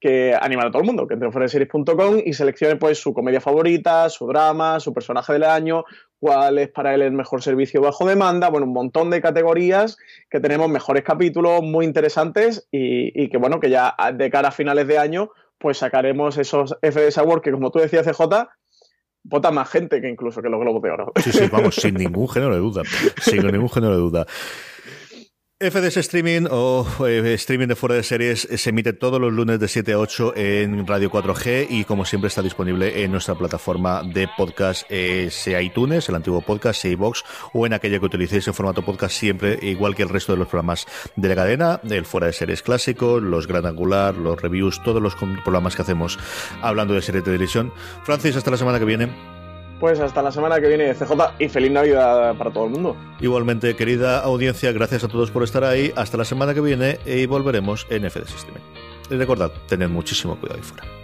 que 0.00 0.36
animan 0.38 0.66
a 0.66 0.70
todo 0.70 0.82
el 0.82 0.86
mundo, 0.86 1.06
que 1.06 1.14
entre 1.14 1.28
en 1.28 2.22
y 2.26 2.32
seleccione 2.34 2.76
pues 2.76 2.98
su 2.98 3.14
comedia 3.14 3.40
favorita, 3.40 4.10
su 4.10 4.26
drama, 4.26 4.78
su 4.78 4.92
personaje 4.92 5.32
del 5.32 5.44
año, 5.44 5.84
cuál 6.20 6.58
es 6.58 6.68
para 6.68 6.94
él 6.94 7.00
el 7.00 7.12
mejor 7.12 7.42
servicio 7.42 7.80
bajo 7.80 8.06
demanda, 8.06 8.50
bueno, 8.50 8.66
un 8.66 8.74
montón 8.74 9.08
de 9.08 9.22
categorías 9.22 9.96
que 10.28 10.40
tenemos 10.40 10.68
mejores 10.68 11.04
capítulos 11.04 11.62
muy 11.62 11.86
interesantes 11.86 12.68
y, 12.70 13.18
y 13.18 13.30
que 13.30 13.38
bueno, 13.38 13.60
que 13.60 13.70
ya 13.70 13.96
de 14.12 14.30
cara 14.30 14.48
a 14.48 14.52
finales 14.52 14.86
de 14.86 14.98
año 14.98 15.30
pues 15.56 15.78
sacaremos 15.78 16.36
esos 16.36 16.76
FDS 16.82 17.16
Awards 17.18 17.42
que 17.42 17.52
como 17.52 17.70
tú 17.70 17.78
decías 17.78 18.06
CJ, 18.06 18.48
vota 19.24 19.50
más 19.50 19.68
gente 19.68 20.00
que 20.00 20.08
incluso 20.08 20.40
que 20.40 20.48
los 20.48 20.60
Globos 20.60 20.82
de 20.82 20.90
Oro. 20.90 21.12
Sí, 21.16 21.32
sí, 21.32 21.48
vamos, 21.50 21.74
sin 21.80 21.94
ningún 21.94 22.28
género 22.28 22.54
de 22.54 22.60
duda. 22.60 22.82
Sin 23.20 23.46
ningún 23.46 23.70
género 23.70 23.94
de 23.94 24.00
duda. 24.00 24.26
FDS 25.70 25.96
Streaming 25.96 26.46
o 26.50 26.86
eh, 27.06 27.34
streaming 27.34 27.68
de 27.68 27.76
fuera 27.76 27.94
de 27.94 28.02
series 28.02 28.46
se 28.54 28.70
emite 28.70 28.92
todos 28.92 29.18
los 29.18 29.32
lunes 29.32 29.58
de 29.58 29.68
7 29.68 29.94
a 29.94 29.98
8 29.98 30.34
en 30.36 30.86
Radio 30.86 31.10
4G 31.10 31.68
y 31.70 31.84
como 31.84 32.04
siempre 32.04 32.28
está 32.28 32.42
disponible 32.42 33.02
en 33.02 33.10
nuestra 33.10 33.34
plataforma 33.34 34.02
de 34.02 34.28
podcast, 34.36 34.84
eh, 34.90 35.28
sea 35.30 35.62
iTunes, 35.62 36.08
el 36.08 36.16
antiguo 36.16 36.42
podcast, 36.42 36.82
sea 36.82 36.90
iVox 36.90 37.24
o 37.54 37.66
en 37.66 37.72
aquella 37.72 37.98
que 37.98 38.04
utilicéis 38.04 38.46
en 38.46 38.54
formato 38.54 38.84
podcast 38.84 39.16
siempre, 39.16 39.58
igual 39.62 39.94
que 39.94 40.02
el 40.02 40.10
resto 40.10 40.32
de 40.32 40.38
los 40.38 40.48
programas 40.48 40.86
de 41.16 41.28
la 41.28 41.34
cadena, 41.34 41.80
el 41.88 42.04
fuera 42.04 42.26
de 42.26 42.34
series 42.34 42.62
clásico, 42.62 43.18
los 43.18 43.46
gran 43.46 43.64
angular, 43.64 44.14
los 44.16 44.40
reviews, 44.40 44.82
todos 44.82 45.00
los 45.00 45.14
programas 45.14 45.76
que 45.76 45.82
hacemos 45.82 46.18
hablando 46.60 46.92
de 46.92 47.00
series 47.00 47.24
de 47.24 47.30
televisión. 47.30 47.72
Francis, 48.04 48.36
hasta 48.36 48.50
la 48.50 48.58
semana 48.58 48.78
que 48.78 48.84
viene. 48.84 49.33
Pues 49.80 50.00
hasta 50.00 50.22
la 50.22 50.32
semana 50.32 50.60
que 50.60 50.68
viene, 50.68 50.94
CJ, 50.94 51.12
y 51.38 51.48
feliz 51.48 51.70
Navidad 51.70 52.34
para 52.36 52.52
todo 52.52 52.64
el 52.64 52.70
mundo. 52.70 52.96
Igualmente, 53.20 53.74
querida 53.76 54.20
audiencia, 54.20 54.72
gracias 54.72 55.04
a 55.04 55.08
todos 55.08 55.30
por 55.30 55.42
estar 55.42 55.64
ahí. 55.64 55.92
Hasta 55.96 56.16
la 56.16 56.24
semana 56.24 56.54
que 56.54 56.60
viene 56.60 56.98
y 57.04 57.26
volveremos 57.26 57.86
en 57.90 58.08
FD 58.08 58.26
System. 58.26 58.54
Y 59.10 59.14
recordad, 59.16 59.50
tened 59.68 59.88
muchísimo 59.88 60.36
cuidado 60.36 60.60
ahí 60.60 60.62
fuera. 60.62 61.03